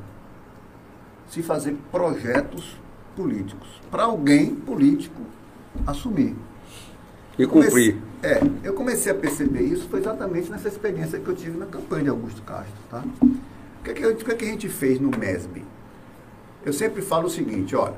se 1.27 1.41
fazer 1.41 1.77
projetos 1.91 2.77
políticos 3.15 3.67
para 3.89 4.03
alguém 4.03 4.55
político 4.55 5.21
assumir. 5.87 6.35
E 7.37 7.45
cumprir. 7.45 7.69
Comecei- 7.71 8.01
é, 8.23 8.41
eu 8.63 8.73
comecei 8.73 9.11
a 9.11 9.15
perceber 9.15 9.61
isso 9.63 9.87
foi 9.89 9.99
exatamente 9.99 10.49
nessa 10.51 10.67
experiência 10.67 11.19
que 11.19 11.27
eu 11.27 11.35
tive 11.35 11.57
na 11.57 11.65
campanha 11.65 12.03
de 12.03 12.09
Augusto 12.09 12.41
Castro, 12.43 12.73
tá? 12.89 13.03
O 13.21 13.83
que, 13.83 13.91
é 13.91 13.93
que, 13.93 14.05
o 14.05 14.15
que 14.15 14.31
é 14.31 14.35
que 14.35 14.45
a 14.45 14.47
gente 14.47 14.69
fez 14.69 14.99
no 14.99 15.09
MESB? 15.09 15.63
Eu 16.63 16.71
sempre 16.71 17.01
falo 17.01 17.25
o 17.25 17.29
seguinte, 17.29 17.75
olha, 17.75 17.95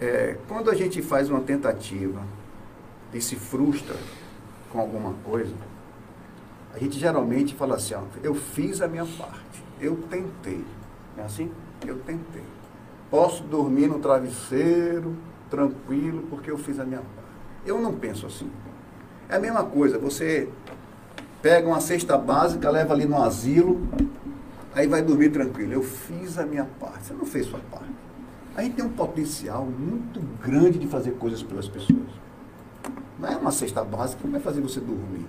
é, 0.00 0.36
quando 0.48 0.68
a 0.70 0.74
gente 0.74 1.00
faz 1.00 1.30
uma 1.30 1.40
tentativa 1.40 2.20
e 3.14 3.20
se 3.20 3.36
frustra 3.36 3.94
com 4.72 4.80
alguma 4.80 5.12
coisa, 5.24 5.54
a 6.74 6.78
gente 6.78 6.98
geralmente 6.98 7.54
fala 7.54 7.76
assim, 7.76 7.94
ó, 7.94 8.02
eu 8.22 8.34
fiz 8.34 8.80
a 8.80 8.88
minha 8.88 9.04
parte, 9.04 9.62
eu 9.80 9.96
tentei. 10.08 10.64
É 11.16 11.22
assim? 11.22 11.50
Eu 11.86 11.98
tentei. 11.98 12.44
Posso 13.10 13.42
dormir 13.42 13.88
no 13.88 13.98
travesseiro, 13.98 15.16
tranquilo, 15.50 16.24
porque 16.30 16.50
eu 16.50 16.56
fiz 16.56 16.78
a 16.78 16.84
minha 16.84 17.00
parte. 17.00 17.10
Eu 17.66 17.80
não 17.80 17.94
penso 17.94 18.26
assim. 18.26 18.50
É 19.28 19.36
a 19.36 19.40
mesma 19.40 19.64
coisa, 19.64 19.98
você 19.98 20.48
pega 21.42 21.66
uma 21.66 21.80
cesta 21.80 22.16
básica, 22.16 22.70
leva 22.70 22.94
ali 22.94 23.06
no 23.06 23.20
asilo, 23.20 23.80
aí 24.74 24.86
vai 24.86 25.02
dormir 25.02 25.30
tranquilo. 25.30 25.72
Eu 25.72 25.82
fiz 25.82 26.38
a 26.38 26.46
minha 26.46 26.64
parte, 26.78 27.06
você 27.06 27.14
não 27.14 27.26
fez 27.26 27.46
sua 27.46 27.60
parte. 27.70 27.90
A 28.54 28.62
gente 28.62 28.76
tem 28.76 28.84
um 28.84 28.90
potencial 28.90 29.64
muito 29.64 30.20
grande 30.42 30.78
de 30.78 30.86
fazer 30.86 31.12
coisas 31.12 31.42
pelas 31.42 31.68
pessoas. 31.68 32.08
Não 33.18 33.28
é 33.28 33.36
uma 33.36 33.52
cesta 33.52 33.84
básica 33.84 34.22
que 34.22 34.28
vai 34.28 34.40
fazer 34.40 34.60
você 34.60 34.80
dormir. 34.80 35.26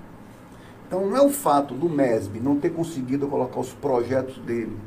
Então 0.92 1.06
não 1.06 1.16
é 1.16 1.22
o 1.22 1.30
fato 1.30 1.74
do 1.74 1.88
MESB 1.88 2.42
não 2.42 2.60
ter 2.60 2.72
conseguido 2.72 3.26
colocar 3.26 3.62
os 3.62 3.72
projetos 3.72 4.38
dele 4.39 4.78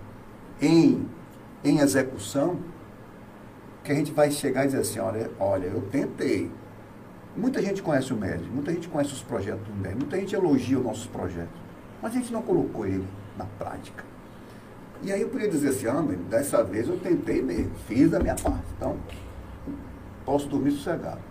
em, 0.61 1.09
em 1.65 1.79
execução 1.79 2.59
que 3.83 3.91
a 3.91 3.95
gente 3.95 4.13
vai 4.13 4.31
chegar 4.31 4.65
e 4.65 4.67
dizer 4.67 4.81
assim, 4.81 4.99
olha, 4.99 5.31
olha, 5.41 5.65
eu 5.65 5.81
tentei. 5.91 6.51
Muita 7.35 7.63
gente 7.63 7.83
conhece 7.83 8.13
o 8.13 8.17
MESB, 8.19 8.51
muita 8.51 8.71
gente 8.75 8.87
conhece 8.87 9.15
os 9.15 9.23
projetos 9.23 9.67
do 9.67 9.75
MESB, 9.77 9.99
muita 10.01 10.21
gente 10.21 10.35
elogia 10.35 10.77
os 10.77 10.85
nossos 10.85 11.07
projetos, 11.07 11.59
mas 12.03 12.13
a 12.13 12.19
gente 12.19 12.31
não 12.31 12.43
colocou 12.43 12.85
ele 12.85 13.09
na 13.39 13.47
prática. 13.59 14.05
E 15.03 15.11
aí 15.11 15.23
eu 15.23 15.31
podia 15.31 15.49
dizer 15.49 15.71
assim, 15.71 15.87
ah, 15.87 16.03
mas 16.03 16.19
dessa 16.27 16.63
vez 16.63 16.87
eu 16.87 16.99
tentei 16.99 17.41
mesmo, 17.41 17.75
fiz 17.89 18.13
a 18.13 18.21
minha 18.21 18.35
parte. 18.35 18.67
Então, 18.77 18.99
posso 20.27 20.49
dormir 20.49 20.73
sossegado. 20.73 21.23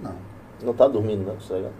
Não. 0.00 0.29
Não 0.62 0.74
tá 0.74 0.86
dormindo, 0.86 1.24
não, 1.26 1.40
sossegado. 1.40 1.72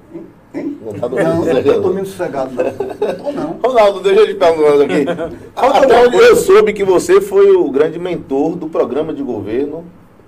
Hein? 0.55 0.79
Não 0.83 0.93
tá 0.95 1.07
dormindo 1.07 1.29
Não, 1.29 1.37
não 1.37 1.45
sossegado. 1.45 1.69
estou 1.69 1.83
dormindo 1.83 2.07
sossegado, 2.07 2.55
não. 2.55 2.65
Não 2.65 3.15
tô, 3.15 3.33
não. 3.33 3.61
Ronaldo, 3.63 4.01
deixa 4.01 4.21
eu 4.21 4.27
te 4.27 4.35
perguntar 4.35 4.85
aqui. 4.85 5.37
Até 5.55 6.07
onde 6.07 6.17
eu 6.17 6.37
soube 6.37 6.73
que 6.73 6.85
você 6.85 7.21
foi 7.21 7.51
o 7.55 7.71
grande 7.71 7.99
mentor 7.99 8.57
do 8.57 8.69
programa 8.69 9.13
de 9.13 9.23
governo 9.23 9.85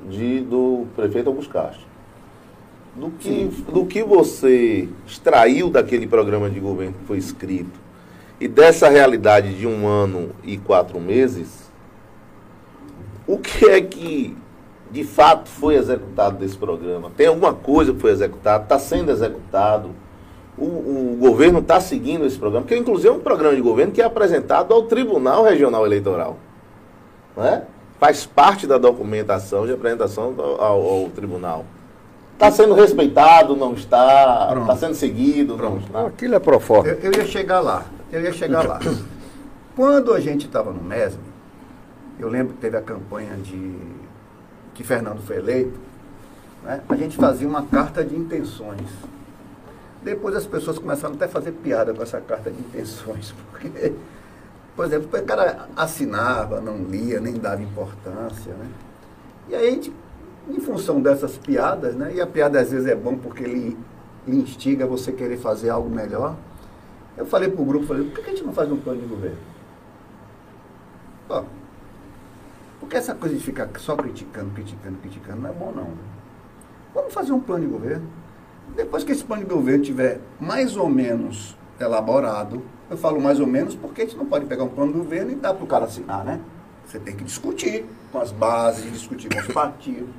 de, 0.09 0.41
do 0.41 0.87
prefeito 0.95 1.29
Augusto 1.29 1.53
Castro. 1.53 1.93
Do 2.95 3.11
que, 3.11 3.45
do 3.73 3.87
que 3.87 4.03
você 4.03 4.87
extraiu 5.07 5.71
daquele 5.71 6.07
programa 6.07 6.51
de 6.51 6.61
governo 6.61 6.95
que 7.01 7.07
foi 7.07 7.17
escrito 7.17 7.81
e 8.39 8.47
dessa 8.47 8.89
realidade 8.89 9.55
de 9.55 9.67
um 9.67 9.87
ano 9.87 10.31
e 10.45 10.59
quatro 10.59 11.01
meses, 11.01 11.71
o 13.27 13.39
que 13.39 13.65
é 13.65 13.81
que 13.81 14.37
de 14.93 15.03
fato 15.05 15.49
foi 15.49 15.75
executado 15.77 16.37
desse 16.39 16.57
programa? 16.57 17.11
Tem 17.17 17.27
alguma 17.27 17.55
coisa 17.55 17.93
que 17.93 17.99
foi 18.01 18.11
executada? 18.11 18.63
Está 18.65 18.79
sendo 18.79 19.11
executado? 19.11 19.91
O, 20.57 20.65
o 20.65 21.17
governo 21.19 21.61
está 21.61 21.81
seguindo 21.81 22.27
esse 22.27 22.39
programa? 22.39 22.67
Que 22.67 22.77
inclusive 22.77 23.09
é 23.09 23.13
um 23.13 23.21
programa 23.21 23.55
de 23.57 23.63
governo 23.63 23.91
que 23.93 24.03
é 24.03 24.05
apresentado 24.05 24.73
ao 24.75 24.83
Tribunal 24.83 25.43
Regional 25.45 25.87
Eleitoral. 25.87 26.37
Não 27.37 27.45
é? 27.45 27.63
Faz 27.99 28.27
parte 28.27 28.67
da 28.67 28.77
documentação 28.79 29.65
de 29.67 29.73
apresentação 29.73 30.35
ao, 30.59 30.83
ao- 30.87 31.09
tribunal. 31.15 31.65
Está 32.35 32.51
sendo 32.51 32.75
respeitado, 32.75 33.57
não 33.57 33.73
está? 33.75 34.55
Está 34.61 34.77
sendo 34.77 34.95
seguido, 34.95 35.53
não 35.53 35.59
Pronto. 35.59 35.87
está? 35.87 36.07
Aquilo 36.07 36.35
é 36.35 36.39
pro 36.41 36.59
forma. 36.61 36.91
Eu, 36.91 36.99
eu 36.99 37.13
ia 37.13 37.25
chegar 37.27 37.61
lá, 37.61 37.85
eu 38.11 38.21
ia 38.21 38.33
chegar 38.33 38.67
lá. 38.67 38.81
Quando 39.77 40.13
a 40.13 40.21
gente 40.21 40.47
estava 40.47 40.73
no 40.73 40.83
MESB, 40.83 41.21
eu 42.19 42.29
lembro 42.29 42.55
que 42.55 42.61
teve 42.61 42.77
a 42.77 42.83
campanha 42.83 43.37
de 43.37 43.77
que 44.75 44.83
Fernando 44.83 45.21
foi 45.23 45.37
eleito, 45.37 45.79
né? 46.63 46.83
a 46.89 46.97
gente 46.97 47.17
fazia 47.17 47.47
uma 47.47 47.63
carta 47.63 48.05
de 48.05 48.17
intenções. 48.17 48.89
Depois 50.03 50.35
as 50.35 50.47
pessoas 50.47 50.79
começaram 50.79 51.15
até 51.15 51.27
a 51.27 51.29
fazer 51.29 51.53
piada 51.53 51.95
com 51.95 52.03
essa 52.03 52.21
carta 52.21 52.51
de 52.51 52.59
intenções, 52.59 53.35
porque, 53.51 53.93
por 54.75 54.87
exemplo, 54.87 55.09
o 55.19 55.25
cara 55.25 55.69
assinava, 55.77 56.61
não 56.61 56.85
lia, 56.85 57.21
nem 57.21 57.35
dava 57.35 57.63
importância. 57.63 58.53
Né? 58.55 58.67
E 59.49 59.55
aí 59.55 59.69
a 59.69 59.71
gente, 59.71 59.93
em 60.49 60.61
função 60.61 61.01
dessas 61.01 61.39
piadas, 61.39 61.95
né? 61.95 62.13
e 62.15 62.21
a 62.21 62.27
piada 62.27 62.61
às 62.61 62.71
vezes 62.71 62.87
é 62.87 62.95
bom 62.95 63.17
porque 63.17 63.45
ele 63.45 63.77
lhe 64.27 64.37
instiga 64.37 64.87
você 64.87 65.13
querer 65.13 65.37
fazer 65.37 65.71
algo 65.71 65.91
melhor, 65.91 66.37
eu 67.17 67.27
falei 67.27 67.51
para 67.51 67.61
o 67.61 67.65
grupo, 67.65 67.87
falei, 67.87 68.09
por 68.09 68.23
que 68.23 68.31
a 68.31 68.33
gente 68.33 68.45
não 68.45 68.53
faz 68.53 68.71
um 68.71 68.77
plano 68.77 69.01
de 69.01 69.07
governo? 69.07 69.37
Ó, 71.29 71.45
porque 72.83 72.97
essa 72.97 73.15
coisa 73.15 73.37
de 73.37 73.41
ficar 73.41 73.71
só 73.79 73.95
criticando, 73.95 74.51
criticando, 74.51 74.99
criticando 74.99 75.41
não 75.41 75.51
é 75.51 75.53
bom 75.53 75.71
não. 75.71 75.91
Vamos 76.93 77.15
fazer 77.15 77.31
um 77.31 77.39
plano 77.39 77.65
de 77.65 77.71
governo. 77.71 78.09
Depois 78.75 79.05
que 79.05 79.13
esse 79.13 79.23
plano 79.23 79.45
de 79.45 79.49
governo 79.49 79.85
tiver 79.85 80.19
mais 80.41 80.77
ou 80.77 80.89
menos 80.89 81.57
elaborado, 81.79 82.61
eu 82.91 82.97
falo 82.97 83.21
mais 83.21 83.39
ou 83.39 83.47
menos 83.47 83.77
porque 83.77 84.03
a 84.03 84.05
gente 84.05 84.17
não 84.17 84.27
pode 84.27 84.47
pegar 84.47 84.65
um 84.65 84.69
plano 84.69 84.95
de 84.95 84.99
governo 84.99 85.31
e 85.31 85.37
dar 85.37 85.55
para 85.55 85.63
o 85.63 85.67
cara 85.69 85.85
assinar, 85.85 86.25
né? 86.25 86.41
Você 86.85 86.99
tem 86.99 87.15
que 87.15 87.23
discutir 87.23 87.87
com 88.11 88.19
as 88.19 88.33
bases, 88.33 88.93
discutir 88.93 89.33
com 89.33 89.39
os 89.39 89.55
partidos. 89.55 90.11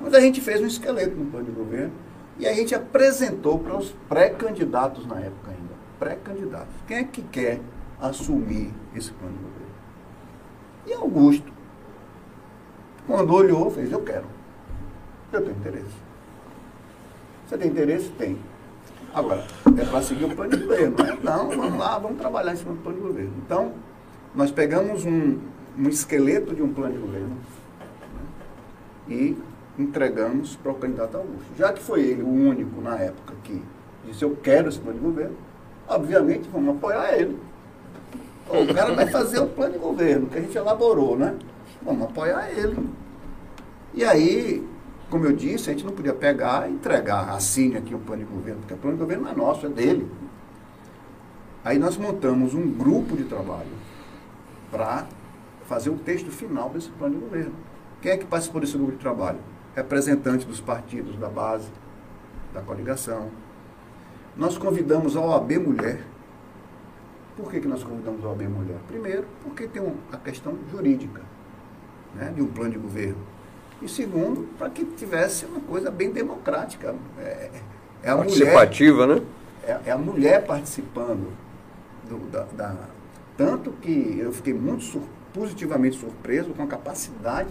Mas 0.00 0.14
a 0.14 0.20
gente 0.20 0.40
fez 0.40 0.60
um 0.60 0.66
esqueleto 0.66 1.16
no 1.16 1.26
plano 1.26 1.46
de 1.46 1.50
governo 1.50 1.92
e 2.38 2.46
a 2.46 2.54
gente 2.54 2.76
apresentou 2.76 3.58
para 3.58 3.76
os 3.76 3.90
pré-candidatos 4.08 5.04
na 5.04 5.18
época 5.18 5.50
ainda. 5.50 5.74
Pré-candidatos. 5.98 6.76
Quem 6.86 6.98
é 6.98 7.02
que 7.02 7.22
quer 7.22 7.60
assumir 8.00 8.72
esse 8.94 9.10
plano 9.10 9.36
de 9.36 9.42
governo. 9.42 9.64
E 10.86 10.92
Augusto, 10.92 11.53
quando 13.06 13.34
olhou, 13.34 13.70
fez, 13.70 13.90
eu 13.92 14.00
quero. 14.00 14.24
Eu 15.32 15.42
tenho 15.42 15.56
interesse. 15.56 15.96
Você 17.46 17.58
tem 17.58 17.68
interesse? 17.68 18.08
Tem. 18.10 18.38
Agora, 19.12 19.44
é 19.78 19.84
para 19.84 20.02
seguir 20.02 20.24
o 20.24 20.34
plano 20.34 20.56
de 20.56 20.62
governo. 20.64 20.96
Não, 21.22 21.48
vamos 21.50 21.78
lá, 21.78 21.98
vamos 21.98 22.18
trabalhar 22.18 22.52
em 22.52 22.56
cima 22.56 22.72
do 22.72 22.82
plano 22.82 22.98
de 22.98 23.06
governo. 23.06 23.32
Então, 23.44 23.72
nós 24.34 24.50
pegamos 24.50 25.04
um, 25.04 25.38
um 25.78 25.88
esqueleto 25.88 26.54
de 26.54 26.62
um 26.62 26.72
plano 26.72 26.94
de 26.94 26.98
governo 26.98 27.28
né? 27.28 27.36
e 29.08 29.36
entregamos 29.78 30.56
para 30.56 30.72
o 30.72 30.74
candidato 30.74 31.16
Augusto. 31.16 31.46
Já 31.56 31.72
que 31.72 31.82
foi 31.82 32.02
ele 32.02 32.22
o 32.22 32.28
único 32.28 32.80
na 32.80 32.96
época 32.96 33.34
que 33.44 33.62
disse 34.04 34.24
eu 34.24 34.36
quero 34.42 34.68
esse 34.68 34.78
plano 34.78 34.98
de 34.98 35.04
governo, 35.04 35.36
obviamente 35.88 36.48
vamos 36.52 36.76
apoiar 36.76 37.16
ele. 37.16 37.38
O 38.48 38.74
cara 38.74 38.92
vai 38.94 39.06
fazer 39.06 39.38
o 39.38 39.46
plano 39.46 39.74
de 39.74 39.78
governo 39.78 40.26
que 40.26 40.38
a 40.38 40.40
gente 40.40 40.56
elaborou, 40.56 41.16
né? 41.16 41.36
Vamos 41.84 42.08
apoiar 42.08 42.50
ele. 42.50 42.88
E 43.92 44.04
aí, 44.04 44.66
como 45.10 45.26
eu 45.26 45.32
disse, 45.32 45.70
a 45.70 45.72
gente 45.72 45.84
não 45.84 45.92
podia 45.92 46.14
pegar 46.14 46.68
e 46.68 46.72
entregar, 46.72 47.28
assine 47.30 47.76
aqui 47.76 47.94
o 47.94 47.98
plano 47.98 48.24
de 48.24 48.30
governo, 48.30 48.60
porque 48.60 48.74
o 48.74 48.76
plano 48.76 48.96
de 48.96 49.02
governo 49.02 49.24
não 49.24 49.30
é 49.30 49.34
nosso, 49.34 49.66
é 49.66 49.68
dele. 49.68 50.10
Aí 51.64 51.78
nós 51.78 51.96
montamos 51.96 52.54
um 52.54 52.70
grupo 52.70 53.16
de 53.16 53.24
trabalho 53.24 53.70
para 54.70 55.06
fazer 55.66 55.90
o 55.90 55.96
texto 55.96 56.30
final 56.30 56.70
desse 56.70 56.90
plano 56.90 57.14
de 57.14 57.20
governo. 57.20 57.54
Quem 58.02 58.12
é 58.12 58.16
que 58.16 58.24
participou 58.24 58.60
desse 58.60 58.76
grupo 58.76 58.92
de 58.92 58.98
trabalho? 58.98 59.38
Representantes 59.74 60.46
dos 60.46 60.60
partidos 60.60 61.16
da 61.16 61.28
base, 61.28 61.68
da 62.52 62.60
coligação. 62.60 63.28
Nós 64.36 64.58
convidamos 64.58 65.16
a 65.16 65.20
OAB 65.20 65.52
Mulher. 65.58 66.04
Por 67.36 67.50
que, 67.50 67.60
que 67.60 67.68
nós 67.68 67.82
convidamos 67.82 68.24
a 68.24 68.28
OAB 68.28 68.42
Mulher? 68.42 68.76
Primeiro, 68.86 69.24
porque 69.42 69.66
tem 69.66 69.82
a 70.12 70.16
questão 70.16 70.58
jurídica 70.70 71.22
né, 72.16 72.32
de 72.34 72.42
um 72.42 72.46
plano 72.46 72.72
de 72.72 72.78
governo. 72.78 73.34
E 73.82 73.88
segundo, 73.88 74.48
para 74.56 74.70
que 74.70 74.84
tivesse 74.84 75.44
uma 75.46 75.60
coisa 75.60 75.90
bem 75.90 76.10
democrática. 76.10 76.94
É, 77.18 77.50
é 78.02 78.10
a 78.10 78.16
Participativa, 78.16 79.06
mulher, 79.06 79.20
né? 79.20 79.26
É, 79.66 79.80
é, 79.86 79.90
a 79.90 79.98
mulher 79.98 80.44
participando 80.44 81.32
do, 82.08 82.18
da, 82.30 82.44
da, 82.52 82.76
tanto 83.36 83.72
que 83.72 84.18
eu 84.18 84.32
fiquei 84.32 84.52
muito 84.52 84.84
sur, 84.84 85.02
positivamente 85.32 85.96
surpreso 85.98 86.50
com 86.50 86.62
a 86.62 86.66
capacidade 86.66 87.50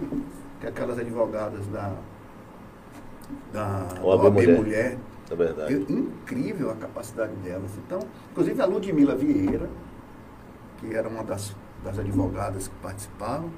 que 0.61 0.67
aquelas 0.67 0.97
advogadas 0.97 1.65
da, 1.67 1.93
da 3.51 3.87
OAB, 4.01 4.25
OAB 4.25 4.33
Mulher, 4.33 4.57
mulher 4.57 4.97
é 5.29 5.35
verdade. 5.35 5.73
Eu, 5.73 5.81
incrível 5.81 6.71
a 6.71 6.75
capacidade 6.75 7.33
delas. 7.37 7.71
Então, 7.85 7.99
inclusive 8.31 8.61
a 8.61 8.65
Ludmila 8.65 9.15
Vieira, 9.15 9.69
que 10.77 10.93
era 10.93 11.07
uma 11.07 11.23
das, 11.23 11.55
das 11.83 11.97
advogadas 11.97 12.67
que 12.67 12.75
participavam, 12.75 13.49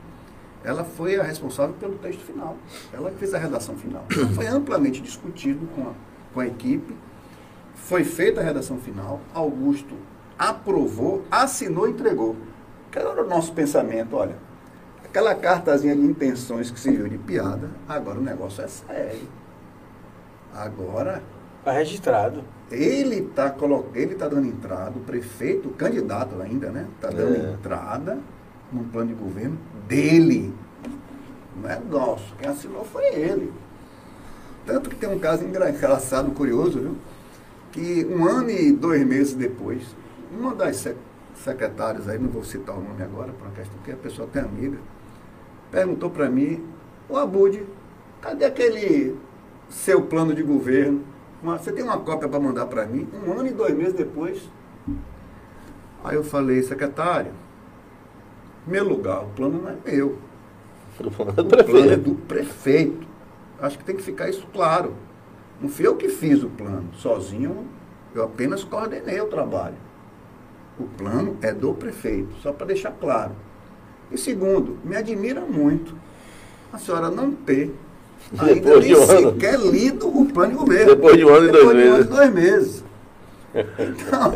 ela 0.66 0.84
foi 0.84 1.16
a 1.20 1.24
responsável 1.24 1.76
pelo 1.76 1.96
texto 2.00 2.22
final. 2.22 2.58
Ela 2.92 3.12
fez 3.12 3.34
a 3.36 3.38
redação 3.38 3.76
final. 3.76 4.04
Então, 4.12 4.30
foi 4.34 4.48
amplamente 4.48 5.00
discutido 5.00 5.68
com 5.68 5.84
a, 5.84 5.94
com 6.34 6.40
a 6.40 6.48
equipe. 6.48 6.96
Foi 7.76 8.04
feita 8.04 8.42
a 8.42 8.44
redação 8.44 8.80
final. 8.80 9.22
Augusto 9.32 9.96
aprovou, 10.38 11.24
assinou 11.30 11.88
e 11.88 11.92
entregou. 11.92 12.36
Que 12.92 12.98
era 12.98 13.24
o 13.24 13.28
nosso 13.28 13.54
pensamento, 13.54 14.16
olha, 14.16 14.38
aquela 15.04 15.36
cartazinha 15.36 15.96
de 15.96 16.02
intenções 16.02 16.72
que 16.72 16.80
se 16.80 16.90
viu 16.90 17.08
de 17.08 17.18
piada, 17.18 17.70
agora 17.88 18.18
o 18.18 18.24
negócio 18.24 18.64
é 18.64 18.68
sério. 18.68 19.28
Agora. 20.54 21.22
Está 21.60 21.72
registrado. 21.74 22.44
Ele 22.72 23.18
está 23.18 23.56
ele 23.94 24.16
tá 24.16 24.28
dando 24.28 24.48
entrada, 24.48 24.98
o 24.98 25.02
prefeito, 25.02 25.70
o 25.70 25.74
candidato 25.74 26.42
ainda, 26.42 26.70
né? 26.72 26.88
Está 26.96 27.10
dando 27.10 27.36
é. 27.36 27.54
entrada 27.54 28.20
num 28.76 28.84
plano 28.90 29.08
de 29.08 29.14
governo 29.16 29.58
dele. 29.88 30.54
Não 31.56 31.70
é 31.70 31.80
nosso. 31.80 32.36
Quem 32.36 32.50
assinou 32.50 32.84
foi 32.84 33.06
ele. 33.06 33.52
Tanto 34.66 34.90
que 34.90 34.96
tem 34.96 35.10
um 35.10 35.20
caso 35.20 35.46
engraçado, 35.46 36.32
curioso, 36.32 36.80
viu? 36.80 36.96
Que 37.72 38.06
um 38.06 38.26
ano 38.26 38.50
e 38.50 38.72
dois 38.72 39.06
meses 39.06 39.34
depois, 39.34 39.96
uma 40.32 40.54
das 40.56 40.88
secretárias 41.36 42.08
aí, 42.08 42.18
não 42.18 42.30
vou 42.30 42.44
citar 42.44 42.76
o 42.76 42.82
nome 42.82 43.04
agora, 43.04 43.32
por 43.34 43.48
uma 43.48 43.54
questão 43.56 43.78
que 43.84 43.92
a 43.92 43.96
pessoa 43.96 44.28
tem 44.28 44.42
amiga, 44.42 44.78
perguntou 45.72 46.10
para 46.10 46.30
mim, 46.30 46.64
o 47.08 47.18
Abud, 47.18 47.64
cadê 48.22 48.46
aquele 48.46 49.18
seu 49.70 50.02
plano 50.02 50.34
de 50.34 50.42
governo? 50.42 51.04
Você 51.44 51.72
tem 51.72 51.84
uma 51.84 52.00
cópia 52.00 52.28
para 52.28 52.40
mandar 52.40 52.66
para 52.66 52.86
mim? 52.86 53.08
Um 53.14 53.34
ano 53.34 53.48
e 53.48 53.52
dois 53.52 53.76
meses 53.76 53.94
depois. 53.94 54.50
Aí 56.04 56.16
eu 56.16 56.24
falei, 56.24 56.64
secretário, 56.64 57.32
meu 58.68 58.84
lugar, 58.84 59.24
o 59.24 59.30
plano 59.30 59.62
não 59.62 59.70
é 59.70 59.76
meu. 59.86 60.18
O 61.00 61.12
plano 61.12 61.34
é 61.38 61.44
do, 61.44 61.64
plano 61.64 61.92
é 61.92 61.98
do 61.98 62.16
prefeito. 62.16 63.08
Acho 63.60 63.78
que 63.78 63.84
tem 63.84 63.96
que 63.96 64.04
ficar 64.04 64.30
isso 64.30 64.46
claro. 64.52 64.94
Não 65.62 65.70
fui 65.70 65.88
eu 65.88 65.96
que 65.96 66.10
fiz 66.10 66.44
o 66.44 66.50
plano. 66.50 66.90
Sozinho, 66.98 67.66
eu 68.14 68.24
apenas 68.24 68.64
coordenei 68.64 69.20
o 69.22 69.28
trabalho. 69.28 69.76
O 70.80 70.84
plano 70.84 71.38
é 71.42 71.54
do 71.54 71.74
prefeito, 71.74 72.36
só 72.42 72.52
para 72.52 72.68
deixar 72.68 72.92
claro. 72.92 73.32
E 74.12 74.18
segundo, 74.18 74.78
me 74.84 74.96
admira 74.96 75.42
muito 75.42 75.96
a 76.72 76.78
senhora 76.78 77.10
não 77.10 77.32
ter 77.32 77.74
ainda 78.38 78.56
Depois 78.56 78.86
nem 78.86 79.08
sequer 79.08 79.60
lido 79.60 80.08
o 80.08 80.26
plano 80.26 80.52
de 80.52 80.58
governo. 80.58 80.96
Depois 80.96 81.18
de 81.18 81.26
um 81.26 81.34
ano 81.34 81.48
e 81.48 81.52
dois 81.52 81.76
meses. 81.76 82.06
Um 82.06 82.10
dois 82.10 82.34
meses. 82.34 82.84
Então, 83.56 84.34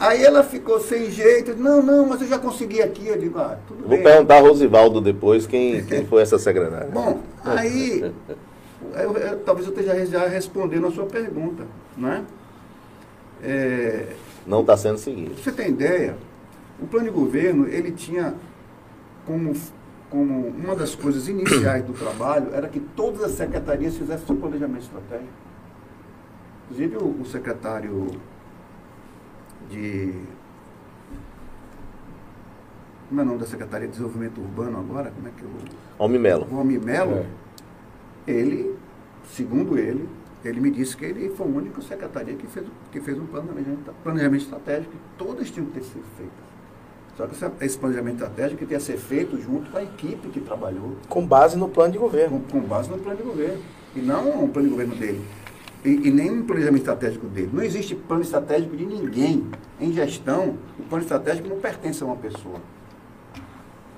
aí 0.00 0.22
ela 0.22 0.42
ficou 0.42 0.80
sem 0.80 1.10
jeito. 1.10 1.54
Não, 1.56 1.82
não, 1.82 2.06
mas 2.06 2.20
eu 2.22 2.28
já 2.28 2.38
consegui 2.38 2.82
aqui. 2.82 3.06
Eu 3.06 3.18
digo, 3.18 3.38
ah, 3.38 3.58
tudo 3.66 3.80
Vou 3.80 3.90
bem. 3.90 4.02
perguntar 4.02 4.36
ao 4.36 4.46
Rosivaldo 4.46 5.00
depois 5.00 5.46
quem, 5.46 5.84
quem 5.84 6.06
foi 6.06 6.22
essa 6.22 6.38
secretária. 6.38 6.88
Bom, 6.88 7.20
aí, 7.44 8.00
eu, 8.94 9.16
eu, 9.16 9.38
talvez 9.40 9.66
eu 9.66 9.72
esteja 9.72 10.06
já 10.06 10.26
respondendo 10.26 10.86
a 10.86 10.90
sua 10.90 11.06
pergunta, 11.06 11.64
não 11.96 12.12
é? 12.12 12.22
é 13.42 14.06
não 14.46 14.60
está 14.60 14.76
sendo 14.76 14.98
seguido. 14.98 15.34
Você 15.34 15.50
tem 15.50 15.70
ideia? 15.70 16.16
O 16.80 16.86
plano 16.86 17.06
de 17.06 17.10
governo, 17.10 17.66
ele 17.66 17.90
tinha 17.90 18.34
como, 19.26 19.52
como 20.08 20.48
uma 20.48 20.76
das 20.76 20.94
coisas 20.94 21.26
iniciais 21.26 21.84
do 21.84 21.92
trabalho 21.92 22.54
era 22.54 22.68
que 22.68 22.78
todas 22.78 23.22
as 23.22 23.32
secretarias 23.32 23.96
fizessem 23.96 24.26
seu 24.26 24.36
planejamento 24.36 24.82
estratégico. 24.82 25.32
Inclusive 26.64 26.96
o, 26.96 27.22
o 27.22 27.26
secretário 27.26 28.08
de. 29.70 30.12
Como 33.08 33.20
é 33.20 33.24
o 33.24 33.26
nome 33.26 33.38
da 33.38 33.46
Secretaria 33.46 33.86
de 33.86 33.92
Desenvolvimento 33.92 34.40
Urbano 34.40 34.78
agora? 34.78 35.10
Como 35.10 35.28
é 35.28 35.30
que 35.30 35.42
eu. 35.42 35.50
Almi 35.98 36.18
Melo. 36.18 36.46
O 36.50 36.58
Almi 36.58 36.78
Melo, 36.78 37.24
é. 38.26 38.30
ele, 38.30 38.76
segundo 39.24 39.78
ele, 39.78 40.08
ele 40.44 40.60
me 40.60 40.70
disse 40.70 40.96
que 40.96 41.04
ele 41.04 41.30
foi 41.30 41.46
o 41.46 41.56
único 41.56 41.82
secretaria 41.82 42.34
que 42.34 42.46
fez, 42.46 42.66
que 42.90 43.00
fez 43.00 43.18
um 43.18 43.26
planejamento, 43.26 43.94
planejamento 44.02 44.42
estratégico 44.42 44.92
que 44.92 44.98
todas 45.16 45.50
tinham 45.50 45.66
que 45.66 45.74
ter 45.74 45.84
sido 45.84 46.04
feitas. 46.16 46.46
Só 47.16 47.26
que 47.26 47.64
esse 47.64 47.78
planejamento 47.78 48.16
estratégico 48.16 48.66
tinha 48.66 48.78
que 48.78 48.84
ser 48.84 48.98
feito 48.98 49.40
junto 49.40 49.70
com 49.70 49.78
a 49.78 49.82
equipe 49.82 50.28
que 50.28 50.40
trabalhou. 50.40 50.96
Com 51.08 51.26
base 51.26 51.56
no 51.56 51.68
plano 51.68 51.92
de 51.92 51.98
governo. 51.98 52.40
Com, 52.40 52.60
com 52.60 52.66
base 52.66 52.90
no 52.90 52.98
plano 52.98 53.16
de 53.16 53.22
governo. 53.22 53.62
E 53.94 54.00
não 54.00 54.44
um 54.44 54.48
plano 54.48 54.68
de 54.68 54.74
governo 54.74 54.94
dele. 54.96 55.24
E, 55.86 56.08
e 56.08 56.10
nem 56.10 56.30
um 56.30 56.44
planejamento 56.44 56.80
estratégico 56.80 57.26
dele. 57.26 57.50
Não 57.52 57.62
existe 57.62 57.94
plano 57.94 58.22
estratégico 58.22 58.76
de 58.76 58.84
ninguém. 58.84 59.46
Em 59.80 59.92
gestão, 59.92 60.58
o 60.78 60.82
plano 60.82 61.04
estratégico 61.04 61.48
não 61.48 61.58
pertence 61.58 62.02
a 62.02 62.06
uma 62.06 62.16
pessoa. 62.16 62.60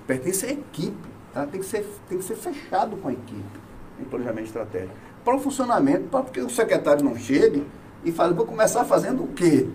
Pertence 0.06 0.46
à 0.46 0.50
equipe. 0.52 1.08
Tá? 1.32 1.46
Tem, 1.46 1.60
que 1.60 1.66
ser, 1.66 1.86
tem 2.08 2.18
que 2.18 2.24
ser 2.24 2.36
fechado 2.36 2.96
com 2.96 3.08
a 3.08 3.12
equipe 3.12 3.58
em 4.00 4.04
planejamento 4.04 4.46
estratégico 4.46 4.94
para 5.28 5.36
o 5.36 5.40
funcionamento, 5.40 6.04
para 6.08 6.24
que 6.24 6.40
o 6.40 6.48
secretário 6.48 7.04
não 7.04 7.14
chegue 7.14 7.62
e 8.02 8.10
fale, 8.10 8.32
vou 8.32 8.46
começar 8.46 8.82
fazendo 8.86 9.24
o 9.24 9.26
quê? 9.28 9.66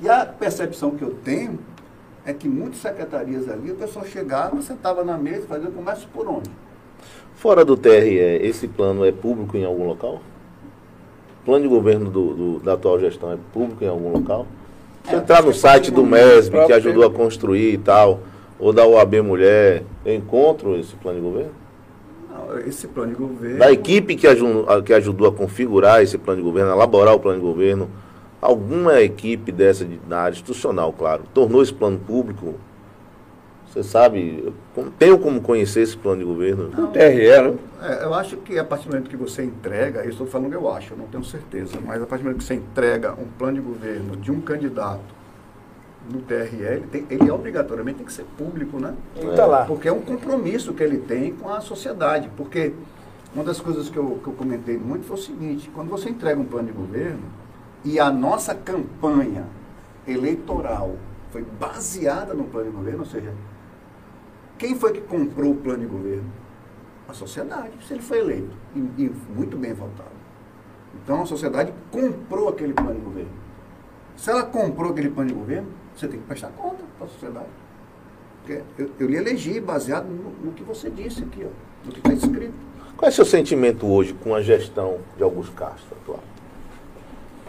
E 0.00 0.08
a 0.08 0.24
percepção 0.24 0.92
que 0.92 1.02
eu 1.02 1.10
tenho 1.10 1.58
é 2.24 2.32
que 2.32 2.48
muitas 2.48 2.80
secretarias 2.80 3.50
ali, 3.50 3.70
o 3.70 3.74
pessoal 3.74 4.06
chegava, 4.06 4.60
sentava 4.62 5.04
na 5.04 5.18
mesa 5.18 5.44
e 5.44 5.46
fazia, 5.46 5.70
começo 5.70 6.08
por 6.08 6.26
onde? 6.26 6.50
Fora 7.34 7.66
do 7.66 7.76
TRE, 7.76 8.16
esse 8.16 8.66
plano 8.66 9.04
é 9.04 9.12
público 9.12 9.58
em 9.58 9.64
algum 9.66 9.86
local? 9.86 10.22
Plano 11.46 11.62
de 11.62 11.68
governo 11.68 12.10
do, 12.10 12.34
do, 12.34 12.58
da 12.58 12.72
atual 12.72 12.98
gestão 12.98 13.32
é 13.32 13.38
público 13.52 13.84
em 13.84 13.86
algum 13.86 14.10
local? 14.10 14.46
Se 15.04 15.14
é, 15.14 15.18
entrar 15.18 15.44
no 15.44 15.54
site 15.54 15.92
do 15.92 16.04
MESB, 16.04 16.66
que 16.66 16.72
ajudou 16.72 17.04
a 17.04 17.10
construir 17.10 17.72
e 17.72 17.78
tal, 17.78 18.18
ou 18.58 18.72
da 18.72 18.84
OAB 18.84 19.22
Mulher, 19.22 19.84
eu 20.04 20.12
encontro 20.12 20.76
esse 20.76 20.96
plano 20.96 21.20
de 21.20 21.24
governo? 21.24 21.52
esse 22.66 22.86
plano 22.88 23.12
de 23.12 23.18
governo. 23.18 23.58
Da 23.58 23.70
equipe 23.72 24.16
que 24.16 24.26
ajudou, 24.26 24.82
que 24.82 24.92
ajudou 24.92 25.28
a 25.28 25.32
configurar 25.32 26.02
esse 26.02 26.18
plano 26.18 26.40
de 26.40 26.44
governo, 26.44 26.72
a 26.72 26.74
elaborar 26.74 27.14
o 27.14 27.20
plano 27.20 27.38
de 27.38 27.44
governo, 27.44 27.88
alguma 28.40 29.00
equipe 29.00 29.52
dessa 29.52 29.84
de, 29.84 30.00
na 30.08 30.18
área 30.18 30.34
institucional, 30.34 30.92
claro, 30.92 31.22
tornou 31.32 31.62
esse 31.62 31.72
plano 31.72 31.98
público. 31.98 32.54
Você 33.76 33.82
sabe, 33.82 34.54
tenho 34.98 35.18
como 35.18 35.38
conhecer 35.42 35.82
esse 35.82 35.94
plano 35.94 36.20
de 36.20 36.24
governo? 36.24 36.70
Não, 36.70 36.86
TRE, 36.90 37.02
né? 37.02 37.54
É, 37.82 38.04
eu 38.04 38.14
acho 38.14 38.38
que 38.38 38.58
a 38.58 38.64
partir 38.64 38.86
do 38.86 38.92
momento 38.92 39.10
que 39.10 39.18
você 39.18 39.44
entrega, 39.44 40.00
eu 40.00 40.08
estou 40.08 40.26
falando 40.26 40.48
que 40.48 40.56
eu 40.56 40.72
acho, 40.72 40.94
eu 40.94 40.96
não 40.96 41.06
tenho 41.08 41.22
certeza, 41.22 41.78
mas 41.84 42.00
a 42.02 42.06
partir 42.06 42.22
do 42.22 42.28
momento 42.28 42.38
que 42.38 42.46
você 42.46 42.54
entrega 42.54 43.12
um 43.12 43.26
plano 43.38 43.56
de 43.56 43.60
governo 43.60 44.16
de 44.16 44.32
um 44.32 44.40
candidato 44.40 45.14
no 46.10 46.22
TRE, 46.22 46.56
ele, 46.62 46.86
tem, 46.90 47.06
ele 47.10 47.30
obrigatoriamente 47.30 47.98
tem 47.98 48.06
que 48.06 48.14
ser 48.14 48.24
público, 48.38 48.80
né? 48.80 48.94
Tem 49.14 49.28
que 49.28 49.36
tá 49.36 49.44
lá. 49.44 49.66
Porque 49.66 49.88
é 49.88 49.92
um 49.92 50.00
compromisso 50.00 50.72
que 50.72 50.82
ele 50.82 50.96
tem 50.96 51.34
com 51.34 51.50
a 51.50 51.60
sociedade. 51.60 52.30
Porque 52.34 52.72
uma 53.34 53.44
das 53.44 53.60
coisas 53.60 53.90
que 53.90 53.98
eu, 53.98 54.18
que 54.24 54.28
eu 54.28 54.32
comentei 54.32 54.78
muito 54.78 55.04
foi 55.04 55.16
o 55.16 55.20
seguinte, 55.20 55.70
quando 55.74 55.90
você 55.90 56.08
entrega 56.08 56.40
um 56.40 56.46
plano 56.46 56.68
de 56.68 56.72
governo 56.72 57.24
e 57.84 58.00
a 58.00 58.10
nossa 58.10 58.54
campanha 58.54 59.44
eleitoral 60.08 60.92
foi 61.30 61.44
baseada 61.60 62.32
no 62.32 62.44
plano 62.44 62.70
de 62.70 62.76
governo, 62.76 63.00
ou 63.00 63.06
seja, 63.06 63.30
quem 64.58 64.74
foi 64.74 64.92
que 64.92 65.00
comprou 65.00 65.52
o 65.52 65.56
plano 65.56 65.80
de 65.80 65.86
governo? 65.86 66.32
A 67.08 67.12
sociedade, 67.12 67.72
se 67.86 67.94
ele 67.94 68.02
foi 68.02 68.18
eleito 68.18 68.56
e, 68.74 68.78
e 68.78 69.12
muito 69.34 69.56
bem 69.56 69.72
votado. 69.72 70.16
Então 71.02 71.22
a 71.22 71.26
sociedade 71.26 71.72
comprou 71.90 72.48
aquele 72.48 72.72
plano 72.72 72.94
de 72.94 73.00
governo. 73.00 73.30
Se 74.16 74.30
ela 74.30 74.42
comprou 74.44 74.90
aquele 74.90 75.10
plano 75.10 75.28
de 75.28 75.34
governo, 75.34 75.68
você 75.94 76.08
tem 76.08 76.18
que 76.18 76.26
prestar 76.26 76.48
conta 76.48 76.82
para 76.96 77.06
a 77.06 77.10
sociedade. 77.10 77.46
Porque 78.42 78.62
eu, 78.78 78.90
eu 78.98 79.06
lhe 79.06 79.16
elegi 79.16 79.60
baseado 79.60 80.06
no, 80.06 80.30
no 80.46 80.52
que 80.52 80.62
você 80.62 80.90
disse 80.90 81.22
aqui, 81.22 81.44
ó, 81.44 81.86
no 81.86 81.92
que 81.92 81.98
está 81.98 82.12
escrito. 82.12 82.54
Qual 82.96 83.08
é 83.08 83.12
o 83.12 83.14
seu 83.14 83.24
sentimento 83.24 83.86
hoje 83.86 84.14
com 84.14 84.34
a 84.34 84.40
gestão 84.40 84.98
de 85.16 85.22
Augusto 85.22 85.52
Castro 85.52 85.96
atual? 86.02 86.20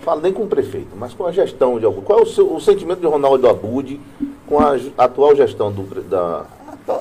Falo 0.01 0.21
nem 0.21 0.33
com 0.33 0.43
o 0.43 0.47
prefeito, 0.47 0.95
mas 0.95 1.13
com 1.13 1.25
a 1.25 1.31
gestão 1.31 1.79
de 1.79 1.85
Augusto. 1.85 2.05
Qual 2.05 2.19
é 2.19 2.21
o, 2.21 2.25
seu, 2.25 2.53
o 2.53 2.59
sentimento 2.59 2.99
de 2.99 3.07
Ronaldo 3.07 3.47
Abud 3.47 3.99
com 4.45 4.59
a 4.59 4.75
atual 4.97 5.35
gestão 5.35 5.71
do, 5.71 5.83
da, 6.03 6.45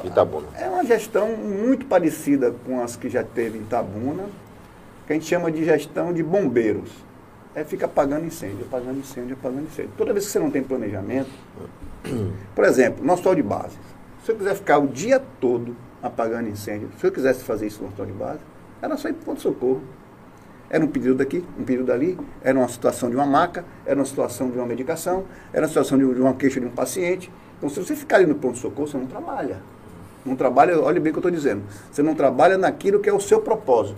Itabuna? 0.04 0.48
É 0.58 0.68
uma 0.68 0.84
gestão 0.84 1.36
muito 1.36 1.86
parecida 1.86 2.52
com 2.66 2.82
as 2.82 2.96
que 2.96 3.08
já 3.08 3.22
teve 3.22 3.58
em 3.58 3.62
Itabuna, 3.62 4.24
que 5.06 5.12
a 5.12 5.16
gente 5.16 5.26
chama 5.26 5.50
de 5.50 5.64
gestão 5.64 6.12
de 6.12 6.22
bombeiros. 6.22 6.90
É 7.54 7.64
fica 7.64 7.86
apagando 7.86 8.26
incêndio, 8.26 8.66
apagando 8.66 8.98
incêndio, 8.98 9.36
apagando 9.40 9.66
incêndio. 9.66 9.92
Toda 9.96 10.12
vez 10.12 10.26
que 10.26 10.32
você 10.32 10.38
não 10.38 10.50
tem 10.50 10.62
planejamento, 10.62 11.30
por 12.54 12.64
exemplo, 12.64 13.04
no 13.04 13.12
hospital 13.12 13.34
de 13.34 13.42
base, 13.42 13.78
se 14.24 14.32
eu 14.32 14.36
quiser 14.36 14.56
ficar 14.56 14.78
o 14.78 14.88
dia 14.88 15.22
todo 15.40 15.76
apagando 16.02 16.48
incêndio, 16.48 16.90
se 16.98 17.06
eu 17.06 17.12
quisesse 17.12 17.44
fazer 17.44 17.66
isso 17.66 17.80
no 17.80 17.86
hospital 17.86 18.06
de 18.06 18.12
base, 18.12 18.40
era 18.82 18.96
só 18.96 19.08
ir 19.08 19.14
para 19.14 19.22
o 19.22 19.24
ponto-socorro. 19.24 19.80
Era 20.68 20.84
um 20.84 20.88
pedido 20.88 21.14
daqui, 21.14 21.44
um 21.56 21.64
pedido 21.64 21.84
dali, 21.84 22.18
era 22.42 22.58
uma 22.58 22.66
situação 22.66 23.08
de 23.08 23.14
uma 23.14 23.24
maca, 23.24 23.64
era 23.86 23.98
uma 23.98 24.04
situação 24.04 24.50
de 24.50 24.58
uma 24.58 24.66
medicação, 24.66 25.24
era 25.52 25.62
uma 25.62 25.68
situação 25.68 25.96
de 25.96 26.12
de 26.12 26.20
uma 26.20 26.34
queixa 26.34 26.60
de 26.60 26.66
um 26.66 26.70
paciente. 26.70 27.30
Então, 27.56 27.70
se 27.70 27.80
você 27.80 27.94
ficar 27.94 28.16
ali 28.16 28.26
no 28.26 28.34
pronto-socorro, 28.34 28.88
você 28.88 28.98
não 28.98 29.06
trabalha. 29.06 29.60
Não 30.26 30.34
trabalha, 30.36 30.78
olha 30.80 31.00
bem 31.00 31.10
o 31.10 31.14
que 31.14 31.18
eu 31.18 31.20
estou 31.20 31.30
dizendo, 31.30 31.62
você 31.90 32.02
não 32.02 32.14
trabalha 32.14 32.58
naquilo 32.58 32.98
que 33.00 33.08
é 33.08 33.12
o 33.12 33.20
seu 33.20 33.40
propósito. 33.40 33.96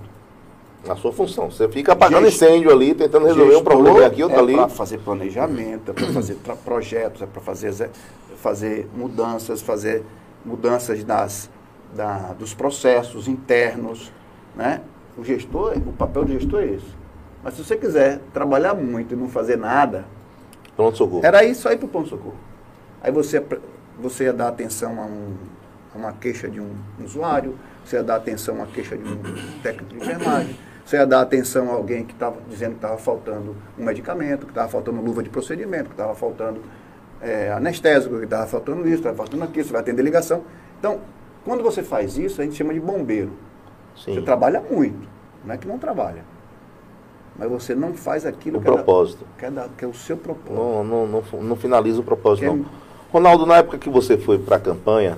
Na 0.86 0.94
sua 0.94 1.12
função. 1.12 1.50
Você 1.50 1.68
fica 1.68 1.92
apagando 1.92 2.24
Gest- 2.26 2.42
incêndio 2.42 2.70
ali, 2.70 2.94
tentando 2.94 3.26
resolver 3.26 3.56
um 3.56 3.64
problema 3.64 4.06
aqui, 4.06 4.22
outro 4.22 4.38
é 4.38 4.40
ali. 4.42 4.54
para 4.54 4.68
fazer 4.68 4.98
planejamento, 4.98 5.90
é 5.90 5.94
para 5.94 6.06
fazer 6.12 6.36
projetos, 6.64 7.22
é 7.22 7.26
para 7.26 7.40
fazer, 7.42 7.90
fazer 8.36 8.88
mudanças, 8.94 9.60
fazer 9.60 10.04
mudanças 10.44 11.02
das, 11.02 11.50
da, 11.94 12.32
dos 12.38 12.54
processos 12.54 13.26
internos. 13.26 14.12
Né? 14.54 14.80
O 15.16 15.24
gestor, 15.24 15.72
o 15.78 15.92
papel 15.92 16.24
do 16.26 16.32
gestor 16.32 16.60
é 16.60 16.66
esse. 16.66 16.96
Mas 17.42 17.54
se 17.54 17.64
você 17.64 17.76
quiser 17.76 18.20
trabalhar 18.32 18.74
muito 18.74 19.14
e 19.14 19.16
não 19.16 19.28
fazer 19.28 19.56
nada, 19.56 20.04
Pronto, 20.76 20.96
socorro. 20.96 21.24
era 21.26 21.42
isso 21.44 21.68
aí 21.68 21.76
para 21.76 21.86
o 21.86 21.88
ponto-socorro. 21.88 22.36
Aí 23.02 23.10
você, 23.10 23.42
você 23.98 24.24
ia 24.24 24.32
dar 24.32 24.48
atenção 24.48 25.00
a, 25.00 25.04
um, 25.06 25.34
a 25.95 25.99
uma 25.99 26.12
queixa 26.12 26.49
de 26.49 26.61
um 26.61 26.70
usuário, 27.03 27.57
você 27.84 27.97
ia 27.97 28.03
dar 28.03 28.16
atenção 28.16 28.55
a 28.57 28.59
uma 28.59 28.66
queixa 28.66 28.97
de 28.97 29.05
um 29.09 29.18
técnico 29.62 29.91
de 29.95 29.97
enfermagem, 29.97 30.57
você 30.84 30.97
ia 30.97 31.07
dar 31.07 31.20
atenção 31.20 31.70
a 31.70 31.74
alguém 31.74 32.05
que 32.05 32.12
estava 32.12 32.36
dizendo 32.49 32.70
que 32.72 32.76
estava 32.78 32.97
faltando 32.99 33.57
um 33.78 33.84
medicamento, 33.84 34.47
que 34.47 34.53
estava 34.53 34.68
faltando 34.68 35.01
luva 35.01 35.22
de 35.22 35.28
procedimento, 35.30 35.84
que 35.86 35.93
estava 35.95 36.14
faltando 36.14 36.61
é, 37.20 37.51
anestésico, 37.53 38.16
que 38.18 38.24
estava 38.24 38.47
faltando 38.47 38.86
isso, 38.86 38.97
estava 38.99 39.16
faltando 39.16 39.45
aquilo, 39.45 39.64
você 39.66 39.72
vai 39.72 39.80
atender 39.82 40.03
ligação. 40.03 40.43
Então, 40.78 41.01
quando 41.45 41.62
você 41.62 41.82
faz 41.82 42.16
isso, 42.16 42.41
a 42.41 42.45
gente 42.45 42.57
chama 42.57 42.72
de 42.72 42.80
bombeiro. 42.80 43.32
Sim. 43.97 44.14
Você 44.14 44.22
trabalha 44.22 44.61
muito, 44.70 45.09
não 45.45 45.55
é 45.55 45.59
que 45.59 45.66
não 45.66 45.78
trabalha. 45.78 46.22
Mas 47.36 47.49
você 47.51 47.74
não 47.74 47.95
faz 47.95 48.26
aquilo 48.26 48.59
O 48.59 48.61
que 48.62 48.68
é 48.68 48.70
da- 48.70 48.76
propósito. 48.76 49.24
que 49.39 49.45
é, 49.45 49.51
da- 49.51 49.68
que 49.76 49.84
é 49.84 49.89
o 49.89 49.95
seu 49.95 50.16
propósito. 50.16 50.55
Não, 50.55 50.84
não, 50.84 51.07
não, 51.07 51.43
não 51.43 51.57
finaliza 51.57 52.01
o 52.01 52.05
propósito, 52.05 52.41
Que- 52.51 52.57
não. 52.57 52.66
Ronaldo, 53.12 53.47
na 53.47 53.57
época 53.59 53.78
que 53.78 53.89
você 53.89 54.18
foi 54.18 54.39
para 54.39 54.57
a 54.57 54.61
campanha, 54.61 55.16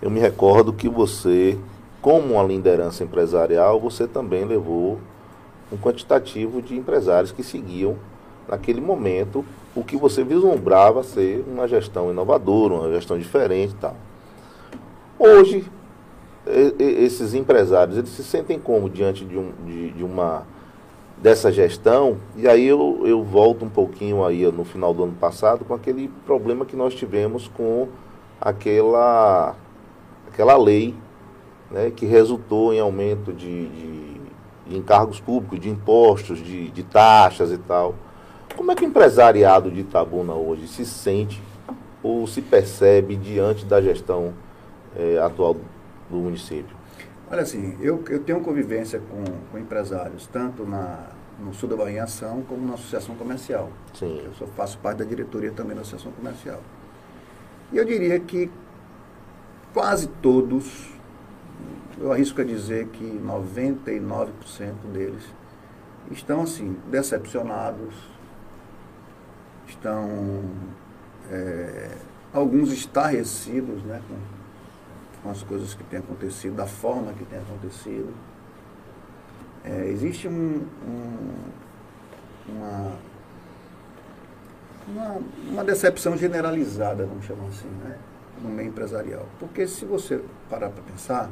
eu 0.00 0.10
me 0.10 0.20
recordo 0.20 0.72
que 0.72 0.88
você, 0.88 1.58
como 2.02 2.34
uma 2.34 2.42
liderança 2.42 3.02
empresarial, 3.04 3.80
você 3.80 4.06
também 4.06 4.44
levou 4.44 4.98
um 5.72 5.76
quantitativo 5.76 6.62
de 6.62 6.76
empresários 6.76 7.32
que 7.32 7.42
seguiam, 7.42 7.96
naquele 8.48 8.80
momento, 8.80 9.44
o 9.74 9.82
que 9.82 9.96
você 9.96 10.22
vislumbrava 10.22 11.02
ser 11.02 11.44
uma 11.48 11.66
gestão 11.66 12.10
inovadora, 12.10 12.74
uma 12.74 12.92
gestão 12.92 13.18
diferente 13.18 13.72
e 13.72 13.76
tal. 13.76 13.96
Hoje, 15.18 15.64
esses 16.78 17.34
empresários, 17.34 17.98
eles 17.98 18.10
se 18.10 18.22
sentem 18.22 18.58
como 18.58 18.88
diante 18.88 19.24
de, 19.24 19.36
um, 19.36 19.52
de, 19.64 19.90
de 19.90 20.04
uma 20.04 20.44
dessa 21.18 21.50
gestão, 21.50 22.18
e 22.36 22.46
aí 22.46 22.66
eu, 22.66 23.02
eu 23.04 23.24
volto 23.24 23.64
um 23.64 23.70
pouquinho 23.70 24.24
aí 24.24 24.46
no 24.52 24.64
final 24.64 24.92
do 24.92 25.04
ano 25.04 25.14
passado 25.14 25.64
com 25.64 25.72
aquele 25.72 26.08
problema 26.26 26.66
que 26.66 26.76
nós 26.76 26.94
tivemos 26.94 27.48
com 27.48 27.88
aquela, 28.38 29.56
aquela 30.36 30.58
lei 30.58 30.94
né, 31.70 31.90
que 31.90 32.04
resultou 32.04 32.74
em 32.74 32.78
aumento 32.78 33.32
de, 33.32 33.68
de, 33.68 34.20
de 34.66 34.76
encargos 34.76 35.18
públicos, 35.18 35.58
de 35.58 35.70
impostos, 35.70 36.38
de, 36.38 36.70
de 36.70 36.82
taxas 36.82 37.50
e 37.50 37.56
tal. 37.56 37.94
Como 38.54 38.70
é 38.70 38.74
que 38.74 38.84
o 38.84 38.86
empresariado 38.86 39.70
de 39.70 39.80
Itabuna 39.80 40.34
hoje 40.34 40.68
se 40.68 40.84
sente 40.84 41.42
ou 42.02 42.26
se 42.26 42.42
percebe 42.42 43.16
diante 43.16 43.64
da 43.64 43.80
gestão 43.80 44.34
eh, 44.94 45.18
atual 45.18 45.56
do 46.10 46.16
município? 46.18 46.76
Olha 47.30 47.42
assim, 47.42 47.76
eu, 47.80 48.04
eu 48.08 48.20
tenho 48.20 48.40
convivência 48.40 49.00
com, 49.00 49.24
com 49.50 49.58
empresários, 49.58 50.26
tanto 50.26 50.64
na, 50.66 51.08
no 51.40 51.52
Sul 51.54 51.68
da 51.68 51.76
Bahia 51.76 52.04
Ação, 52.04 52.42
como 52.46 52.66
na 52.66 52.74
Associação 52.74 53.14
Comercial. 53.16 53.70
Sim. 53.94 54.20
Eu 54.24 54.34
sou, 54.34 54.46
faço 54.48 54.78
parte 54.78 54.98
da 54.98 55.04
diretoria 55.04 55.50
também 55.50 55.74
da 55.74 55.80
Associação 55.80 56.12
Comercial. 56.12 56.60
E 57.72 57.78
eu 57.78 57.84
diria 57.84 58.20
que 58.20 58.50
quase 59.76 60.06
todos, 60.22 60.88
eu 62.00 62.10
arrisco 62.10 62.40
a 62.40 62.44
dizer 62.44 62.86
que 62.88 63.04
99% 63.04 64.30
deles, 64.90 65.22
estão 66.10 66.40
assim, 66.40 66.78
decepcionados, 66.90 67.94
estão 69.68 70.44
é, 71.30 71.90
alguns 72.32 72.72
estarrecidos 72.72 73.82
né, 73.82 74.00
com, 74.08 74.16
com 75.22 75.30
as 75.30 75.42
coisas 75.42 75.74
que 75.74 75.84
têm 75.84 75.98
acontecido, 75.98 76.56
da 76.56 76.66
forma 76.66 77.12
que 77.12 77.26
tem 77.26 77.38
acontecido. 77.38 78.14
É, 79.62 79.88
existe 79.88 80.26
um, 80.26 80.66
um- 80.88 81.50
uma, 82.48 82.92
uma, 84.88 85.20
uma 85.50 85.64
decepção 85.64 86.16
generalizada, 86.16 87.04
vamos 87.04 87.26
chamar 87.26 87.48
assim, 87.48 87.68
né, 87.84 87.98
no 88.42 88.48
meio 88.50 88.68
empresarial. 88.68 89.26
Porque 89.38 89.66
se 89.66 89.84
você 89.84 90.22
parar 90.48 90.70
para 90.70 90.82
pensar, 90.82 91.30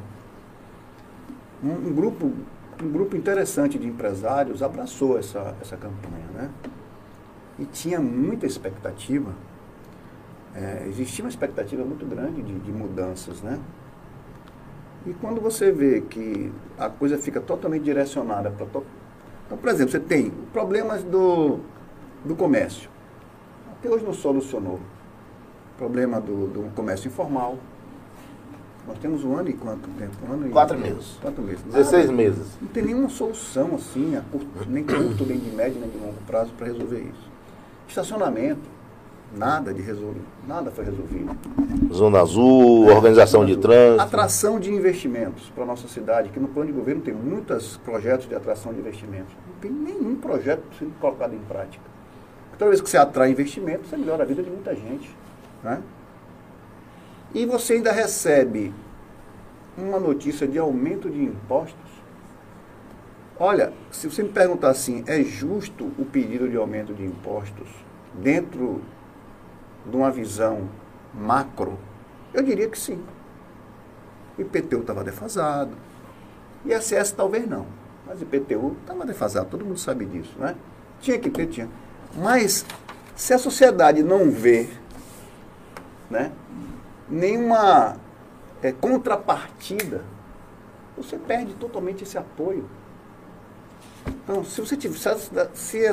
um, 1.63 1.71
um 1.71 1.93
grupo, 1.93 2.31
um 2.81 2.91
grupo 2.91 3.15
interessante 3.15 3.77
de 3.77 3.87
empresários 3.87 4.61
abraçou 4.61 5.17
essa, 5.17 5.55
essa 5.61 5.77
campanha, 5.77 6.25
né? 6.33 6.49
E 7.57 7.65
tinha 7.65 7.99
muita 8.01 8.45
expectativa, 8.45 9.33
é, 10.53 10.85
existia 10.87 11.23
uma 11.23 11.29
expectativa 11.29 11.83
muito 11.83 12.05
grande 12.05 12.41
de, 12.41 12.59
de 12.59 12.71
mudanças, 12.71 13.41
né? 13.41 13.59
E 15.05 15.13
quando 15.13 15.39
você 15.39 15.71
vê 15.71 16.01
que 16.01 16.51
a 16.77 16.89
coisa 16.89 17.17
fica 17.17 17.39
totalmente 17.39 17.83
direcionada 17.83 18.49
para. 18.49 18.65
To... 18.65 18.83
Então, 19.45 19.57
por 19.57 19.69
exemplo, 19.69 19.91
você 19.91 19.99
tem 19.99 20.31
problemas 20.51 21.03
do, 21.03 21.59
do 22.23 22.35
comércio. 22.35 22.89
Até 23.71 23.87
hoje 23.87 24.03
não 24.03 24.13
solucionou. 24.13 24.79
Problema 25.77 26.21
do, 26.21 26.47
do 26.47 26.71
comércio 26.75 27.07
informal. 27.07 27.57
Nós 28.87 28.97
temos 28.99 29.23
um 29.23 29.35
ano 29.35 29.49
e 29.49 29.53
quanto 29.53 29.89
tempo? 29.97 30.13
Um 30.29 30.33
ano 30.33 30.47
e 30.47 30.49
Quatro 30.51 30.77
meses. 30.77 31.17
Quatro 31.21 31.41
meses. 31.41 31.63
16 31.63 32.05
Nada. 32.05 32.15
meses. 32.15 32.47
Não 32.61 32.67
tem 32.67 32.83
nenhuma 32.83 33.09
solução 33.09 33.75
assim, 33.75 34.17
curto, 34.31 34.47
nem 34.69 34.83
curto, 34.83 35.25
nem 35.25 35.39
de 35.39 35.49
médio, 35.49 35.79
nem 35.79 35.89
de 35.89 35.97
longo 35.97 36.17
prazo 36.27 36.51
para 36.55 36.67
resolver 36.67 36.99
isso. 36.99 37.31
Estacionamento, 37.87 38.61
nada 39.35 39.73
de 39.73 39.81
resolver, 39.81 40.21
nada 40.47 40.69
foi 40.69 40.85
resolvido. 40.85 41.35
Zona 41.91 42.21
Azul, 42.21 42.87
organização 42.87 43.43
de 43.43 43.57
trânsito. 43.57 44.03
Atração 44.03 44.59
de 44.59 44.71
investimentos 44.71 45.49
para 45.49 45.63
a 45.63 45.67
nossa 45.67 45.87
cidade, 45.87 46.29
que 46.29 46.39
no 46.39 46.47
plano 46.47 46.71
de 46.71 46.77
governo 46.77 47.01
tem 47.01 47.13
muitos 47.13 47.77
projetos 47.77 48.29
de 48.29 48.35
atração 48.35 48.71
de 48.71 48.79
investimentos. 48.79 49.33
Não 49.47 49.55
tem 49.59 49.71
nenhum 49.71 50.15
projeto 50.15 50.63
sendo 50.77 50.93
colocado 50.99 51.33
em 51.33 51.39
prática. 51.39 51.83
Toda 52.57 52.69
vez 52.69 52.81
que 52.81 52.89
você 52.89 52.97
atrai 52.97 53.31
investimento, 53.31 53.87
você 53.87 53.97
melhora 53.97 54.23
a 54.23 54.25
vida 54.25 54.41
de 54.43 54.49
muita 54.49 54.73
gente. 54.75 55.09
Né? 55.65 55.81
E 57.33 57.43
você 57.43 57.73
ainda 57.73 57.91
recebe 57.91 58.71
uma 59.75 59.99
notícia 59.99 60.47
de 60.47 60.59
aumento 60.59 61.09
de 61.09 61.23
impostos. 61.23 61.91
Olha, 63.37 63.73
se 63.91 64.07
você 64.09 64.21
me 64.21 64.29
perguntar 64.29 64.69
assim, 64.69 65.03
é 65.07 65.23
justo 65.23 65.91
o 65.97 66.05
pedido 66.05 66.47
de 66.47 66.55
aumento 66.55 66.93
de 66.93 67.03
impostos 67.03 67.67
dentro 68.13 68.81
de 69.85 69.95
uma 69.97 70.11
visão 70.11 70.69
macro, 71.13 71.77
eu 72.31 72.43
diria 72.43 72.69
que 72.69 72.77
sim. 72.77 73.03
O 74.37 74.41
IPTU 74.41 74.81
estava 74.81 75.03
defasado. 75.03 75.71
ISS 76.63 77.11
talvez 77.11 77.47
não. 77.49 77.65
Mas 78.05 78.21
IPTU 78.21 78.77
estava 78.81 79.03
defasado, 79.03 79.49
todo 79.49 79.65
mundo 79.65 79.79
sabe 79.79 80.05
disso, 80.05 80.35
né? 80.37 80.55
Tinha 81.01 81.17
que 81.17 81.29
ter, 81.29 81.47
tinha. 81.47 81.67
Mas 82.15 82.63
se 83.15 83.33
a 83.33 83.39
sociedade 83.39 84.03
não 84.03 84.29
vê 84.29 84.69
né, 86.09 86.31
nenhuma 87.09 87.97
é, 88.61 88.71
contrapartida, 88.71 90.03
você 90.97 91.17
perde 91.17 91.53
totalmente 91.55 92.03
esse 92.03 92.17
apoio. 92.17 92.69
Então, 94.07 94.43
se 94.43 94.61
você 94.61 94.77
tiver, 94.77 94.95
se 95.53 95.87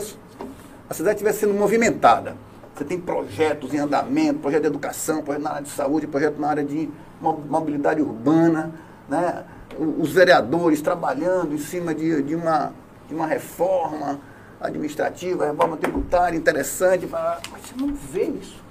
a 0.88 0.94
cidade 0.94 1.16
estiver 1.16 1.32
sendo 1.32 1.54
movimentada, 1.54 2.36
você 2.74 2.84
tem 2.84 2.98
projetos 2.98 3.74
em 3.74 3.78
andamento, 3.78 4.38
projeto 4.40 4.62
de 4.62 4.68
educação, 4.68 5.22
projeto 5.22 5.42
na 5.42 5.50
área 5.50 5.62
de 5.62 5.70
saúde, 5.70 6.06
projeto 6.06 6.38
na 6.38 6.48
área 6.48 6.64
de 6.64 6.88
mobilidade 7.20 8.00
urbana, 8.00 8.72
né? 9.08 9.44
os 9.78 10.12
vereadores 10.12 10.80
trabalhando 10.80 11.54
em 11.54 11.58
cima 11.58 11.94
de, 11.94 12.22
de, 12.22 12.34
uma, 12.34 12.72
de 13.08 13.14
uma 13.14 13.26
reforma 13.26 14.20
administrativa, 14.60 15.46
reforma 15.46 15.76
tributária 15.76 16.36
interessante, 16.36 17.06
mas 17.06 17.40
você 17.50 17.74
não 17.76 17.94
vê 17.94 18.24
isso. 18.24 18.61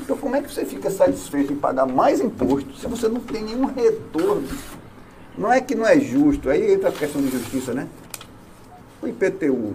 Então 0.00 0.16
como 0.16 0.36
é 0.36 0.42
que 0.42 0.52
você 0.52 0.64
fica 0.64 0.90
satisfeito 0.90 1.52
em 1.52 1.56
pagar 1.56 1.86
mais 1.86 2.20
imposto 2.20 2.74
se 2.76 2.86
você 2.86 3.08
não 3.08 3.20
tem 3.20 3.42
nenhum 3.42 3.66
retorno? 3.66 4.48
Não 5.36 5.52
é 5.52 5.60
que 5.60 5.74
não 5.74 5.86
é 5.86 5.98
justo, 6.00 6.50
aí 6.50 6.72
entra 6.72 6.88
a 6.88 6.92
questão 6.92 7.22
de 7.22 7.30
justiça, 7.30 7.72
né? 7.72 7.86
O 9.00 9.06
IPTU 9.06 9.74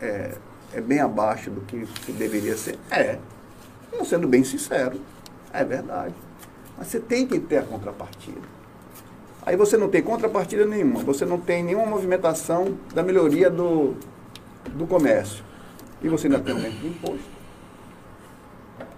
é, 0.00 0.32
é 0.74 0.80
bem 0.80 1.00
abaixo 1.00 1.50
do 1.50 1.62
que, 1.62 1.86
que 2.04 2.12
deveria 2.12 2.56
ser. 2.56 2.78
É. 2.90 3.18
Não 3.92 4.04
sendo 4.04 4.28
bem 4.28 4.44
sincero, 4.44 5.00
é 5.52 5.64
verdade. 5.64 6.14
Mas 6.76 6.88
você 6.88 7.00
tem 7.00 7.26
que 7.26 7.38
ter 7.38 7.58
a 7.58 7.62
contrapartida. 7.62 8.40
Aí 9.44 9.56
você 9.56 9.76
não 9.76 9.88
tem 9.88 10.02
contrapartida 10.02 10.64
nenhuma, 10.64 11.00
você 11.00 11.24
não 11.24 11.38
tem 11.38 11.64
nenhuma 11.64 11.86
movimentação 11.86 12.78
da 12.94 13.02
melhoria 13.02 13.50
do, 13.50 13.94
do 14.74 14.86
comércio. 14.86 15.44
E 16.00 16.08
você 16.08 16.26
ainda 16.26 16.40
tem 16.40 16.54
aumento 16.54 16.76
de 16.76 16.86
imposto. 16.88 17.31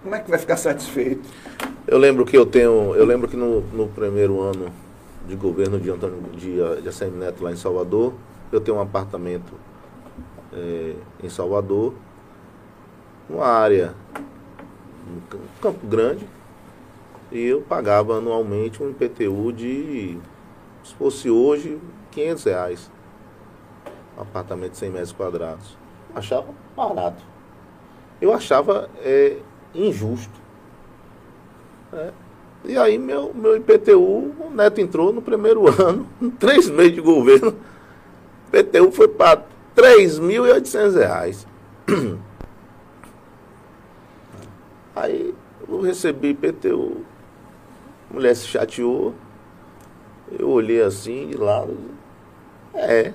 Como 0.05 0.13
é 0.13 0.19
que 0.19 0.29
vai 0.29 0.37
ficar 0.37 0.55
satisfeito? 0.55 1.27
Eu 1.87 1.97
lembro 1.97 2.27
que 2.27 2.37
eu 2.37 2.45
tenho, 2.45 2.93
eu 2.93 3.03
lembro 3.03 3.27
que 3.27 3.35
no, 3.35 3.61
no 3.61 3.87
primeiro 3.87 4.39
ano 4.39 4.71
de 5.27 5.35
governo 5.35 5.79
de 5.79 5.89
Antônio 5.89 6.21
de, 6.31 6.57
de 6.79 7.05
Neto 7.17 7.43
lá 7.43 7.51
em 7.51 7.55
Salvador, 7.55 8.13
eu 8.51 8.61
tenho 8.61 8.77
um 8.77 8.81
apartamento 8.81 9.53
é, 10.53 10.93
em 11.23 11.27
Salvador, 11.27 11.95
uma 13.27 13.47
área, 13.47 13.95
um 15.07 15.39
campo 15.59 15.87
grande, 15.87 16.29
e 17.31 17.43
eu 17.43 17.61
pagava 17.61 18.19
anualmente 18.19 18.83
um 18.83 18.91
IPTU 18.91 19.51
de, 19.53 20.19
se 20.83 20.93
fosse 20.93 21.31
hoje, 21.31 21.79
500 22.11 22.43
reais. 22.43 22.91
Um 24.15 24.21
apartamento 24.21 24.73
de 24.73 24.77
100 24.77 24.89
metros 24.91 25.11
quadrados. 25.13 25.75
Achava 26.13 26.53
barato. 26.77 27.23
Eu 28.21 28.31
achava 28.31 28.87
é, 28.99 29.37
injusto. 29.75 30.39
É. 31.93 32.11
E 32.63 32.77
aí 32.77 32.97
meu, 32.97 33.31
meu 33.33 33.55
IPTU, 33.55 34.33
o 34.39 34.49
Neto 34.51 34.81
entrou 34.81 35.13
no 35.13 35.21
primeiro 35.21 35.67
ano, 35.81 36.07
em 36.21 36.29
três 36.29 36.69
meses 36.69 36.93
de 36.93 37.01
governo, 37.01 37.55
o 38.51 38.57
IPTU 38.57 38.91
foi 38.91 39.07
para 39.07 39.43
3.800 39.75 40.95
reais. 40.95 41.47
Aí 44.95 45.35
eu 45.67 45.81
recebi 45.81 46.29
IPTU, 46.29 47.03
a 48.09 48.13
mulher 48.13 48.33
se 48.33 48.47
chateou, 48.47 49.13
eu 50.39 50.49
olhei 50.49 50.81
assim 50.81 51.27
de 51.27 51.35
lado, 51.35 51.77
é. 52.73 53.13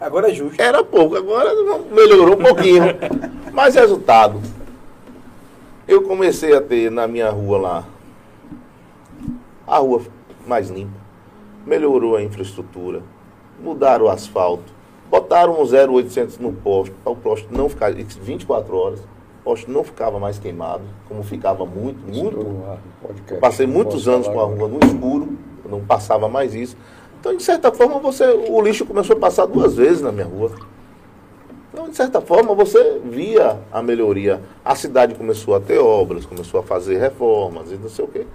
Agora 0.00 0.30
é 0.30 0.34
justo. 0.34 0.60
Era 0.60 0.82
pouco, 0.84 1.16
agora 1.16 1.50
melhorou 1.90 2.38
um 2.38 2.42
pouquinho. 2.42 2.84
Mas 3.52 3.74
resultado, 3.74 4.40
eu 5.88 6.02
comecei 6.02 6.54
a 6.54 6.60
ter 6.60 6.90
na 6.90 7.08
minha 7.08 7.30
rua 7.30 7.58
lá, 7.58 7.84
a 9.66 9.78
rua 9.78 10.02
mais 10.46 10.70
limpa, 10.70 11.00
melhorou 11.66 12.14
a 12.14 12.22
infraestrutura, 12.22 13.02
mudaram 13.60 14.04
o 14.04 14.08
asfalto, 14.08 14.78
Botaram 15.10 15.54
um 15.54 15.62
0800 15.62 16.38
no 16.38 16.52
posto, 16.52 16.94
para 17.02 17.12
o 17.12 17.16
posto 17.16 17.48
não 17.50 17.68
ficar 17.68 17.92
24 17.92 18.76
horas. 18.76 19.00
O 19.00 19.44
posto 19.44 19.70
não 19.70 19.82
ficava 19.82 20.18
mais 20.18 20.38
queimado, 20.38 20.82
como 21.08 21.22
ficava 21.22 21.64
muito, 21.64 21.98
muito. 22.06 23.40
Passei 23.40 23.66
muitos 23.66 24.06
anos 24.06 24.28
com 24.28 24.38
a 24.38 24.44
rua 24.44 24.68
no 24.68 24.78
escuro, 24.84 25.38
não 25.66 25.80
passava 25.80 26.28
mais 26.28 26.54
isso. 26.54 26.76
Então, 27.18 27.34
de 27.34 27.42
certa 27.42 27.72
forma, 27.72 27.98
você, 27.98 28.24
o 28.26 28.60
lixo 28.60 28.84
começou 28.84 29.16
a 29.16 29.18
passar 29.18 29.46
duas 29.46 29.76
vezes 29.76 30.02
na 30.02 30.12
minha 30.12 30.26
rua. 30.26 30.52
Então, 31.78 31.88
de 31.88 31.96
certa 31.96 32.20
forma, 32.20 32.56
você 32.56 33.00
via 33.04 33.56
a 33.70 33.80
melhoria. 33.80 34.42
A 34.64 34.74
cidade 34.74 35.14
começou 35.14 35.54
a 35.54 35.60
ter 35.60 35.78
obras, 35.78 36.26
começou 36.26 36.58
a 36.58 36.62
fazer 36.64 36.98
reformas 36.98 37.70
e 37.70 37.76
não 37.76 37.88
sei 37.88 38.04
o 38.04 38.08
quê. 38.08 38.26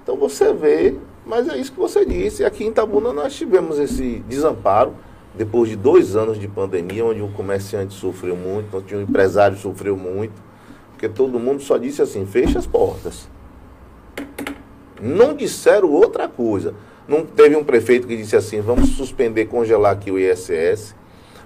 Então, 0.00 0.16
você 0.16 0.52
vê, 0.52 0.94
mas 1.26 1.48
é 1.48 1.56
isso 1.58 1.72
que 1.72 1.80
você 1.80 2.06
disse. 2.06 2.44
Aqui 2.44 2.62
em 2.62 2.68
Itabuna 2.68 3.12
nós 3.12 3.34
tivemos 3.34 3.80
esse 3.80 4.22
desamparo 4.28 4.94
depois 5.34 5.68
de 5.68 5.74
dois 5.74 6.14
anos 6.14 6.38
de 6.38 6.46
pandemia, 6.46 7.04
onde 7.04 7.20
o 7.20 7.26
comerciante 7.30 7.94
sofreu 7.94 8.36
muito, 8.36 8.76
onde 8.76 8.94
o 8.94 9.02
empresário 9.02 9.56
sofreu 9.56 9.96
muito, 9.96 10.40
porque 10.92 11.08
todo 11.08 11.36
mundo 11.40 11.64
só 11.64 11.76
disse 11.76 12.00
assim, 12.00 12.24
fecha 12.24 12.60
as 12.60 12.66
portas. 12.66 13.28
Não 15.02 15.34
disseram 15.34 15.90
outra 15.90 16.28
coisa. 16.28 16.74
Não 17.08 17.26
teve 17.26 17.56
um 17.56 17.64
prefeito 17.64 18.06
que 18.06 18.16
disse 18.16 18.36
assim, 18.36 18.60
vamos 18.60 18.90
suspender, 18.90 19.46
congelar 19.46 19.94
aqui 19.94 20.12
o 20.12 20.18
ISS, 20.18 20.94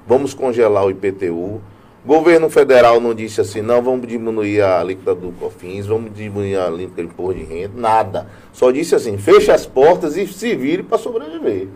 vamos 0.09 0.33
congelar 0.33 0.87
o 0.87 0.91
IPTU. 0.91 1.61
Governo 2.05 2.49
federal 2.49 2.99
não 3.01 3.13
disse 3.13 3.41
assim, 3.41 3.61
não, 3.61 3.83
vamos 3.83 4.09
diminuir 4.09 4.63
a 4.63 4.81
alíquota 4.81 5.15
do 5.15 5.31
COFINS, 5.33 5.87
vamos 5.87 6.15
diminuir 6.15 6.57
a 6.57 6.67
alíquota 6.67 7.03
do 7.03 7.09
imposto 7.09 7.39
de 7.39 7.45
renda, 7.45 7.79
nada. 7.79 8.27
Só 8.51 8.71
disse 8.71 8.95
assim, 8.95 9.19
fecha 9.19 9.53
as 9.53 9.67
portas 9.67 10.17
e 10.17 10.27
se 10.27 10.57
vire 10.57 10.83
para 10.83 10.97
sobreviver. 10.97 11.69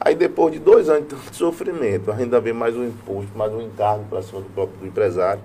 Aí 0.00 0.16
depois 0.16 0.52
de 0.52 0.58
dois 0.58 0.88
anos 0.88 1.06
de 1.06 1.14
sofrimento, 1.36 2.10
ainda 2.10 2.40
vem 2.40 2.52
mais 2.52 2.76
um 2.76 2.84
imposto, 2.84 3.30
mais 3.36 3.52
um 3.52 3.60
encargo 3.60 4.04
para 4.10 4.20
cima 4.22 4.40
do 4.40 4.48
próprio 4.50 4.80
do 4.80 4.86
empresário. 4.86 5.40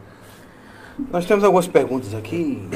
Nós 1.11 1.27
temos 1.27 1.43
algumas 1.43 1.67
perguntas 1.67 2.15
aqui 2.15 2.67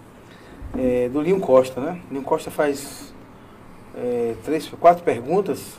é, 0.78 1.10
do 1.10 1.20
Linho 1.20 1.38
Costa, 1.38 1.78
né? 1.78 2.00
Linho 2.10 2.22
Costa 2.22 2.50
faz 2.50 3.12
é, 3.94 4.34
três, 4.42 4.66
quatro 4.80 5.04
perguntas. 5.04 5.76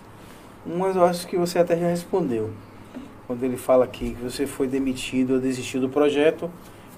Umas 0.64 0.96
eu 0.96 1.04
acho 1.04 1.26
que 1.26 1.36
você 1.36 1.58
até 1.58 1.76
já 1.76 1.88
respondeu. 1.88 2.52
Quando 3.30 3.44
ele 3.44 3.58
fala 3.58 3.86
aqui 3.86 4.16
que 4.16 4.24
você 4.24 4.48
foi 4.48 4.68
demitido 4.68 5.36
ou 5.36 5.40
desistiu 5.40 5.80
do 5.80 5.88
projeto, 5.88 6.50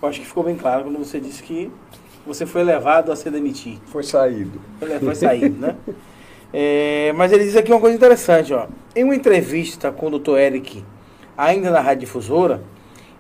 eu 0.01 0.07
acho 0.07 0.21
que 0.21 0.25
ficou 0.25 0.45
bem 0.45 0.55
claro 0.55 0.85
quando 0.85 0.97
você 0.97 1.19
disse 1.19 1.43
que 1.43 1.69
você 2.25 2.45
foi 2.45 2.63
levado 2.63 3.11
a 3.11 3.17
ser 3.17 3.31
demitido. 3.31 3.81
Foi 3.87 4.01
saído. 4.01 4.61
Foi, 4.79 4.99
foi 4.99 5.15
saído, 5.15 5.59
né? 5.59 5.75
É, 6.53 7.13
mas 7.15 7.31
ele 7.31 7.45
diz 7.45 7.55
aqui 7.55 7.71
uma 7.71 7.79
coisa 7.79 7.95
interessante, 7.95 8.53
ó. 8.53 8.67
Em 8.93 9.05
uma 9.05 9.15
entrevista 9.15 9.89
com 9.89 10.07
o 10.07 10.19
Dr. 10.19 10.37
Eric, 10.37 10.83
ainda 11.37 11.69
na 11.69 11.79
Rádio 11.79 12.01
Difusora, 12.01 12.61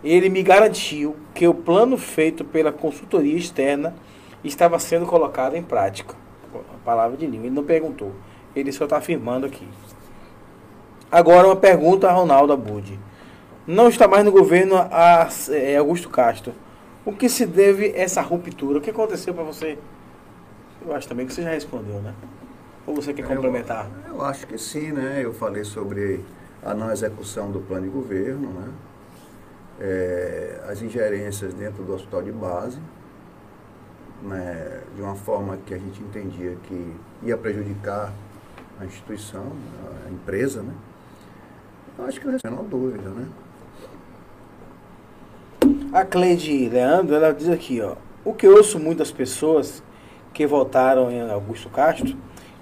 ele 0.03 0.27
me 0.27 0.43
garantiu 0.43 1.15
que 1.33 1.47
o 1.47 1.53
plano 1.53 1.97
feito 1.97 2.43
pela 2.43 2.73
consultoria 2.73 3.37
externa 3.37 3.95
estava 4.43 4.77
sendo 4.79 5.05
colocado 5.05 5.55
em 5.55 5.63
prática. 5.63 6.13
A 6.53 6.85
palavra 6.85 7.15
de 7.15 7.25
língua. 7.25 7.47
Ele 7.47 7.55
não 7.55 7.63
perguntou. 7.63 8.11
Ele 8.53 8.71
só 8.71 8.83
está 8.83 8.97
afirmando 8.97 9.45
aqui. 9.45 9.65
Agora 11.11 11.45
uma 11.45 11.57
pergunta 11.57 12.07
a 12.07 12.13
Ronaldo 12.13 12.53
Abud. 12.53 12.97
Não 13.67 13.89
está 13.89 14.07
mais 14.07 14.23
no 14.23 14.31
governo 14.31 14.77
a, 14.77 15.27
é, 15.49 15.75
Augusto 15.75 16.09
Castro. 16.09 16.53
O 17.05 17.11
que 17.11 17.27
se 17.27 17.45
deve 17.45 17.91
essa 17.93 18.21
ruptura? 18.21 18.77
O 18.77 18.81
que 18.81 18.89
aconteceu 18.89 19.33
para 19.33 19.43
você? 19.43 19.77
Eu 20.85 20.95
acho 20.95 21.09
também 21.09 21.27
que 21.27 21.33
você 21.33 21.43
já 21.43 21.49
respondeu, 21.49 21.99
né? 22.01 22.13
Ou 22.87 22.95
você 22.95 23.13
quer 23.13 23.27
complementar? 23.27 23.89
Eu, 24.07 24.15
eu, 24.15 24.25
acho 24.25 24.47
que 24.47 24.57
sim, 24.57 24.93
né? 24.93 25.19
Eu 25.21 25.33
falei 25.33 25.65
sobre 25.65 26.23
a 26.63 26.73
não 26.73 26.89
execução 26.89 27.51
do 27.51 27.59
plano 27.59 27.83
de 27.83 27.89
governo, 27.89 28.49
né? 28.49 28.69
É, 29.81 30.61
as 30.69 30.81
ingerências 30.81 31.53
dentro 31.53 31.83
do 31.83 31.93
hospital 31.93 32.21
de 32.21 32.31
base, 32.31 32.79
né? 34.23 34.81
de 34.95 35.01
uma 35.01 35.15
forma 35.15 35.57
que 35.65 35.73
a 35.73 35.77
gente 35.77 36.01
entendia 36.01 36.55
que 36.63 36.95
ia 37.23 37.35
prejudicar 37.35 38.13
a 38.79 38.85
instituição, 38.85 39.51
a 40.07 40.09
empresa, 40.09 40.61
né? 40.61 40.73
Eu 42.01 42.07
acho 42.07 42.19
que 42.19 42.25
não 42.25 42.39
tem 42.39 42.51
dúvida, 42.67 43.09
né? 43.11 43.27
A 45.93 46.03
Cleide 46.03 46.67
Leandro, 46.67 47.13
ela 47.13 47.31
diz 47.31 47.47
aqui, 47.47 47.79
ó, 47.79 47.95
o 48.25 48.33
que 48.33 48.47
eu 48.47 48.55
ouço 48.55 48.79
muitas 48.79 49.11
pessoas 49.11 49.83
que 50.33 50.47
votaram 50.47 51.11
em 51.11 51.21
Augusto 51.29 51.69
Castro 51.69 52.17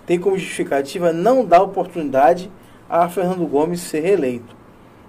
tem 0.05 0.19
como 0.19 0.37
justificativa 0.37 1.13
não 1.13 1.45
dar 1.45 1.61
oportunidade 1.61 2.51
a 2.89 3.07
Fernando 3.07 3.47
Gomes 3.47 3.79
ser 3.79 4.01
reeleito 4.01 4.53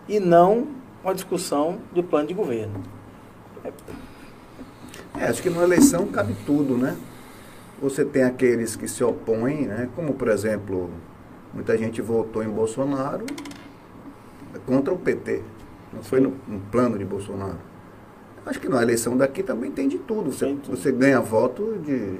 e 0.08 0.20
não 0.20 0.68
uma 1.02 1.12
discussão 1.12 1.78
do 1.92 2.04
plano 2.04 2.28
de 2.28 2.34
governo. 2.34 2.84
É, 5.18 5.24
acho 5.24 5.42
que 5.42 5.50
numa 5.50 5.64
eleição 5.64 6.06
cabe 6.06 6.36
tudo, 6.46 6.76
né? 6.76 6.96
Você 7.82 8.04
tem 8.04 8.22
aqueles 8.22 8.76
que 8.76 8.86
se 8.86 9.02
opõem, 9.02 9.66
né? 9.66 9.88
Como, 9.96 10.14
por 10.14 10.28
exemplo, 10.28 10.88
muita 11.52 11.76
gente 11.76 12.00
votou 12.00 12.44
em 12.44 12.48
Bolsonaro 12.48 13.26
contra 14.66 14.92
o 14.92 14.98
PT. 14.98 15.42
Não 15.92 16.02
foi 16.02 16.20
no, 16.20 16.32
no 16.46 16.60
plano 16.70 16.98
de 16.98 17.04
Bolsonaro. 17.04 17.58
Acho 18.46 18.60
que 18.60 18.68
na 18.68 18.80
eleição 18.82 19.16
daqui 19.16 19.42
também 19.42 19.70
tem 19.70 19.88
de 19.88 19.98
tudo. 19.98 20.32
Você, 20.32 20.46
tudo. 20.46 20.76
você 20.76 20.90
ganha 20.92 21.20
voto 21.20 21.78
de, 21.84 22.14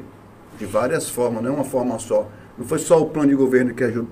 de 0.58 0.66
várias 0.66 1.08
formas, 1.08 1.42
não 1.42 1.50
é 1.50 1.54
uma 1.54 1.64
forma 1.64 1.98
só. 1.98 2.28
Não 2.58 2.66
foi 2.66 2.78
só 2.78 3.00
o 3.00 3.06
plano 3.06 3.28
de 3.30 3.34
governo 3.36 3.72
que, 3.72 3.82
ajud, 3.84 4.06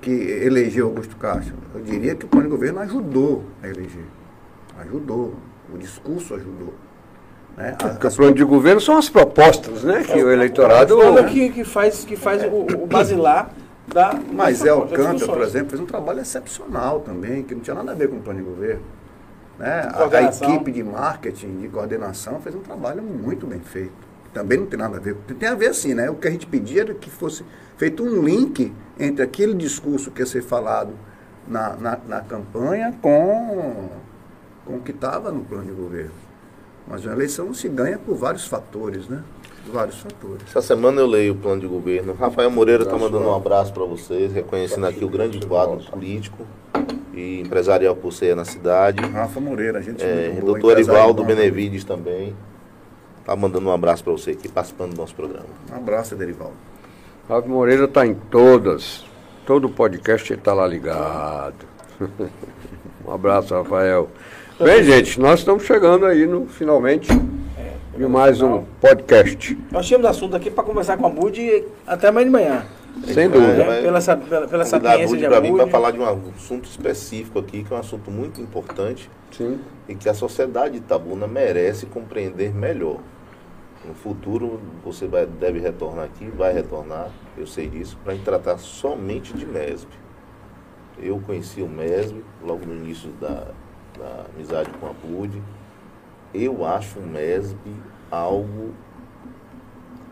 que 0.00 0.10
elegeu 0.10 0.86
Augusto 0.86 1.16
Castro. 1.16 1.54
Eu 1.74 1.80
diria 1.80 2.14
que 2.14 2.26
o 2.26 2.28
plano 2.28 2.46
de 2.46 2.50
governo 2.50 2.78
ajudou 2.80 3.44
a 3.62 3.68
eleger. 3.68 4.04
Ajudou. 4.78 5.34
O 5.74 5.76
discurso 5.76 6.34
ajudou. 6.34 6.72
Né? 7.56 7.70
A- 7.78 7.88
Porque 7.88 8.06
o 8.06 8.08
as- 8.08 8.16
plano 8.16 8.34
de 8.34 8.44
governo 8.44 8.80
são 8.80 8.96
as 8.96 9.08
propostas, 9.08 9.82
né? 9.82 10.02
Que 10.04 10.22
o 10.22 10.30
eleitorado. 10.30 10.96
Forma 10.96 11.24
que, 11.24 11.50
que 11.50 11.64
faz, 11.64 12.04
que 12.04 12.14
faz 12.14 12.44
o, 12.44 12.82
o 12.82 12.86
basilar 12.86 13.50
da. 13.92 14.20
Mas 14.32 14.64
é 14.64 14.70
Alcântara, 14.70 15.32
por 15.32 15.42
exemplo, 15.42 15.70
fez 15.70 15.80
um 15.80 15.86
trabalho 15.86 16.20
excepcional 16.20 17.00
também, 17.00 17.42
que 17.42 17.54
não 17.54 17.62
tinha 17.62 17.74
nada 17.74 17.92
a 17.92 17.94
ver 17.94 18.08
com 18.08 18.16
o 18.16 18.20
plano 18.20 18.40
de 18.40 18.44
governo. 18.44 18.82
Né? 19.58 19.88
A, 19.92 20.04
a 20.04 20.22
equipe 20.22 20.70
de 20.70 20.84
marketing, 20.84 21.60
de 21.60 21.68
coordenação, 21.68 22.40
fez 22.40 22.54
um 22.54 22.60
trabalho 22.60 23.02
muito 23.02 23.46
bem 23.46 23.60
feito. 23.60 24.08
Também 24.32 24.58
não 24.58 24.66
tem 24.66 24.78
nada 24.78 24.98
a 24.98 25.00
ver. 25.00 25.16
Tem 25.38 25.48
a 25.48 25.54
ver 25.54 25.68
assim, 25.68 25.94
né? 25.94 26.08
O 26.10 26.14
que 26.14 26.28
a 26.28 26.30
gente 26.30 26.46
pedia 26.46 26.82
era 26.82 26.94
que 26.94 27.10
fosse 27.10 27.44
feito 27.76 28.02
um 28.02 28.22
link 28.22 28.72
entre 28.98 29.22
aquele 29.22 29.54
discurso 29.54 30.10
que 30.10 30.20
ia 30.20 30.26
ser 30.26 30.42
falado 30.42 30.92
na, 31.46 31.74
na, 31.76 31.98
na 32.06 32.20
campanha 32.20 32.94
com, 33.00 33.88
com 34.64 34.76
o 34.76 34.80
que 34.80 34.90
estava 34.90 35.32
no 35.32 35.44
plano 35.44 35.64
de 35.64 35.72
governo. 35.72 36.12
Mas 36.86 37.06
a 37.06 37.12
eleição 37.12 37.52
se 37.52 37.68
ganha 37.68 37.98
por 37.98 38.16
vários 38.16 38.46
fatores, 38.46 39.08
né? 39.08 39.22
Vários 39.72 39.98
fatores. 39.98 40.42
Essa 40.48 40.62
semana 40.62 41.00
eu 41.00 41.06
leio 41.06 41.34
o 41.34 41.36
plano 41.36 41.60
de 41.60 41.66
governo. 41.66 42.14
Rafael 42.14 42.50
Moreira 42.50 42.84
está 42.84 42.96
mandando 42.96 43.26
um 43.28 43.34
abraço 43.34 43.72
para 43.72 43.84
vocês, 43.84 44.32
reconhecendo 44.32 44.86
aqui 44.86 45.04
o 45.04 45.08
grande 45.08 45.44
quadro 45.46 45.78
político 45.90 46.46
e 47.12 47.40
empresarial 47.40 47.94
por 47.94 48.12
ser 48.12 48.34
na 48.34 48.44
cidade. 48.44 49.04
Rafa 49.04 49.40
Moreira, 49.40 49.82
gente 49.82 50.02
É, 50.02 50.30
muito 50.30 50.60
boa, 50.60 50.74
doutor 50.74 51.14
bom. 51.14 51.24
Benevides 51.24 51.84
também. 51.84 52.34
Tá 53.24 53.36
mandando 53.36 53.68
um 53.68 53.72
abraço 53.72 54.02
para 54.02 54.12
você 54.12 54.30
aqui, 54.30 54.48
participando 54.48 54.94
do 54.94 54.96
nosso 54.96 55.14
programa. 55.14 55.46
Um 55.70 55.76
abraço, 55.76 56.16
Derivaldo. 56.16 56.56
Rafa 57.28 57.46
Moreira 57.46 57.84
está 57.84 58.06
em 58.06 58.14
todas. 58.14 59.04
Todo 59.44 59.68
podcast 59.68 60.32
ele 60.32 60.40
está 60.40 60.54
lá 60.54 60.66
ligado. 60.66 61.66
um 63.06 63.12
abraço, 63.12 63.54
Rafael. 63.54 64.08
Bem, 64.58 64.82
gente, 64.82 65.20
nós 65.20 65.40
estamos 65.40 65.64
chegando 65.64 66.06
aí 66.06 66.26
no 66.26 66.46
finalmente 66.46 67.08
de 67.98 68.06
mais 68.06 68.40
um 68.40 68.62
podcast. 68.80 69.58
Nós 69.72 69.84
tínhamos 69.84 70.08
assunto 70.08 70.36
aqui 70.36 70.52
para 70.52 70.62
conversar 70.62 70.96
com 70.96 71.06
a 71.06 71.08
Bud 71.08 71.64
até 71.84 72.06
amanhã 72.06 72.24
de 72.26 72.30
manhã. 72.30 72.66
Sem 73.04 73.24
É, 73.24 73.28
dúvida. 73.28 73.64
Pela, 73.82 74.00
pela, 74.16 74.46
pela 74.46 74.64
sapiência 74.64 75.06
Bud 75.08 75.18
de 75.18 75.26
para 75.26 75.40
vir 75.40 75.52
para 75.52 75.66
falar 75.66 75.90
de 75.90 75.98
um 75.98 76.04
assunto 76.08 76.68
específico 76.68 77.40
aqui, 77.40 77.64
que 77.64 77.72
é 77.72 77.76
um 77.76 77.80
assunto 77.80 78.08
muito 78.08 78.40
importante 78.40 79.10
Sim. 79.32 79.58
e 79.88 79.96
que 79.96 80.08
a 80.08 80.14
sociedade 80.14 80.74
de 80.74 80.76
Itabuna 80.78 81.26
merece 81.26 81.86
compreender 81.86 82.54
melhor. 82.54 82.98
No 83.84 83.94
futuro 83.94 84.60
você 84.84 85.08
vai, 85.08 85.26
deve 85.26 85.58
retornar 85.58 86.04
aqui, 86.04 86.26
vai 86.26 86.52
retornar, 86.52 87.10
eu 87.36 87.48
sei 87.48 87.66
disso, 87.68 87.98
para 88.04 88.12
a 88.12 88.14
gente 88.14 88.24
tratar 88.24 88.58
somente 88.58 89.32
de 89.34 89.44
MESB. 89.44 89.90
Eu 91.00 91.18
conheci 91.26 91.62
o 91.62 91.68
MESB 91.68 92.22
logo 92.44 92.64
no 92.64 92.76
início 92.76 93.10
da, 93.20 93.48
da 93.98 94.26
amizade 94.32 94.70
com 94.80 94.86
a 94.86 94.92
Bud. 94.92 95.42
Eu 96.34 96.64
acho 96.64 96.98
o 96.98 97.06
MESB 97.06 97.58
algo, 98.10 98.72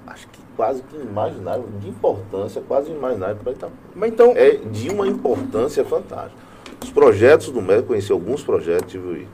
acho 0.06 0.26
que 0.28 0.40
quase 0.56 0.82
que 0.82 0.96
imaginável, 0.96 1.68
de 1.80 1.88
importância 1.88 2.62
quase 2.66 2.90
imaginável 2.90 3.36
para 3.36 3.52
Itabuna 3.52 3.78
Mas 3.94 4.12
então, 4.12 4.32
é 4.34 4.52
de 4.56 4.88
uma 4.88 5.06
importância 5.06 5.84
fantástica. 5.84 6.40
Os 6.82 6.90
projetos 6.90 7.50
do 7.50 7.60
MESB, 7.60 7.88
conheci 7.88 8.12
alguns 8.12 8.42
projetos, 8.42 8.92
tive 8.92 9.28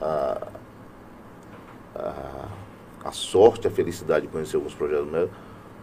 a, 0.00 0.48
a, 1.94 2.48
a 3.04 3.12
sorte, 3.12 3.66
a 3.66 3.70
felicidade 3.70 4.26
de 4.26 4.32
conhecer 4.32 4.56
alguns 4.56 4.74
projetos 4.74 5.06
do 5.06 5.12
MESB. 5.12 5.30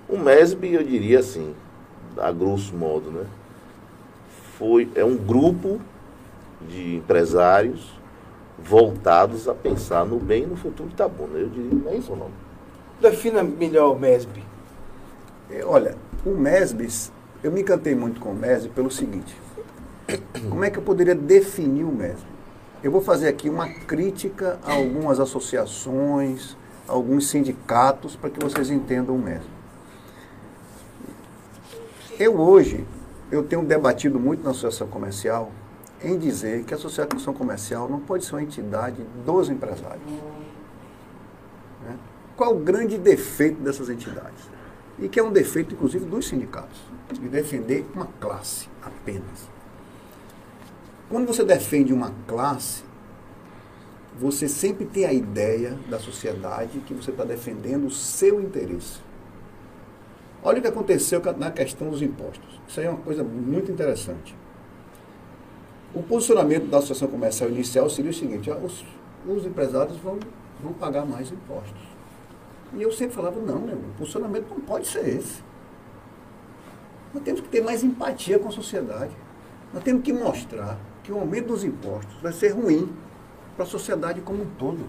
O 0.08 0.18
MESB, 0.18 0.74
eu 0.74 0.84
diria 0.84 1.20
assim, 1.20 1.54
a 2.18 2.32
grosso 2.32 2.76
modo, 2.76 3.12
né? 3.12 3.26
Foi, 4.58 4.90
é 4.96 5.04
um 5.04 5.18
grupo 5.18 5.80
de 6.70 6.98
empresários 6.98 8.01
voltados 8.64 9.48
a 9.48 9.54
pensar 9.54 10.06
no 10.06 10.18
bem 10.18 10.44
e 10.44 10.48
no 10.48 10.56
futuro 10.56 10.90
de 10.90 10.96
Itabuna. 10.96 11.38
Eu 11.38 11.50
diria, 11.50 11.72
não 11.74 11.92
é 11.92 11.96
isso 11.96 12.12
ou 12.12 12.18
não? 12.18 12.52
defina 13.02 13.44
melhor 13.44 13.96
o 13.96 14.00
MESB. 14.00 14.44
É, 15.50 15.66
Olha, 15.66 15.98
o 16.26 16.30
MESBIS, 16.30 17.12
eu 17.44 17.52
me 17.52 17.62
encantei 17.62 17.96
muito 17.96 18.22
com 18.22 18.30
o 18.30 18.36
MESB 18.36 18.70
pelo 18.70 18.92
seguinte. 18.92 19.36
Como 20.50 20.64
é 20.64 20.70
que 20.70 20.78
eu 20.78 20.84
poderia 20.84 21.16
definir 21.16 21.84
o 21.84 21.92
MESB? 21.92 22.30
Eu 22.84 22.92
vou 22.92 23.02
fazer 23.02 23.28
aqui 23.28 23.50
uma 23.50 23.68
crítica 23.68 24.60
a 24.64 24.74
algumas 24.74 25.20
associações, 25.20 26.56
a 26.88 26.94
alguns 26.94 27.28
sindicatos, 27.28 28.16
para 28.16 28.30
que 28.30 28.40
vocês 28.40 28.70
entendam 28.70 29.16
o 29.16 29.20
MESB. 29.20 29.50
Eu 32.20 32.40
hoje, 32.40 32.86
eu 33.32 33.44
tenho 33.44 33.64
debatido 33.64 34.20
muito 34.20 34.44
na 34.44 34.52
associação 34.52 34.88
comercial 34.88 35.52
em 36.04 36.18
dizer 36.18 36.64
que 36.64 36.74
a 36.74 36.78
associação 36.78 37.34
comercial 37.34 37.90
não 37.90 38.00
pode 38.00 38.26
ser 38.26 38.34
uma 38.34 38.44
entidade 38.44 39.04
dos 39.26 39.50
empresários. 39.50 40.12
né? 41.84 41.98
Qual 42.36 42.56
o 42.56 42.60
grande 42.60 42.98
defeito 42.98 43.62
dessas 43.62 43.90
entidades? 43.90 44.50
E 45.00 45.08
que 45.08 45.20
é 45.20 45.24
um 45.24 45.32
defeito, 45.32 45.74
inclusive, 45.74 46.06
dos 46.06 46.28
sindicatos, 46.28 46.80
de 47.14 47.28
defender 47.28 47.86
uma 47.94 48.08
classe 48.20 48.68
apenas. 48.82 49.50
Quando 51.10 51.28
você 51.28 51.44
defende 51.44 51.94
uma 51.94 52.14
classe, 52.28 52.84
você 54.20 54.48
sempre 54.48 54.86
tem 54.86 55.06
a 55.06 55.14
ideia 55.14 55.78
da 55.90 56.00
sociedade 56.00 56.80
que 56.80 56.94
você 56.94 57.12
está 57.12 57.24
defendendo 57.24 57.86
o 57.86 57.92
seu 57.92 58.42
interesse. 58.42 59.00
Olha 60.44 60.60
o 60.60 60.62
que 60.62 60.68
aconteceu 60.68 61.22
na 61.38 61.52
questão 61.52 61.90
dos 61.90 62.02
impostos. 62.02 62.60
Isso 62.68 62.80
aí 62.80 62.86
é 62.86 62.90
uma 62.90 63.00
coisa 63.00 63.24
muito 63.24 63.72
interessante. 63.72 64.36
O 65.94 66.02
posicionamento 66.02 66.68
da 66.68 66.78
associação 66.78 67.08
comercial 67.10 67.50
inicial 67.50 67.90
seria 67.90 68.12
o 68.12 68.14
seguinte: 68.14 68.50
os, 68.50 68.86
os 69.28 69.46
empresários 69.46 69.98
vão, 69.98 70.18
vão 70.64 70.74
pagar 70.74 71.06
mais 71.06 71.32
impostos. 71.32 71.82
E 72.74 72.82
eu 72.82 72.92
sempre 72.92 73.16
falava: 73.16 73.40
não, 73.42 73.60
meu, 73.60 73.76
o 73.76 73.94
posicionamento 73.98 74.48
não 74.50 74.62
pode 74.62 74.88
ser 74.88 75.08
esse. 75.08 75.44
Nós 77.14 77.24
temos 77.24 77.42
que 77.42 77.50
ter 77.50 77.62
mais 77.62 77.84
empatia 77.84 78.40
com 78.40 78.48
a 78.48 78.52
sociedade. 78.52 79.12
Nós 79.74 79.84
temos 79.84 80.02
que 80.04 80.14
mostrar 80.14 80.78
que 81.04 81.12
o 81.12 81.20
aumento 81.20 81.48
dos 81.48 81.64
impostos 81.64 82.22
vai 82.22 82.32
ser 82.32 82.50
ruim 82.50 82.90
para 83.56 83.66
a 83.66 83.68
sociedade 83.68 84.22
como 84.22 84.44
um 84.44 84.50
todo. 84.58 84.86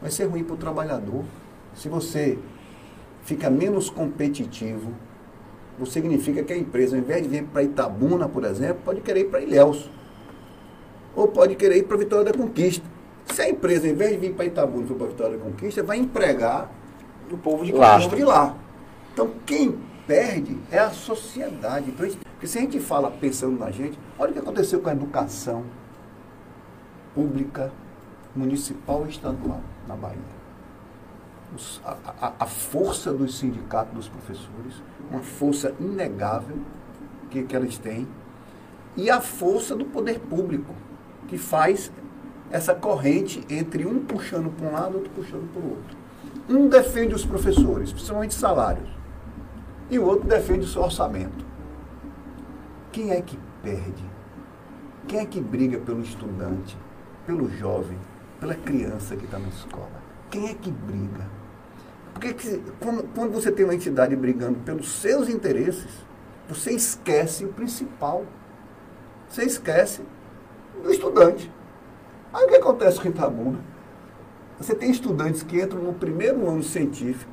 Vai 0.00 0.10
ser 0.10 0.24
ruim 0.24 0.42
para 0.42 0.54
o 0.54 0.56
trabalhador. 0.56 1.24
Se 1.74 1.88
você 1.88 2.38
fica 3.24 3.50
menos 3.50 3.90
competitivo, 3.90 4.92
significa 5.86 6.42
que 6.42 6.52
a 6.52 6.56
empresa, 6.56 6.96
ao 6.96 7.02
invés 7.02 7.22
de 7.22 7.28
vir 7.28 7.44
para 7.44 7.62
Itabuna, 7.62 8.28
por 8.28 8.44
exemplo, 8.44 8.82
pode 8.84 9.00
querer 9.00 9.20
ir 9.20 9.24
para 9.26 9.40
Ilhéus. 9.40 9.90
Ou 11.14 11.28
pode 11.28 11.54
querer 11.56 11.78
ir 11.78 11.82
para 11.84 11.96
Vitória 11.96 12.24
da 12.32 12.32
Conquista. 12.38 12.84
Se 13.32 13.42
a 13.42 13.48
empresa, 13.50 13.86
ao 13.86 13.92
invés 13.92 14.12
de 14.12 14.18
vir 14.18 14.34
para 14.34 14.44
Itabuna 14.46 14.86
e 14.88 14.94
para 14.94 15.06
Vitória 15.06 15.36
da 15.38 15.44
Conquista, 15.44 15.82
vai 15.82 15.98
empregar 15.98 16.70
O 17.30 17.36
povo 17.36 17.64
de 17.64 17.72
lá. 17.72 17.98
povo 18.00 18.16
de 18.16 18.24
lá. 18.24 18.54
Então, 19.12 19.30
quem 19.44 19.78
perde 20.06 20.56
é 20.70 20.78
a 20.78 20.90
sociedade. 20.90 21.90
Então, 21.90 22.06
a 22.06 22.10
porque 22.32 22.46
se 22.46 22.56
a 22.58 22.60
gente 22.60 22.78
fala 22.80 23.10
pensando 23.10 23.58
na 23.58 23.70
gente, 23.70 23.98
olha 24.18 24.30
o 24.30 24.32
que 24.32 24.38
aconteceu 24.38 24.80
com 24.80 24.88
a 24.88 24.92
educação 24.92 25.64
pública, 27.14 27.72
municipal 28.34 29.04
e 29.06 29.10
estadual 29.10 29.60
na 29.86 29.96
Bahia. 29.96 30.18
Os- 31.54 31.80
a, 31.84 31.96
a- 32.20 32.32
a 32.40 32.46
força 32.46 33.12
dos 33.12 33.38
sindicatos 33.38 33.92
dos 33.94 34.08
professores, 34.08 34.74
uma 35.10 35.20
força 35.20 35.74
inegável 35.80 36.58
que, 37.30 37.42
que 37.42 37.56
eles 37.56 37.78
têm, 37.78 38.06
e 38.96 39.10
a 39.10 39.20
força 39.20 39.74
do 39.74 39.84
poder 39.84 40.20
público, 40.20 40.72
que 41.28 41.38
faz 41.38 41.92
essa 42.50 42.74
corrente 42.74 43.44
entre 43.48 43.86
um 43.86 44.00
puxando 44.00 44.50
para 44.50 44.66
um 44.66 44.72
lado 44.72 44.92
e 44.94 44.96
outro 44.96 45.10
puxando 45.10 45.52
para 45.52 45.62
o 45.62 45.70
outro. 45.70 45.96
Um 46.48 46.68
defende 46.68 47.14
os 47.14 47.24
professores, 47.24 47.92
principalmente 47.92 48.34
salários, 48.34 48.88
e 49.90 49.98
o 49.98 50.04
outro 50.04 50.26
defende 50.26 50.64
o 50.64 50.68
seu 50.68 50.82
orçamento. 50.82 51.44
Quem 52.90 53.10
é 53.10 53.20
que 53.20 53.38
perde? 53.62 54.04
Quem 55.06 55.20
é 55.20 55.26
que 55.26 55.40
briga 55.40 55.78
pelo 55.78 56.00
estudante, 56.02 56.76
pelo 57.26 57.48
jovem, 57.50 57.98
pela 58.40 58.54
criança 58.54 59.14
que 59.16 59.24
está 59.26 59.38
na 59.38 59.48
escola? 59.48 60.02
Quem 60.30 60.48
é 60.48 60.54
que 60.54 60.70
briga? 60.70 61.26
Porque 62.14 62.32
que- 62.34 62.62
quando, 62.80 63.04
quando 63.14 63.32
você 63.32 63.52
tem 63.52 63.64
uma 63.64 63.74
entidade 63.74 64.16
brigando 64.16 64.58
pelos 64.60 64.88
seus 64.90 65.28
interesses, 65.28 65.90
você 66.48 66.72
esquece 66.72 67.44
o 67.44 67.48
principal. 67.48 68.24
Você 69.28 69.44
esquece 69.44 70.02
do 70.82 70.90
estudante. 70.90 71.50
Aí 72.32 72.44
o 72.44 72.48
que 72.48 72.56
acontece 72.56 73.00
com 73.00 73.08
Itabuna? 73.08 73.58
Você 74.58 74.74
tem 74.74 74.90
estudantes 74.90 75.42
que 75.42 75.60
entram 75.60 75.80
no 75.80 75.92
primeiro 75.94 76.48
ano 76.48 76.62
científico, 76.62 77.30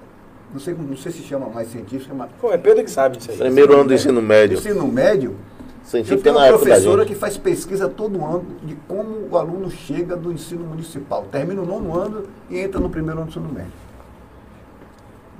não 0.53 0.59
sei, 0.59 0.73
não 0.75 0.95
sei 0.95 1.11
se 1.11 1.23
chama 1.23 1.47
mais 1.49 1.69
científico, 1.69 2.13
mas 2.15 2.29
Pô, 2.39 2.51
é 2.51 2.57
Pedro 2.57 2.83
que 2.83 2.91
sabe 2.91 3.17
disso 3.17 3.31
aí. 3.31 3.37
Primeiro 3.37 3.73
ano 3.73 3.85
do 3.85 3.93
ensino 3.93 4.21
médio. 4.21 4.57
ensino 4.57 4.87
médio, 4.87 5.31
eu 5.31 5.35
Científico 5.83 6.23
tenho 6.23 6.35
uma 6.35 6.45
época 6.47 6.59
da 6.63 6.65
professora 6.69 7.01
gente. 7.03 7.13
que 7.13 7.19
faz 7.19 7.37
pesquisa 7.37 7.89
todo 7.89 8.23
ano 8.23 8.45
de 8.63 8.75
como 8.87 9.27
o 9.29 9.37
aluno 9.37 9.69
chega 9.69 10.15
do 10.15 10.31
ensino 10.31 10.65
municipal. 10.65 11.25
Termina 11.31 11.61
o 11.61 11.65
nono 11.65 11.95
ano 11.99 12.23
e 12.49 12.59
entra 12.59 12.79
no 12.79 12.89
primeiro 12.89 13.19
ano 13.21 13.27
do 13.27 13.29
ensino 13.31 13.51
médio. 13.53 13.85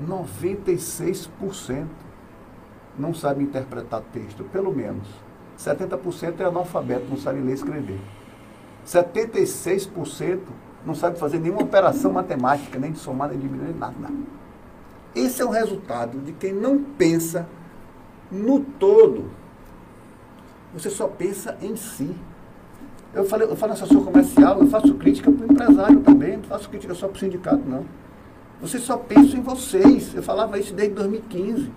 96% 0.08 1.86
não 2.98 3.14
sabe 3.14 3.44
interpretar 3.44 4.02
texto, 4.14 4.44
pelo 4.46 4.74
menos. 4.74 5.08
70% 5.58 6.40
é 6.40 6.44
analfabeto, 6.44 7.06
não 7.10 7.18
sabe 7.18 7.40
ler 7.40 7.52
e 7.52 7.54
escrever. 7.54 8.00
76% 8.86 10.40
não 10.86 10.94
sabe 10.94 11.18
fazer 11.18 11.40
nenhuma 11.40 11.64
operação 11.64 12.12
matemática, 12.12 12.78
nem 12.78 12.92
de 12.92 13.00
somar, 13.00 13.30
nem 13.30 13.40
de 13.40 13.48
diminuir, 13.48 13.74
nada. 13.76 13.96
Esse 15.16 15.42
é 15.42 15.46
o 15.46 15.50
resultado 15.50 16.20
de 16.20 16.34
quem 16.34 16.54
não 16.54 16.84
pensa 16.84 17.48
no 18.32 18.60
todo. 18.60 19.32
Você 20.74 20.90
só 20.90 21.08
pensa 21.08 21.58
em 21.62 21.76
si. 21.76 22.14
Eu 23.14 23.24
falei, 23.24 23.48
eu 23.50 23.56
falo 23.56 23.72
assessor 23.72 24.04
comercial, 24.04 24.60
eu 24.60 24.68
faço 24.68 24.94
crítica 24.96 25.32
para 25.32 25.48
o 25.48 25.52
empresário 25.52 26.02
também, 26.02 26.38
não 26.38 26.44
faço 26.44 26.70
crítica 26.70 26.94
só 26.94 27.08
para 27.08 27.16
o 27.16 27.20
sindicato, 27.20 27.64
não. 27.66 27.86
Você 28.62 28.78
só 28.78 28.98
pensa 28.98 29.38
em 29.38 29.42
vocês. 29.42 30.14
Eu 30.14 30.22
falava 30.22 30.60
isso 30.60 30.74
desde 30.74 30.96
2015. 30.96 31.72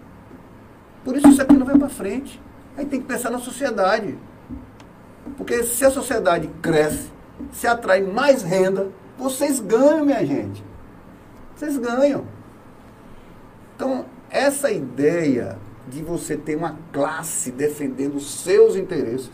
Por 1.04 1.16
isso 1.16 1.28
isso 1.28 1.40
aqui 1.40 1.54
não 1.54 1.64
vai 1.64 1.78
para 1.78 1.88
frente. 1.88 2.40
Aí 2.78 2.86
tem 2.86 3.00
que 3.00 3.06
pensar 3.08 3.28
na 3.30 3.40
sociedade. 3.40 4.16
Porque 5.36 5.64
se 5.64 5.84
a 5.84 5.90
sociedade 5.90 6.48
cresce, 6.62 7.10
se 7.52 7.66
atrai 7.66 8.00
mais 8.02 8.42
renda, 8.42 8.88
vocês 9.18 9.58
ganham, 9.58 10.04
minha 10.06 10.24
gente. 10.24 10.64
Vocês 11.56 11.76
ganham. 11.76 12.24
Então, 13.74 14.06
essa 14.30 14.70
ideia 14.70 15.58
de 15.88 16.02
você 16.02 16.36
ter 16.36 16.54
uma 16.56 16.76
classe 16.92 17.50
defendendo 17.50 18.14
os 18.16 18.30
seus 18.42 18.76
interesses 18.76 19.30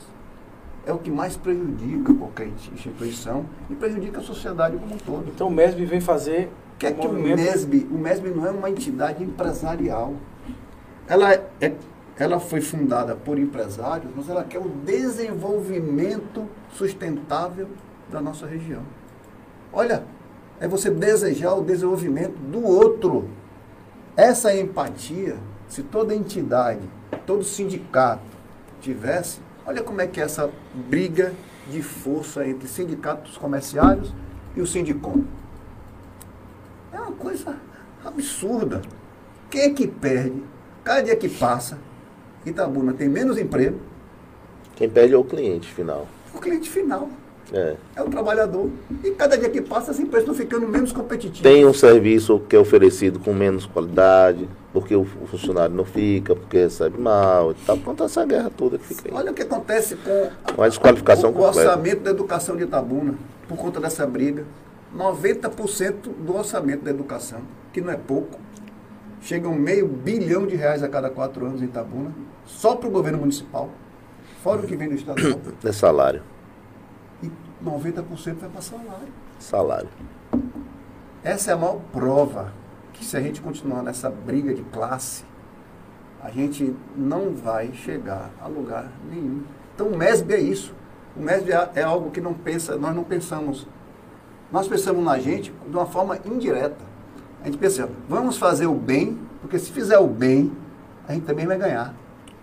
é 0.86 0.92
o 0.92 0.99
que 0.99 1.11
mais 1.11 1.36
prejudica 1.36 2.14
qualquer 2.14 2.49
instituição 2.72 3.45
e 3.68 3.74
prejudica 3.74 4.20
a 4.20 4.22
sociedade 4.22 4.76
como 4.78 4.95
um 4.95 4.99
todo. 4.99 5.28
Então 5.34 5.49
o 5.49 5.51
MESB 5.51 5.84
vem 5.84 6.01
fazer 6.01 6.51
O 6.74 6.78
que 6.78 6.86
é 6.86 6.90
um 6.90 6.95
que 6.95 7.07
o 7.07 7.12
movimento- 7.12 7.40
MESB, 7.42 7.88
o 7.90 7.99
MESB 7.99 8.30
não 8.30 8.47
é 8.47 8.51
uma 8.51 8.70
entidade 8.70 9.22
empresarial. 9.24 10.14
Ela, 11.09 11.32
é, 11.61 11.72
ela 12.16 12.38
foi 12.38 12.60
fundada 12.60 13.16
por 13.16 13.38
empresários, 13.38 14.12
mas 14.14 14.28
ela 14.28 14.44
quer 14.44 14.58
o 14.58 14.68
desenvolvimento 14.68 16.48
sustentável 16.70 17.68
da 18.10 18.20
nossa 18.20 18.46
região. 18.46 18.82
Olha, 19.72 20.04
é 20.60 20.68
você 20.68 20.90
desejar 20.90 21.54
o 21.54 21.64
desenvolvimento 21.64 22.36
do 22.36 22.62
outro. 22.64 23.28
Essa 24.16 24.56
empatia, 24.56 25.36
se 25.68 25.82
toda 25.82 26.14
entidade, 26.14 26.88
todo 27.26 27.42
sindicato 27.42 28.22
tivesse, 28.80 29.40
olha 29.66 29.82
como 29.82 30.00
é 30.00 30.06
que 30.06 30.20
é 30.20 30.24
essa 30.24 30.48
briga 30.88 31.32
de 31.68 31.82
força 31.82 32.46
entre 32.46 32.68
sindicatos 32.68 33.36
comerciários 33.36 34.14
e 34.54 34.60
o 34.60 34.66
sindicom. 34.66 35.24
É 36.92 37.00
uma 37.00 37.12
coisa 37.12 37.56
absurda. 38.04 38.82
Quem 39.50 39.62
é 39.62 39.70
que 39.70 39.88
perde? 39.88 40.44
Cada 40.84 41.02
dia 41.02 41.16
que 41.16 41.28
passa, 41.28 41.78
Itabuna 42.47 42.92
tem 42.92 43.09
menos 43.09 43.38
emprego, 43.38 43.78
Quem 44.76 44.88
perde 44.88 45.14
é 45.14 45.16
o 45.18 45.24
cliente 45.24 45.72
final. 45.72 46.07
o 46.34 46.38
cliente 46.40 46.68
final 46.68 47.09
É. 47.53 47.76
é 47.97 48.03
o 48.03 48.09
trabalhador. 48.09 48.68
E 49.05 49.11
cada 49.12 49.36
dia 49.36 49.49
que 49.51 49.61
passa, 49.61 49.90
as 49.90 50.01
empresas 50.01 50.28
estão 50.28 50.34
ficando 50.34 50.66
menos 50.66 50.92
competitivas. 50.92 51.42
Tem 51.42 51.64
um 51.66 51.72
serviço 51.74 52.40
que 52.49 52.57
é 52.57 52.59
oferecido 52.59 53.18
com 53.20 53.32
menos 53.34 53.66
qualidade, 53.66 54.49
porque 54.72 54.97
o 54.97 55.05
funcionário 55.05 55.74
não 55.74 55.84
fica, 55.84 56.34
porque 56.34 56.57
recebe 56.57 56.99
mal 56.99 57.53
e 57.53 57.55
tal. 57.66 57.76
Conta 57.78 58.05
essa 58.05 58.24
guerra 58.24 58.51
toda 58.57 58.78
que 58.78 58.84
fica 58.86 59.09
aí. 59.09 59.14
Olha 59.14 59.30
o 59.30 59.34
que 59.34 59.42
acontece 59.42 59.95
com 59.97 60.30
Uma 60.57 60.68
desqualificação 60.68 61.30
o, 61.30 61.38
o 61.38 61.42
orçamento 61.42 62.03
da 62.03 62.11
educação 62.11 62.57
de 62.57 62.64
Itabuna, 62.64 63.14
por 63.47 63.57
conta 63.57 63.78
dessa 63.78 64.07
briga. 64.07 64.45
90% 64.97 65.95
do 66.24 66.36
orçamento 66.36 66.84
da 66.84 66.90
educação, 66.90 67.40
que 67.72 67.80
não 67.80 67.90
é 67.92 67.97
pouco, 67.97 68.38
chega 69.24 69.48
um 69.48 69.54
meio 69.54 69.88
bilhão 69.88 70.46
de 70.46 70.54
reais 70.54 70.82
a 70.82 70.88
cada 70.88 71.08
quatro 71.08 71.46
anos 71.46 71.62
em 71.62 71.64
Itabuna, 71.64 72.14
só 72.44 72.76
para 72.76 72.88
o 72.88 72.92
governo 72.92 73.18
municipal, 73.18 73.70
fora 74.42 74.60
o 74.60 74.66
que 74.66 74.76
vem 74.76 74.88
do 74.88 74.94
estadual. 74.94 75.40
É 75.64 75.72
salário. 75.72 76.22
E 77.22 77.30
90% 77.64 78.34
vai 78.34 78.50
para 78.50 78.60
salário. 78.60 79.08
Salário. 79.38 79.88
Essa 81.22 81.52
é 81.52 81.54
a 81.54 81.56
maior 81.56 81.80
prova 81.90 82.52
que 82.92 83.02
se 83.02 83.16
a 83.16 83.20
gente 83.20 83.40
continuar 83.40 83.82
nessa 83.82 84.10
briga 84.10 84.52
de 84.52 84.62
classe, 84.64 85.24
a 86.22 86.30
gente 86.30 86.76
não 86.94 87.34
vai 87.34 87.72
chegar 87.72 88.30
a 88.38 88.46
lugar 88.46 88.92
nenhum. 89.10 89.42
Então 89.74 89.88
o 89.88 89.96
MESB 89.96 90.34
é 90.34 90.40
isso. 90.40 90.74
O 91.16 91.20
MESB 91.20 91.50
é, 91.50 91.70
é 91.76 91.82
algo 91.82 92.10
que 92.10 92.20
não 92.20 92.34
pensa, 92.34 92.76
nós 92.76 92.94
não 92.94 93.04
pensamos. 93.04 93.66
Nós 94.52 94.68
pensamos 94.68 95.02
na 95.02 95.18
gente 95.18 95.50
de 95.66 95.74
uma 95.74 95.86
forma 95.86 96.18
indireta. 96.26 96.93
A 97.45 97.47
gente 97.47 97.59
pensa, 97.59 97.86
vamos 98.09 98.38
fazer 98.38 98.66
o 98.66 98.74
bem, 98.74 99.18
porque 99.42 99.59
se 99.59 99.70
fizer 99.70 99.99
o 99.99 100.07
bem, 100.07 100.51
a 101.07 101.12
gente 101.12 101.26
também 101.26 101.47
vai 101.47 101.59
ganhar. 101.59 101.95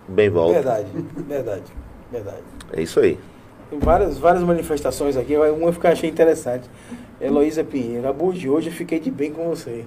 Bem 0.06 0.30
volta. 0.30 0.54
Verdade, 0.54 0.86
verdade, 1.26 1.64
verdade. 2.10 2.42
É 2.72 2.80
isso 2.82 3.00
aí. 3.00 3.18
Tem 3.68 3.80
várias, 3.80 4.16
várias 4.16 4.44
manifestações 4.44 5.16
aqui, 5.16 5.36
uma 5.36 5.72
que 5.72 5.84
eu 5.84 5.90
achei 5.90 6.08
interessante. 6.08 6.70
Heloísa 7.20 7.64
Pinheiro, 7.64 8.08
Abud, 8.08 8.48
hoje 8.48 8.68
eu 8.68 8.72
fiquei 8.72 9.00
de 9.00 9.10
bem 9.10 9.32
com 9.32 9.48
você. 9.48 9.84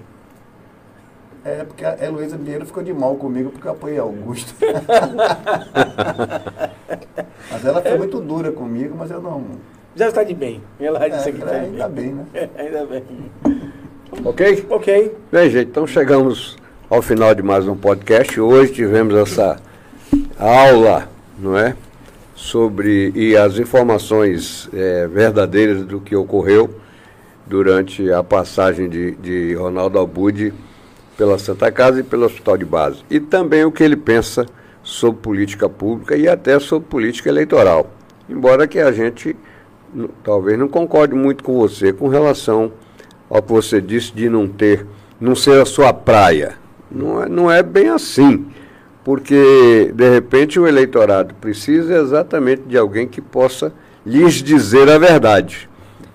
É 1.42 1.64
porque 1.64 1.82
a 1.84 1.96
Heloísa 2.04 2.36
Pinheiro 2.36 2.66
ficou 2.66 2.82
de 2.82 2.92
mal 2.92 3.14
comigo 3.16 3.50
porque 3.50 3.68
eu 3.68 3.72
apoiei 3.72 3.98
Augusto. 3.98 4.54
mas 7.50 7.64
ela 7.64 7.80
foi 7.80 7.96
muito 7.96 8.20
dura 8.20 8.52
comigo, 8.52 8.94
mas 8.98 9.10
eu 9.10 9.22
não. 9.22 9.44
Já 9.94 10.08
está 10.08 10.22
de 10.22 10.34
bem. 10.34 10.62
Ela 10.78 11.08
disse 11.08 11.30
É, 11.30 11.32
que 11.32 11.38
está 11.38 11.52
de 11.52 11.64
ainda 11.66 11.88
bem. 11.88 12.14
bem, 12.14 12.14
né? 12.14 12.50
Ainda 12.58 12.84
bem. 12.84 13.04
Ok? 14.10 14.66
Ok. 14.70 15.16
Bem, 15.32 15.50
gente, 15.50 15.68
então 15.68 15.86
chegamos 15.86 16.56
ao 16.88 17.02
final 17.02 17.34
de 17.34 17.42
mais 17.42 17.66
um 17.66 17.76
podcast. 17.76 18.40
Hoje 18.40 18.72
tivemos 18.72 19.14
essa 19.14 19.60
aula, 20.38 21.08
não 21.38 21.58
é? 21.58 21.76
Sobre 22.34 23.10
e 23.14 23.36
as 23.36 23.58
informações 23.58 24.68
eh, 24.72 25.08
verdadeiras 25.12 25.84
do 25.84 26.00
que 26.00 26.14
ocorreu 26.14 26.70
durante 27.46 28.10
a 28.12 28.22
passagem 28.22 28.88
de, 28.88 29.12
de 29.16 29.54
Ronaldo 29.54 29.98
Albude 29.98 30.54
pela 31.16 31.38
Santa 31.38 31.72
Casa 31.72 32.00
e 32.00 32.02
pelo 32.02 32.26
Hospital 32.26 32.56
de 32.56 32.64
Base. 32.64 33.02
E 33.10 33.18
também 33.18 33.64
o 33.64 33.72
que 33.72 33.82
ele 33.82 33.96
pensa 33.96 34.46
sobre 34.82 35.20
política 35.20 35.68
pública 35.68 36.16
e 36.16 36.28
até 36.28 36.60
sobre 36.60 36.88
política 36.88 37.28
eleitoral. 37.28 37.90
Embora 38.28 38.68
que 38.68 38.78
a 38.78 38.92
gente 38.92 39.34
talvez 40.22 40.58
não 40.58 40.68
concorde 40.68 41.14
muito 41.14 41.42
com 41.42 41.54
você 41.54 41.92
com 41.92 42.08
relação 42.08 42.72
ao 43.28 43.42
que 43.42 43.52
você 43.52 43.80
disse 43.80 44.12
de 44.12 44.28
não 44.28 44.46
ter, 44.46 44.86
não 45.20 45.34
ser 45.34 45.60
a 45.60 45.64
sua 45.64 45.92
praia. 45.92 46.54
Não 46.90 47.22
é, 47.22 47.28
não 47.28 47.50
é 47.50 47.62
bem 47.62 47.88
assim. 47.88 48.46
Porque, 49.04 49.92
de 49.94 50.10
repente, 50.10 50.58
o 50.58 50.66
eleitorado 50.66 51.34
precisa 51.34 51.96
exatamente 51.96 52.62
de 52.66 52.76
alguém 52.76 53.06
que 53.06 53.20
possa 53.20 53.72
lhes 54.04 54.34
dizer 54.34 54.88
a 54.90 54.98
verdade. 54.98 55.68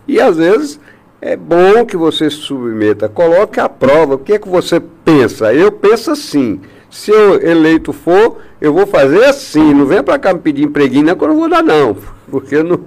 E, 0.07 0.19
às 0.19 0.37
vezes, 0.37 0.79
é 1.21 1.35
bom 1.37 1.85
que 1.85 1.95
você 1.95 2.29
se 2.29 2.37
submeta, 2.37 3.07
coloque 3.07 3.59
à 3.59 3.69
prova 3.69 4.15
o 4.15 4.17
que 4.17 4.33
é 4.33 4.39
que 4.39 4.49
você 4.49 4.81
pensa. 5.05 5.53
Eu 5.53 5.71
penso 5.71 6.11
assim. 6.11 6.59
Se 6.89 7.11
eu 7.11 7.41
eleito 7.41 7.93
for, 7.93 8.39
eu 8.59 8.73
vou 8.73 8.85
fazer 8.85 9.23
assim. 9.23 9.73
Não 9.73 9.85
venha 9.85 10.03
para 10.03 10.19
cá 10.19 10.33
me 10.33 10.39
pedir 10.39 10.63
empreguinho, 10.63 11.05
não, 11.05 11.15
que 11.15 11.23
eu 11.23 11.29
não 11.29 11.37
vou 11.37 11.47
dar, 11.47 11.63
não. 11.63 11.95
Porque 12.29 12.61
não, 12.61 12.81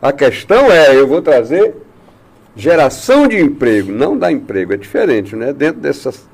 a 0.00 0.12
questão 0.12 0.70
é, 0.70 0.98
eu 0.98 1.06
vou 1.06 1.20
trazer 1.20 1.74
geração 2.56 3.28
de 3.28 3.38
emprego, 3.38 3.92
não 3.92 4.16
dar 4.16 4.32
emprego, 4.32 4.72
é 4.72 4.76
diferente, 4.76 5.34
né? 5.36 5.52
Dentro 5.52 5.80
dessas. 5.80 6.28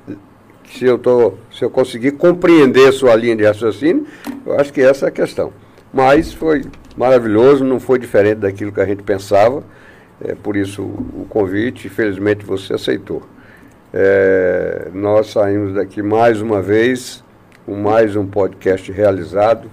Se 0.68 0.84
eu, 0.84 0.98
tô, 0.98 1.34
se 1.52 1.64
eu 1.64 1.70
conseguir 1.70 2.12
compreender 2.12 2.92
sua 2.92 3.14
linha 3.14 3.36
de 3.36 3.44
raciocínio, 3.44 4.04
eu 4.44 4.58
acho 4.58 4.72
que 4.72 4.80
essa 4.80 5.06
é 5.06 5.08
a 5.08 5.12
questão. 5.12 5.52
Mas 5.92 6.32
foi 6.32 6.64
maravilhoso, 6.96 7.64
não 7.64 7.78
foi 7.78 7.98
diferente 7.98 8.38
daquilo 8.38 8.72
que 8.72 8.80
a 8.80 8.84
gente 8.84 9.02
pensava. 9.02 9.62
É, 10.20 10.34
por 10.34 10.56
isso 10.56 10.82
o 10.82 11.16
o 11.22 11.28
convite, 11.28 11.88
felizmente 11.88 12.44
você 12.44 12.74
aceitou. 12.74 13.22
É, 13.92 14.88
nós 14.92 15.28
saímos 15.28 15.74
daqui 15.74 16.02
mais 16.02 16.40
uma 16.40 16.62
vez, 16.62 17.24
com 17.64 17.74
mais 17.74 18.14
um 18.14 18.26
podcast 18.26 18.90
realizado, 18.92 19.70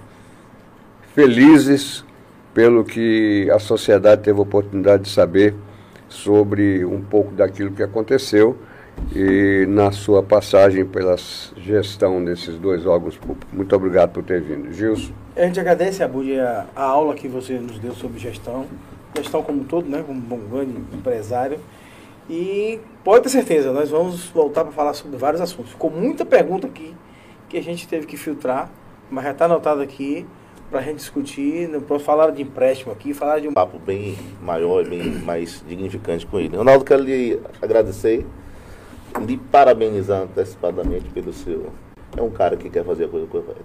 felizes 1.14 2.04
pelo 2.52 2.84
que 2.84 3.48
a 3.50 3.58
sociedade 3.58 4.22
teve 4.22 4.38
a 4.38 4.42
oportunidade 4.42 5.04
de 5.04 5.10
saber 5.10 5.54
sobre 6.14 6.84
um 6.84 7.02
pouco 7.02 7.32
daquilo 7.32 7.72
que 7.72 7.82
aconteceu 7.82 8.56
e 9.14 9.66
na 9.68 9.92
sua 9.92 10.22
passagem 10.22 10.84
pela 10.84 11.16
gestão 11.56 12.24
desses 12.24 12.56
dois 12.58 12.86
órgãos 12.86 13.16
públicos. 13.16 13.48
Muito 13.52 13.74
obrigado 13.74 14.12
por 14.12 14.22
ter 14.22 14.40
vindo. 14.40 14.72
Gilson. 14.72 15.12
A 15.36 15.42
gente 15.42 15.58
agradece, 15.58 16.02
Abud, 16.02 16.38
a, 16.38 16.66
a 16.74 16.82
aula 16.84 17.14
que 17.14 17.26
você 17.26 17.54
nos 17.54 17.78
deu 17.78 17.92
sobre 17.92 18.18
gestão, 18.20 18.66
gestão 19.16 19.42
como 19.42 19.62
um 19.62 19.64
todo, 19.64 19.88
né, 19.88 20.02
como 20.06 20.20
bom 20.20 20.38
grande 20.50 20.72
empresário. 20.92 21.58
E 22.30 22.80
pode 23.02 23.24
ter 23.24 23.28
certeza, 23.30 23.72
nós 23.72 23.90
vamos 23.90 24.28
voltar 24.28 24.64
para 24.64 24.72
falar 24.72 24.94
sobre 24.94 25.16
vários 25.16 25.42
assuntos. 25.42 25.72
Ficou 25.72 25.90
muita 25.90 26.24
pergunta 26.24 26.66
aqui 26.66 26.94
que 27.48 27.58
a 27.58 27.62
gente 27.62 27.86
teve 27.86 28.06
que 28.06 28.16
filtrar, 28.16 28.70
mas 29.10 29.24
já 29.24 29.32
está 29.32 29.44
anotado 29.44 29.82
aqui 29.82 30.26
para 30.70 30.80
a 30.80 30.82
gente 30.82 30.96
discutir. 30.96 31.68
Posso 31.82 32.04
falar 32.04 32.30
de 32.30 32.42
empréstimo 32.42 32.92
aqui, 32.92 33.14
falar 33.14 33.40
de 33.40 33.48
um 33.48 33.52
papo 33.52 33.78
bem 33.78 34.16
maior 34.40 34.84
e 34.84 34.88
bem 34.88 35.02
mais 35.20 35.62
dignificante 35.66 36.26
com 36.26 36.38
ele. 36.38 36.56
Ronaldo, 36.56 36.84
quero 36.84 37.02
lhe 37.02 37.40
agradecer, 37.60 38.26
lhe 39.26 39.36
parabenizar 39.36 40.22
antecipadamente 40.22 41.08
pelo 41.10 41.32
seu. 41.32 41.72
É 42.16 42.22
um 42.22 42.30
cara 42.30 42.56
que 42.56 42.70
quer 42.70 42.84
fazer 42.84 43.04
a 43.04 43.08
coisa 43.08 43.26
correta. 43.26 43.64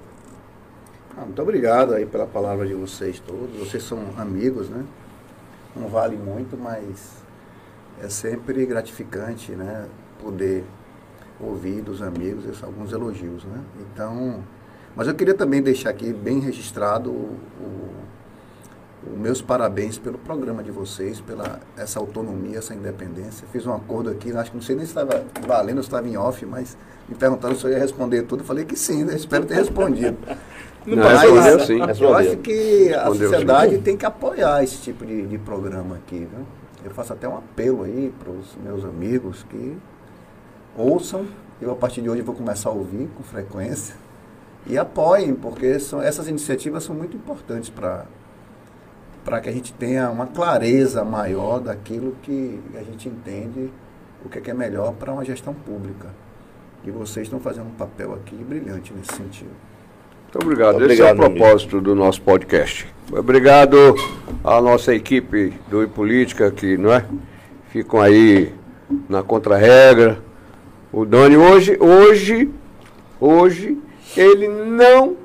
Ah, 1.17 1.25
muito 1.25 1.41
obrigado 1.41 1.93
aí 1.93 2.05
pela 2.05 2.25
palavra 2.25 2.65
de 2.65 2.73
vocês 2.73 3.19
todos. 3.19 3.57
Vocês 3.57 3.83
são 3.83 3.99
amigos, 4.17 4.69
né? 4.69 4.85
Não 5.75 5.87
vale 5.87 6.15
muito, 6.15 6.57
mas 6.57 7.23
é 8.01 8.09
sempre 8.09 8.65
gratificante, 8.65 9.51
né? 9.51 9.87
Poder 10.21 10.63
ouvir 11.39 11.81
dos 11.81 12.01
amigos 12.01 12.63
alguns 12.63 12.91
elogios, 12.91 13.43
né? 13.43 13.61
Então, 13.79 14.43
mas 14.99 15.07
eu 15.07 15.15
queria 15.15 15.33
também 15.33 15.61
deixar 15.61 15.91
aqui 15.91 16.11
bem 16.11 16.41
registrado 16.41 17.09
o, 17.09 17.37
o, 17.61 19.13
o 19.13 19.17
meus 19.17 19.41
parabéns 19.41 19.97
pelo 19.97 20.17
programa 20.17 20.61
de 20.61 20.71
vocês, 20.71 21.21
pela 21.21 21.61
essa 21.77 22.01
autonomia, 22.01 22.57
essa 22.57 22.75
independência. 22.75 23.47
Fiz 23.49 23.65
um 23.65 23.73
acordo 23.73 24.09
aqui, 24.09 24.35
acho 24.35 24.51
que 24.51 24.57
não 24.57 24.61
sei 24.61 24.75
nem 24.75 24.83
se 24.83 24.91
estava 24.91 25.23
valendo, 25.47 25.81
se 25.81 25.87
estava 25.87 26.05
em 26.05 26.17
off, 26.17 26.45
mas 26.45 26.77
me 27.07 27.15
perguntaram 27.15 27.55
se 27.55 27.63
eu 27.63 27.71
ia 27.71 27.79
responder 27.79 28.23
tudo. 28.23 28.41
Eu 28.41 28.45
falei 28.45 28.65
que 28.65 28.75
sim, 28.75 29.05
né? 29.05 29.15
espero 29.15 29.45
ter 29.45 29.53
respondido. 29.53 30.17
Não, 30.85 30.97
mas, 30.97 31.21
respondeu, 31.21 31.59
sim. 31.61 32.03
Eu 32.03 32.13
acho 32.13 32.37
que 32.37 32.93
a 32.93 33.05
sociedade 33.05 33.75
sim. 33.75 33.81
tem 33.81 33.95
que 33.95 34.05
apoiar 34.05 34.61
esse 34.65 34.81
tipo 34.81 35.05
de, 35.05 35.27
de 35.27 35.37
programa 35.37 35.95
aqui. 35.95 36.27
Viu? 36.29 36.45
Eu 36.83 36.91
faço 36.91 37.13
até 37.13 37.25
um 37.25 37.37
apelo 37.37 37.83
aí 37.83 38.13
para 38.19 38.33
os 38.33 38.53
meus 38.61 38.83
amigos 38.83 39.45
que 39.49 39.77
ouçam. 40.77 41.25
Eu, 41.61 41.71
a 41.71 41.75
partir 41.75 42.01
de 42.01 42.09
hoje, 42.09 42.21
vou 42.21 42.35
começar 42.35 42.67
a 42.67 42.73
ouvir 42.73 43.07
com 43.15 43.23
frequência 43.23 43.95
e 44.65 44.77
apoiem, 44.77 45.33
porque 45.33 45.79
são, 45.79 46.01
essas 46.01 46.27
iniciativas 46.27 46.83
são 46.83 46.95
muito 46.95 47.15
importantes 47.15 47.69
para 47.69 48.05
para 49.23 49.41
que 49.41 49.49
a 49.49 49.51
gente 49.51 49.73
tenha 49.73 50.09
uma 50.09 50.25
clareza 50.25 51.03
maior 51.03 51.59
daquilo 51.59 52.15
que 52.23 52.59
a 52.73 52.81
gente 52.81 53.07
entende 53.07 53.69
o 54.25 54.29
que 54.29 54.39
é, 54.39 54.41
que 54.41 54.49
é 54.49 54.53
melhor 54.53 54.93
para 54.93 55.11
uma 55.11 55.23
gestão 55.23 55.53
pública. 55.53 56.07
E 56.83 56.89
vocês 56.89 57.27
estão 57.27 57.39
fazendo 57.39 57.67
um 57.67 57.75
papel 57.75 58.13
aqui 58.13 58.35
brilhante 58.35 58.93
nesse 58.93 59.13
sentido. 59.15 59.51
Muito 60.23 60.43
obrigado. 60.43 60.75
obrigado 60.75 60.91
Esse 60.91 61.01
é 61.01 61.13
o 61.13 61.15
propósito 61.15 61.77
amigo. 61.77 61.89
do 61.89 61.95
nosso 61.95 62.21
podcast. 62.21 62.87
Obrigado 63.11 63.95
à 64.43 64.61
nossa 64.61 64.95
equipe 64.95 65.53
do 65.67 65.87
Política 65.89 66.49
que 66.49 66.77
não 66.77 66.93
é? 66.93 67.05
ficam 67.69 67.99
aí 68.01 68.53
na 69.07 69.21
contra-regra. 69.21 70.19
O 70.91 71.05
Dani 71.05 71.37
hoje, 71.37 71.77
hoje, 71.79 72.49
hoje 73.19 73.77
ele 74.15 74.47
não 74.47 75.15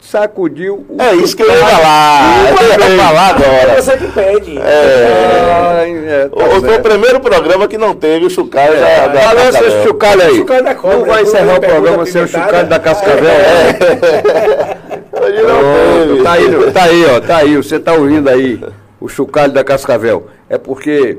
sacudiu 0.00 0.86
o 0.88 1.02
É 1.02 1.14
isso 1.14 1.36
que 1.36 1.42
eu 1.42 1.50
ia 1.50 1.56
falar. 1.56 2.50
Eu 2.60 2.68
ia 2.68 2.96
falar 2.96 3.28
agora. 3.28 3.82
Você 3.82 3.96
que 3.96 4.06
pede. 4.08 4.58
É. 4.58 5.88
é 6.08 6.28
tá 6.28 6.60
foi 6.60 6.76
o 6.76 6.82
primeiro 6.82 7.20
programa 7.20 7.68
que 7.68 7.76
não 7.76 7.94
teve 7.94 8.26
o 8.26 8.30
chocalho 8.30 8.74
é. 8.74 9.08
da, 9.08 9.20
Balança 9.20 9.64
esse 9.64 9.82
chocalho 9.82 10.22
aí. 10.22 10.44
da 10.62 10.74
cobra, 10.74 10.98
não 10.98 11.04
vai 11.04 11.22
encerrar 11.22 11.56
o 11.56 11.60
programa 11.60 12.06
sem 12.06 12.22
o 12.22 12.28
chocalho 12.28 12.68
da 12.68 12.78
Cascavel. 12.78 13.28
É. 13.28 14.78
Hoje 15.20 15.42
não 15.42 15.60
teve. 15.74 16.22
Tá 16.22 16.32
aí, 16.32 16.72
tá 16.72 16.82
aí, 16.84 17.06
ó. 17.06 17.20
Tá 17.20 17.36
aí. 17.38 17.56
Você 17.56 17.78
tá 17.78 17.92
ouvindo 17.92 18.28
aí 18.28 18.60
o 19.00 19.08
chocalho 19.08 19.52
da 19.52 19.64
Cascavel. 19.64 20.28
É 20.48 20.56
porque 20.56 21.18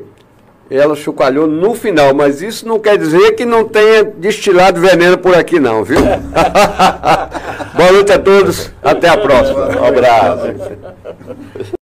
ela 0.69 0.95
chocalhou 0.95 1.47
no 1.47 1.73
final, 1.73 2.13
mas 2.13 2.41
isso 2.41 2.67
não 2.67 2.79
quer 2.79 2.97
dizer 2.97 3.31
que 3.31 3.45
não 3.45 3.65
tenha 3.65 4.03
destilado 4.03 4.79
veneno 4.79 5.17
por 5.17 5.35
aqui 5.35 5.59
não, 5.59 5.83
viu? 5.83 5.99
Boa 7.75 7.91
noite 7.91 8.11
a 8.11 8.19
todos, 8.19 8.71
até 8.83 9.09
a 9.09 9.17
próxima. 9.17 9.67
Um 9.79 9.85
abraço. 9.85 11.78